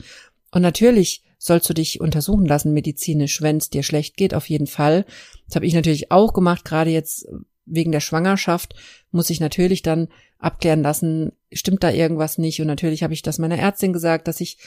Und 0.51 0.62
natürlich 0.62 1.23
sollst 1.38 1.69
du 1.71 1.75
dich 1.75 2.01
untersuchen 2.01 2.47
lassen 2.47 2.73
medizinisch, 2.73 3.40
wenn 3.40 3.57
es 3.57 3.71
dir 3.71 3.83
schlecht 3.83 4.16
geht, 4.16 4.35
auf 4.35 4.49
jeden 4.49 4.66
Fall. 4.66 5.07
Das 5.47 5.57
habe 5.57 5.66
ich 5.66 5.75
natürlich 5.75 6.11
auch 6.11 6.33
gemacht, 6.33 6.64
gerade 6.64 6.90
jetzt 6.90 7.29
wegen 7.70 7.92
der 7.92 8.00
Schwangerschaft 8.00 8.74
muss 9.11 9.30
ich 9.30 9.40
natürlich 9.40 9.83
dann 9.83 10.09
abklären 10.38 10.83
lassen, 10.83 11.33
stimmt 11.52 11.83
da 11.83 11.90
irgendwas 11.90 12.38
nicht. 12.38 12.61
Und 12.61 12.66
natürlich 12.66 13.02
habe 13.02 13.14
ich 13.14 13.22
das 13.22 13.38
meiner 13.38 13.59
Ärztin 13.59 13.92
gesagt, 13.92 14.28
dass 14.28 14.40
ich 14.40 14.59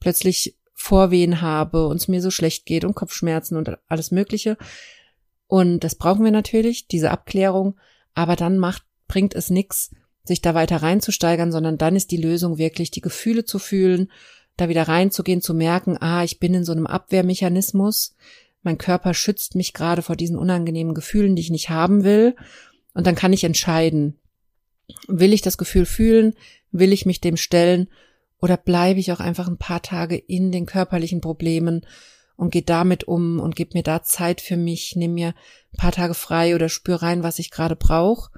plötzlich 0.00 0.56
Vorwehen 0.74 1.40
habe 1.40 1.86
und 1.86 1.96
es 1.96 2.08
mir 2.08 2.20
so 2.20 2.30
schlecht 2.30 2.66
geht 2.66 2.84
und 2.84 2.94
Kopfschmerzen 2.94 3.56
und 3.56 3.78
alles 3.88 4.10
Mögliche. 4.10 4.56
Und 5.46 5.80
das 5.80 5.94
brauchen 5.94 6.24
wir 6.24 6.32
natürlich, 6.32 6.88
diese 6.88 7.10
Abklärung. 7.10 7.78
Aber 8.14 8.36
dann 8.36 8.58
macht, 8.58 8.82
bringt 9.06 9.34
es 9.34 9.50
nichts, 9.50 9.90
sich 10.24 10.42
da 10.42 10.54
weiter 10.54 10.78
reinzusteigern, 10.78 11.52
sondern 11.52 11.78
dann 11.78 11.96
ist 11.96 12.10
die 12.10 12.16
Lösung 12.16 12.58
wirklich, 12.58 12.90
die 12.90 13.00
Gefühle 13.00 13.44
zu 13.44 13.58
fühlen, 13.58 14.10
da 14.56 14.68
wieder 14.68 14.88
reinzugehen, 14.88 15.40
zu 15.40 15.54
merken, 15.54 15.96
ah, 16.00 16.24
ich 16.24 16.38
bin 16.38 16.54
in 16.54 16.64
so 16.64 16.72
einem 16.72 16.86
Abwehrmechanismus. 16.86 18.14
Mein 18.64 18.78
Körper 18.78 19.14
schützt 19.14 19.54
mich 19.54 19.74
gerade 19.74 20.02
vor 20.02 20.16
diesen 20.16 20.36
unangenehmen 20.36 20.94
Gefühlen, 20.94 21.36
die 21.36 21.42
ich 21.42 21.50
nicht 21.50 21.70
haben 21.70 22.02
will. 22.02 22.34
Und 22.94 23.06
dann 23.06 23.14
kann 23.14 23.32
ich 23.32 23.44
entscheiden, 23.44 24.18
will 25.06 25.32
ich 25.32 25.42
das 25.42 25.58
Gefühl 25.58 25.86
fühlen? 25.86 26.34
Will 26.72 26.92
ich 26.92 27.06
mich 27.06 27.20
dem 27.20 27.36
stellen? 27.36 27.88
Oder 28.40 28.56
bleibe 28.56 29.00
ich 29.00 29.12
auch 29.12 29.20
einfach 29.20 29.48
ein 29.48 29.58
paar 29.58 29.82
Tage 29.82 30.16
in 30.16 30.50
den 30.50 30.66
körperlichen 30.66 31.20
Problemen 31.20 31.86
und 32.36 32.50
gehe 32.50 32.62
damit 32.62 33.04
um 33.04 33.38
und 33.38 33.54
gebe 33.54 33.70
mir 33.74 33.82
da 33.82 34.02
Zeit 34.02 34.40
für 34.40 34.56
mich, 34.56 34.96
nehme 34.96 35.14
mir 35.14 35.28
ein 35.72 35.78
paar 35.78 35.92
Tage 35.92 36.14
frei 36.14 36.54
oder 36.54 36.68
spüre 36.68 37.02
rein, 37.02 37.22
was 37.22 37.38
ich 37.38 37.50
gerade 37.50 37.76
brauche 37.76 38.30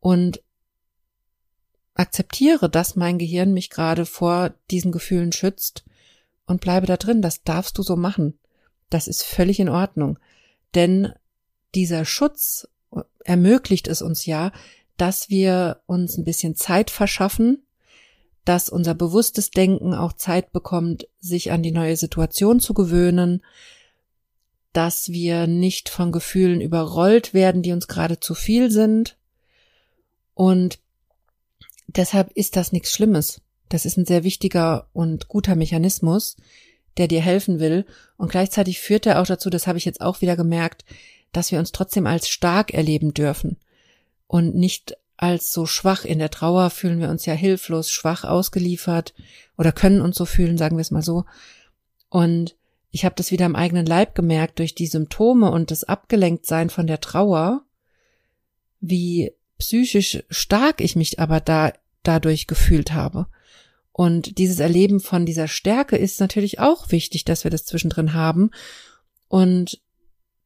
und 0.00 0.42
akzeptiere, 1.94 2.70
dass 2.70 2.96
mein 2.96 3.18
Gehirn 3.18 3.52
mich 3.52 3.70
gerade 3.70 4.06
vor 4.06 4.54
diesen 4.70 4.92
Gefühlen 4.92 5.32
schützt 5.32 5.84
und 6.46 6.60
bleibe 6.60 6.86
da 6.86 6.96
drin. 6.96 7.22
Das 7.22 7.42
darfst 7.42 7.76
du 7.76 7.82
so 7.82 7.96
machen. 7.96 8.38
Das 8.90 9.08
ist 9.08 9.22
völlig 9.22 9.60
in 9.60 9.68
Ordnung. 9.68 10.18
Denn 10.74 11.12
dieser 11.74 12.04
Schutz 12.04 12.68
ermöglicht 13.24 13.88
es 13.88 14.02
uns 14.02 14.26
ja, 14.26 14.52
dass 14.96 15.30
wir 15.30 15.80
uns 15.86 16.16
ein 16.16 16.24
bisschen 16.24 16.56
Zeit 16.56 16.90
verschaffen, 16.90 17.62
dass 18.44 18.68
unser 18.68 18.94
bewusstes 18.94 19.50
Denken 19.50 19.94
auch 19.94 20.14
Zeit 20.14 20.52
bekommt, 20.52 21.06
sich 21.20 21.52
an 21.52 21.62
die 21.62 21.70
neue 21.70 21.96
Situation 21.96 22.60
zu 22.60 22.72
gewöhnen, 22.74 23.42
dass 24.72 25.10
wir 25.10 25.46
nicht 25.46 25.88
von 25.88 26.12
Gefühlen 26.12 26.60
überrollt 26.60 27.34
werden, 27.34 27.62
die 27.62 27.72
uns 27.72 27.88
gerade 27.88 28.20
zu 28.20 28.34
viel 28.34 28.70
sind. 28.70 29.16
Und 30.34 30.78
deshalb 31.88 32.32
ist 32.32 32.56
das 32.56 32.72
nichts 32.72 32.92
Schlimmes. 32.92 33.40
Das 33.68 33.84
ist 33.84 33.98
ein 33.98 34.06
sehr 34.06 34.24
wichtiger 34.24 34.88
und 34.92 35.28
guter 35.28 35.54
Mechanismus, 35.54 36.36
der 36.98 37.08
dir 37.08 37.20
helfen 37.20 37.60
will. 37.60 37.86
Und 38.16 38.30
gleichzeitig 38.30 38.80
führt 38.80 39.06
er 39.06 39.20
auch 39.20 39.26
dazu, 39.26 39.50
das 39.50 39.66
habe 39.66 39.78
ich 39.78 39.84
jetzt 39.84 40.00
auch 40.00 40.20
wieder 40.20 40.36
gemerkt, 40.36 40.84
dass 41.32 41.52
wir 41.52 41.58
uns 41.58 41.72
trotzdem 41.72 42.06
als 42.06 42.28
stark 42.28 42.74
erleben 42.74 43.14
dürfen 43.14 43.58
und 44.26 44.54
nicht 44.54 44.96
als 45.16 45.52
so 45.52 45.66
schwach. 45.66 46.04
In 46.04 46.18
der 46.18 46.30
Trauer 46.30 46.70
fühlen 46.70 47.00
wir 47.00 47.10
uns 47.10 47.26
ja 47.26 47.34
hilflos, 47.34 47.90
schwach 47.90 48.24
ausgeliefert 48.24 49.14
oder 49.56 49.72
können 49.72 50.00
uns 50.00 50.16
so 50.16 50.24
fühlen, 50.24 50.58
sagen 50.58 50.76
wir 50.76 50.82
es 50.82 50.90
mal 50.90 51.02
so. 51.02 51.24
Und 52.08 52.56
ich 52.90 53.04
habe 53.04 53.14
das 53.16 53.30
wieder 53.30 53.46
im 53.46 53.56
eigenen 53.56 53.86
Leib 53.86 54.14
gemerkt 54.14 54.58
durch 54.58 54.74
die 54.74 54.86
Symptome 54.86 55.50
und 55.50 55.70
das 55.70 55.84
Abgelenktsein 55.84 56.70
von 56.70 56.86
der 56.86 57.00
Trauer, 57.00 57.62
wie 58.80 59.32
psychisch 59.58 60.22
stark 60.30 60.80
ich 60.80 60.96
mich 60.96 61.18
aber 61.18 61.40
da 61.40 61.72
dadurch 62.02 62.46
gefühlt 62.46 62.92
habe. 62.92 63.26
Und 63.98 64.38
dieses 64.38 64.60
Erleben 64.60 65.00
von 65.00 65.26
dieser 65.26 65.48
Stärke 65.48 65.96
ist 65.96 66.20
natürlich 66.20 66.60
auch 66.60 66.92
wichtig, 66.92 67.24
dass 67.24 67.42
wir 67.42 67.50
das 67.50 67.64
zwischendrin 67.64 68.14
haben. 68.14 68.52
Und 69.26 69.80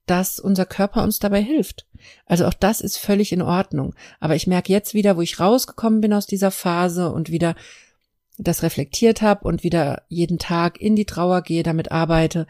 dass 0.06 0.40
unser 0.40 0.64
Körper 0.64 1.02
uns 1.02 1.18
dabei 1.18 1.42
hilft. 1.42 1.86
Also 2.24 2.46
auch 2.46 2.54
das 2.54 2.80
ist 2.80 2.96
völlig 2.96 3.30
in 3.30 3.42
Ordnung. 3.42 3.94
Aber 4.20 4.36
ich 4.36 4.46
merke 4.46 4.72
jetzt 4.72 4.94
wieder, 4.94 5.18
wo 5.18 5.20
ich 5.20 5.38
rausgekommen 5.38 6.00
bin 6.00 6.14
aus 6.14 6.26
dieser 6.26 6.50
Phase 6.50 7.12
und 7.12 7.30
wieder 7.30 7.54
das 8.38 8.62
reflektiert 8.62 9.20
habe 9.20 9.46
und 9.46 9.62
wieder 9.62 10.04
jeden 10.08 10.38
Tag 10.38 10.80
in 10.80 10.96
die 10.96 11.04
Trauer 11.04 11.42
gehe, 11.42 11.62
damit 11.62 11.92
arbeite, 11.92 12.46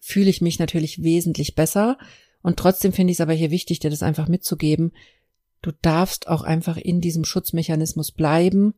fühle 0.00 0.30
ich 0.30 0.40
mich 0.40 0.60
natürlich 0.60 1.02
wesentlich 1.02 1.56
besser. 1.56 1.98
Und 2.42 2.60
trotzdem 2.60 2.92
finde 2.92 3.10
ich 3.10 3.16
es 3.16 3.20
aber 3.20 3.32
hier 3.32 3.50
wichtig, 3.50 3.80
dir 3.80 3.90
das 3.90 4.04
einfach 4.04 4.28
mitzugeben. 4.28 4.92
Du 5.62 5.72
darfst 5.82 6.28
auch 6.28 6.42
einfach 6.42 6.76
in 6.76 7.00
diesem 7.00 7.24
Schutzmechanismus 7.24 8.12
bleiben 8.12 8.74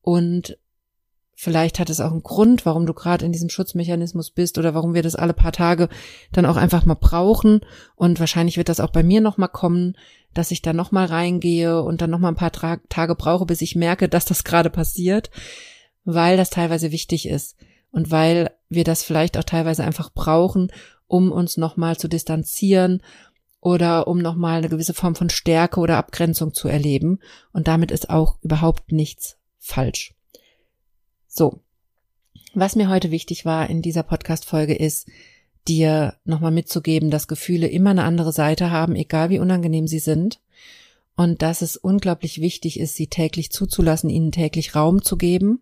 und 0.00 0.56
Vielleicht 1.40 1.78
hat 1.78 1.88
es 1.88 2.00
auch 2.00 2.10
einen 2.10 2.24
Grund, 2.24 2.66
warum 2.66 2.84
du 2.84 2.92
gerade 2.92 3.24
in 3.24 3.30
diesem 3.30 3.48
Schutzmechanismus 3.48 4.32
bist 4.32 4.58
oder 4.58 4.74
warum 4.74 4.92
wir 4.92 5.04
das 5.04 5.14
alle 5.14 5.34
paar 5.34 5.52
Tage 5.52 5.88
dann 6.32 6.44
auch 6.44 6.56
einfach 6.56 6.84
mal 6.84 6.96
brauchen. 6.96 7.60
Und 7.94 8.18
wahrscheinlich 8.18 8.56
wird 8.56 8.68
das 8.68 8.80
auch 8.80 8.90
bei 8.90 9.04
mir 9.04 9.20
nochmal 9.20 9.48
kommen, 9.48 9.96
dass 10.34 10.50
ich 10.50 10.62
da 10.62 10.72
nochmal 10.72 11.06
reingehe 11.06 11.80
und 11.80 12.02
dann 12.02 12.10
nochmal 12.10 12.32
ein 12.32 12.36
paar 12.36 12.50
Tra 12.50 12.78
Tage 12.88 13.14
brauche, 13.14 13.46
bis 13.46 13.60
ich 13.60 13.76
merke, 13.76 14.08
dass 14.08 14.24
das 14.24 14.42
gerade 14.42 14.68
passiert, 14.68 15.30
weil 16.02 16.36
das 16.36 16.50
teilweise 16.50 16.90
wichtig 16.90 17.28
ist 17.28 17.54
und 17.92 18.10
weil 18.10 18.50
wir 18.68 18.82
das 18.82 19.04
vielleicht 19.04 19.38
auch 19.38 19.44
teilweise 19.44 19.84
einfach 19.84 20.10
brauchen, 20.12 20.72
um 21.06 21.30
uns 21.30 21.56
nochmal 21.56 21.96
zu 21.96 22.08
distanzieren, 22.08 23.00
oder 23.60 24.06
um 24.06 24.18
nochmal 24.18 24.58
eine 24.58 24.68
gewisse 24.68 24.94
Form 24.94 25.16
von 25.16 25.30
Stärke 25.30 25.80
oder 25.80 25.96
Abgrenzung 25.98 26.54
zu 26.54 26.68
erleben. 26.68 27.18
Und 27.52 27.66
damit 27.66 27.90
ist 27.90 28.08
auch 28.08 28.38
überhaupt 28.40 28.92
nichts 28.92 29.36
falsch. 29.58 30.17
So. 31.38 31.60
Was 32.52 32.74
mir 32.74 32.88
heute 32.88 33.12
wichtig 33.12 33.44
war 33.44 33.70
in 33.70 33.80
dieser 33.80 34.02
Podcast-Folge 34.02 34.74
ist, 34.74 35.06
dir 35.68 36.16
nochmal 36.24 36.50
mitzugeben, 36.50 37.12
dass 37.12 37.28
Gefühle 37.28 37.68
immer 37.68 37.90
eine 37.90 38.02
andere 38.02 38.32
Seite 38.32 38.72
haben, 38.72 38.96
egal 38.96 39.30
wie 39.30 39.38
unangenehm 39.38 39.86
sie 39.86 40.00
sind. 40.00 40.40
Und 41.14 41.40
dass 41.42 41.62
es 41.62 41.76
unglaublich 41.76 42.40
wichtig 42.40 42.80
ist, 42.80 42.96
sie 42.96 43.06
täglich 43.06 43.52
zuzulassen, 43.52 44.10
ihnen 44.10 44.32
täglich 44.32 44.74
Raum 44.74 45.04
zu 45.04 45.16
geben. 45.16 45.60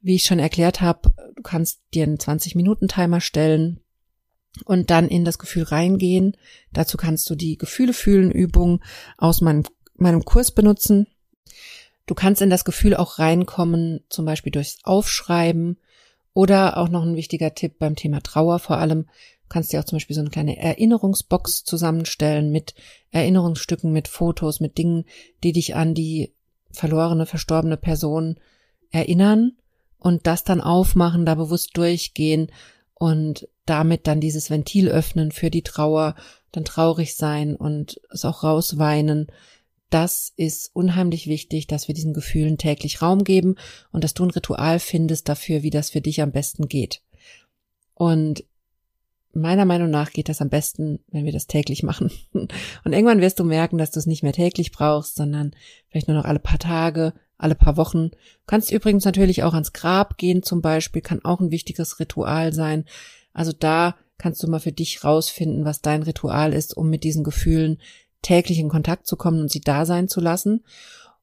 Wie 0.00 0.14
ich 0.14 0.22
schon 0.22 0.38
erklärt 0.38 0.80
habe, 0.80 1.12
du 1.34 1.42
kannst 1.42 1.80
dir 1.92 2.04
einen 2.04 2.18
20-Minuten-Timer 2.18 3.20
stellen 3.20 3.80
und 4.64 4.90
dann 4.90 5.08
in 5.08 5.24
das 5.24 5.40
Gefühl 5.40 5.64
reingehen. 5.64 6.36
Dazu 6.72 6.96
kannst 6.96 7.28
du 7.28 7.34
die 7.34 7.58
Gefühle 7.58 7.92
fühlen 7.92 8.30
Übung 8.30 8.80
aus 9.18 9.40
meinem, 9.40 9.64
meinem 9.96 10.24
Kurs 10.24 10.52
benutzen. 10.52 11.08
Du 12.06 12.14
kannst 12.14 12.40
in 12.40 12.50
das 12.50 12.64
Gefühl 12.64 12.94
auch 12.94 13.18
reinkommen, 13.18 14.00
zum 14.08 14.24
Beispiel 14.24 14.52
durchs 14.52 14.78
Aufschreiben 14.84 15.78
oder 16.32 16.76
auch 16.76 16.88
noch 16.88 17.02
ein 17.02 17.16
wichtiger 17.16 17.54
Tipp 17.54 17.78
beim 17.78 17.96
Thema 17.96 18.20
Trauer 18.20 18.58
vor 18.58 18.78
allem. 18.78 19.02
Du 19.02 19.48
kannst 19.48 19.72
dir 19.72 19.80
auch 19.80 19.84
zum 19.84 19.96
Beispiel 19.96 20.14
so 20.14 20.20
eine 20.20 20.30
kleine 20.30 20.56
Erinnerungsbox 20.56 21.64
zusammenstellen 21.64 22.50
mit 22.50 22.74
Erinnerungsstücken, 23.10 23.92
mit 23.92 24.08
Fotos, 24.08 24.60
mit 24.60 24.78
Dingen, 24.78 25.04
die 25.42 25.52
dich 25.52 25.74
an 25.74 25.94
die 25.94 26.32
verlorene, 26.70 27.26
verstorbene 27.26 27.76
Person 27.76 28.38
erinnern 28.90 29.52
und 29.98 30.26
das 30.26 30.44
dann 30.44 30.60
aufmachen, 30.60 31.26
da 31.26 31.34
bewusst 31.34 31.76
durchgehen 31.76 32.52
und 32.94 33.48
damit 33.66 34.06
dann 34.06 34.20
dieses 34.20 34.50
Ventil 34.50 34.88
öffnen 34.88 35.32
für 35.32 35.50
die 35.50 35.62
Trauer, 35.62 36.14
dann 36.52 36.64
traurig 36.64 37.16
sein 37.16 37.56
und 37.56 38.00
es 38.10 38.24
auch 38.24 38.44
rausweinen 38.44 39.26
das 39.90 40.32
ist 40.36 40.70
unheimlich 40.74 41.26
wichtig, 41.26 41.66
dass 41.66 41.88
wir 41.88 41.94
diesen 41.94 42.12
Gefühlen 42.12 42.58
täglich 42.58 43.02
Raum 43.02 43.24
geben 43.24 43.56
und 43.92 44.02
dass 44.02 44.14
du 44.14 44.24
ein 44.24 44.30
Ritual 44.30 44.78
findest 44.80 45.28
dafür, 45.28 45.62
wie 45.62 45.70
das 45.70 45.90
für 45.90 46.00
dich 46.00 46.20
am 46.22 46.32
besten 46.32 46.68
geht. 46.68 47.02
Und 47.94 48.44
meiner 49.32 49.64
Meinung 49.64 49.90
nach 49.90 50.10
geht 50.10 50.28
das 50.28 50.40
am 50.40 50.48
besten, 50.48 51.00
wenn 51.08 51.24
wir 51.24 51.32
das 51.32 51.46
täglich 51.46 51.82
machen. 51.82 52.10
Und 52.32 52.92
irgendwann 52.92 53.20
wirst 53.20 53.38
du 53.38 53.44
merken, 53.44 53.78
dass 53.78 53.90
du 53.90 54.00
es 54.00 54.06
nicht 54.06 54.22
mehr 54.22 54.32
täglich 54.32 54.72
brauchst, 54.72 55.16
sondern 55.16 55.54
vielleicht 55.88 56.08
nur 56.08 56.16
noch 56.16 56.24
alle 56.24 56.38
paar 56.38 56.58
Tage, 56.58 57.12
alle 57.38 57.54
paar 57.54 57.76
Wochen. 57.76 58.10
Du 58.10 58.46
kannst 58.46 58.72
übrigens 58.72 59.04
natürlich 59.04 59.42
auch 59.42 59.54
ans 59.54 59.72
Grab 59.72 60.16
gehen 60.16 60.42
zum 60.42 60.62
Beispiel, 60.62 61.02
kann 61.02 61.24
auch 61.24 61.40
ein 61.40 61.50
wichtiges 61.50 62.00
Ritual 62.00 62.52
sein. 62.52 62.86
Also 63.32 63.52
da 63.52 63.96
kannst 64.18 64.42
du 64.42 64.48
mal 64.48 64.60
für 64.60 64.72
dich 64.72 65.04
rausfinden, 65.04 65.64
was 65.64 65.82
dein 65.82 66.02
Ritual 66.02 66.54
ist, 66.54 66.74
um 66.76 66.88
mit 66.88 67.04
diesen 67.04 67.22
Gefühlen 67.22 67.78
täglich 68.26 68.58
in 68.58 68.68
Kontakt 68.68 69.06
zu 69.06 69.16
kommen 69.16 69.40
und 69.40 69.50
sie 69.52 69.60
da 69.60 69.86
sein 69.86 70.08
zu 70.08 70.20
lassen 70.20 70.64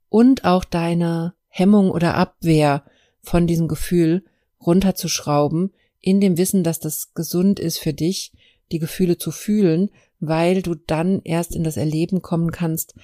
und 0.08 0.46
auch 0.46 0.64
deine 0.64 1.34
Hemmung 1.50 1.92
oder 1.92 2.16
Abwehr 2.16 2.86
von 3.22 3.46
diesem 3.46 3.68
Gefühl 3.68 4.24
runterzuschrauben, 4.66 5.74
in 6.00 6.22
dem 6.22 6.38
Wissen, 6.38 6.64
dass 6.64 6.80
das 6.80 7.14
gesund 7.14 7.60
ist 7.60 7.78
für 7.78 7.94
dich, 7.94 8.32
die 8.72 8.80
Gefühle 8.80 9.18
zu 9.18 9.32
fühlen, 9.32 9.90
weil 10.22 10.62
du 10.62 10.76
dann 10.76 11.22
erst 11.24 11.54
in 11.56 11.66
das 11.66 11.76
Erleben 11.76 12.22
kommen 12.22 12.52
kannst, 12.52 12.96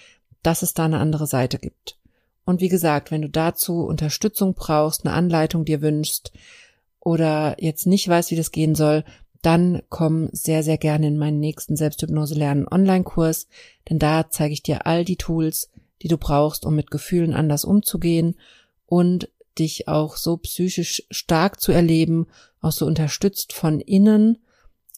dass 0.44 0.62
es 0.62 0.74
da 0.74 0.86
eine 0.86 1.00
andere 1.00 1.28
Seite 1.28 1.60
gibt. 1.60 1.98
Und 2.46 2.62
wie 2.62 2.70
gesagt, 2.70 3.12
wenn 3.12 3.22
du 3.22 3.30
dazu 3.30 3.86
Unterstützung 3.86 4.54
brauchst, 4.54 5.06
eine 5.06 5.14
Anleitung 5.14 5.66
dir 5.66 5.82
wünschst 5.82 6.32
oder 7.02 7.58
jetzt 7.60 7.86
nicht 7.86 8.08
weißt, 8.08 8.32
wie 8.32 8.38
das 8.38 8.52
gehen 8.52 8.76
soll, 8.76 9.04
dann 9.42 9.82
komm 9.90 10.30
sehr, 10.32 10.64
sehr 10.64 10.78
gerne 10.78 11.08
in 11.08 11.18
meinen 11.18 11.40
nächsten 11.40 11.76
Selbsthypnose 11.76 12.36
lernen 12.36 12.68
Online-Kurs, 12.70 13.48
denn 13.90 14.00
da 14.00 14.30
zeige 14.30 14.54
ich 14.54 14.64
dir 14.64 14.86
all 14.86 15.06
die 15.06 15.16
Tools, 15.16 15.70
die 16.02 16.08
du 16.08 16.18
brauchst, 16.18 16.66
um 16.66 16.76
mit 16.76 16.92
Gefühlen 16.92 17.34
anders 17.34 17.66
umzugehen 17.66 18.36
und 18.86 19.30
dich 19.58 19.88
auch 19.88 20.16
so 20.16 20.38
psychisch 20.38 21.04
stark 21.10 21.60
zu 21.60 21.72
erleben, 21.72 22.28
auch 22.62 22.72
so 22.72 22.86
unterstützt 22.86 23.54
von 23.54 23.80
innen, 23.80 24.38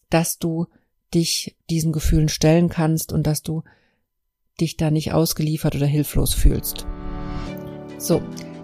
dass 0.10 0.38
du 0.38 0.68
dich 1.14 1.56
diesen 1.70 1.92
Gefühlen 1.92 2.30
stellen 2.30 2.70
kannst 2.70 3.12
und 3.12 3.28
dass 3.28 3.42
du 3.42 3.64
dich 4.60 4.78
da 4.78 4.92
nicht 4.92 5.14
ausgeliefert 5.14 5.76
oder 5.76 5.88
hilflos 5.88 6.34
fühlst. 6.34 6.86
So, 7.98 8.22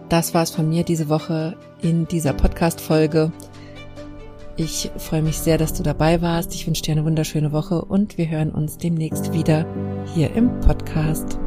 das 0.10 0.34
war's 0.34 0.52
von 0.52 0.70
mir 0.70 0.84
diese 0.84 1.10
Woche 1.10 1.58
in 1.82 2.08
dieser 2.08 2.34
Podcast-Folge. 2.34 3.32
Ich 4.60 4.90
freue 4.98 5.22
mich 5.22 5.38
sehr, 5.38 5.60
dass 5.60 5.74
du 5.74 5.84
dabei 5.84 6.24
warst. 6.24 6.56
Ich 6.56 6.66
wünsche 6.66 6.82
dir 6.82 6.94
eine 6.94 7.06
wunderschöne 7.06 7.52
Woche 7.52 7.86
und 7.86 8.18
wir 8.18 8.28
hören 8.28 8.52
uns 8.52 8.80
demnächst 8.80 9.32
wieder 9.32 9.68
hier 10.16 10.34
im 10.34 10.60
Podcast. 10.62 11.38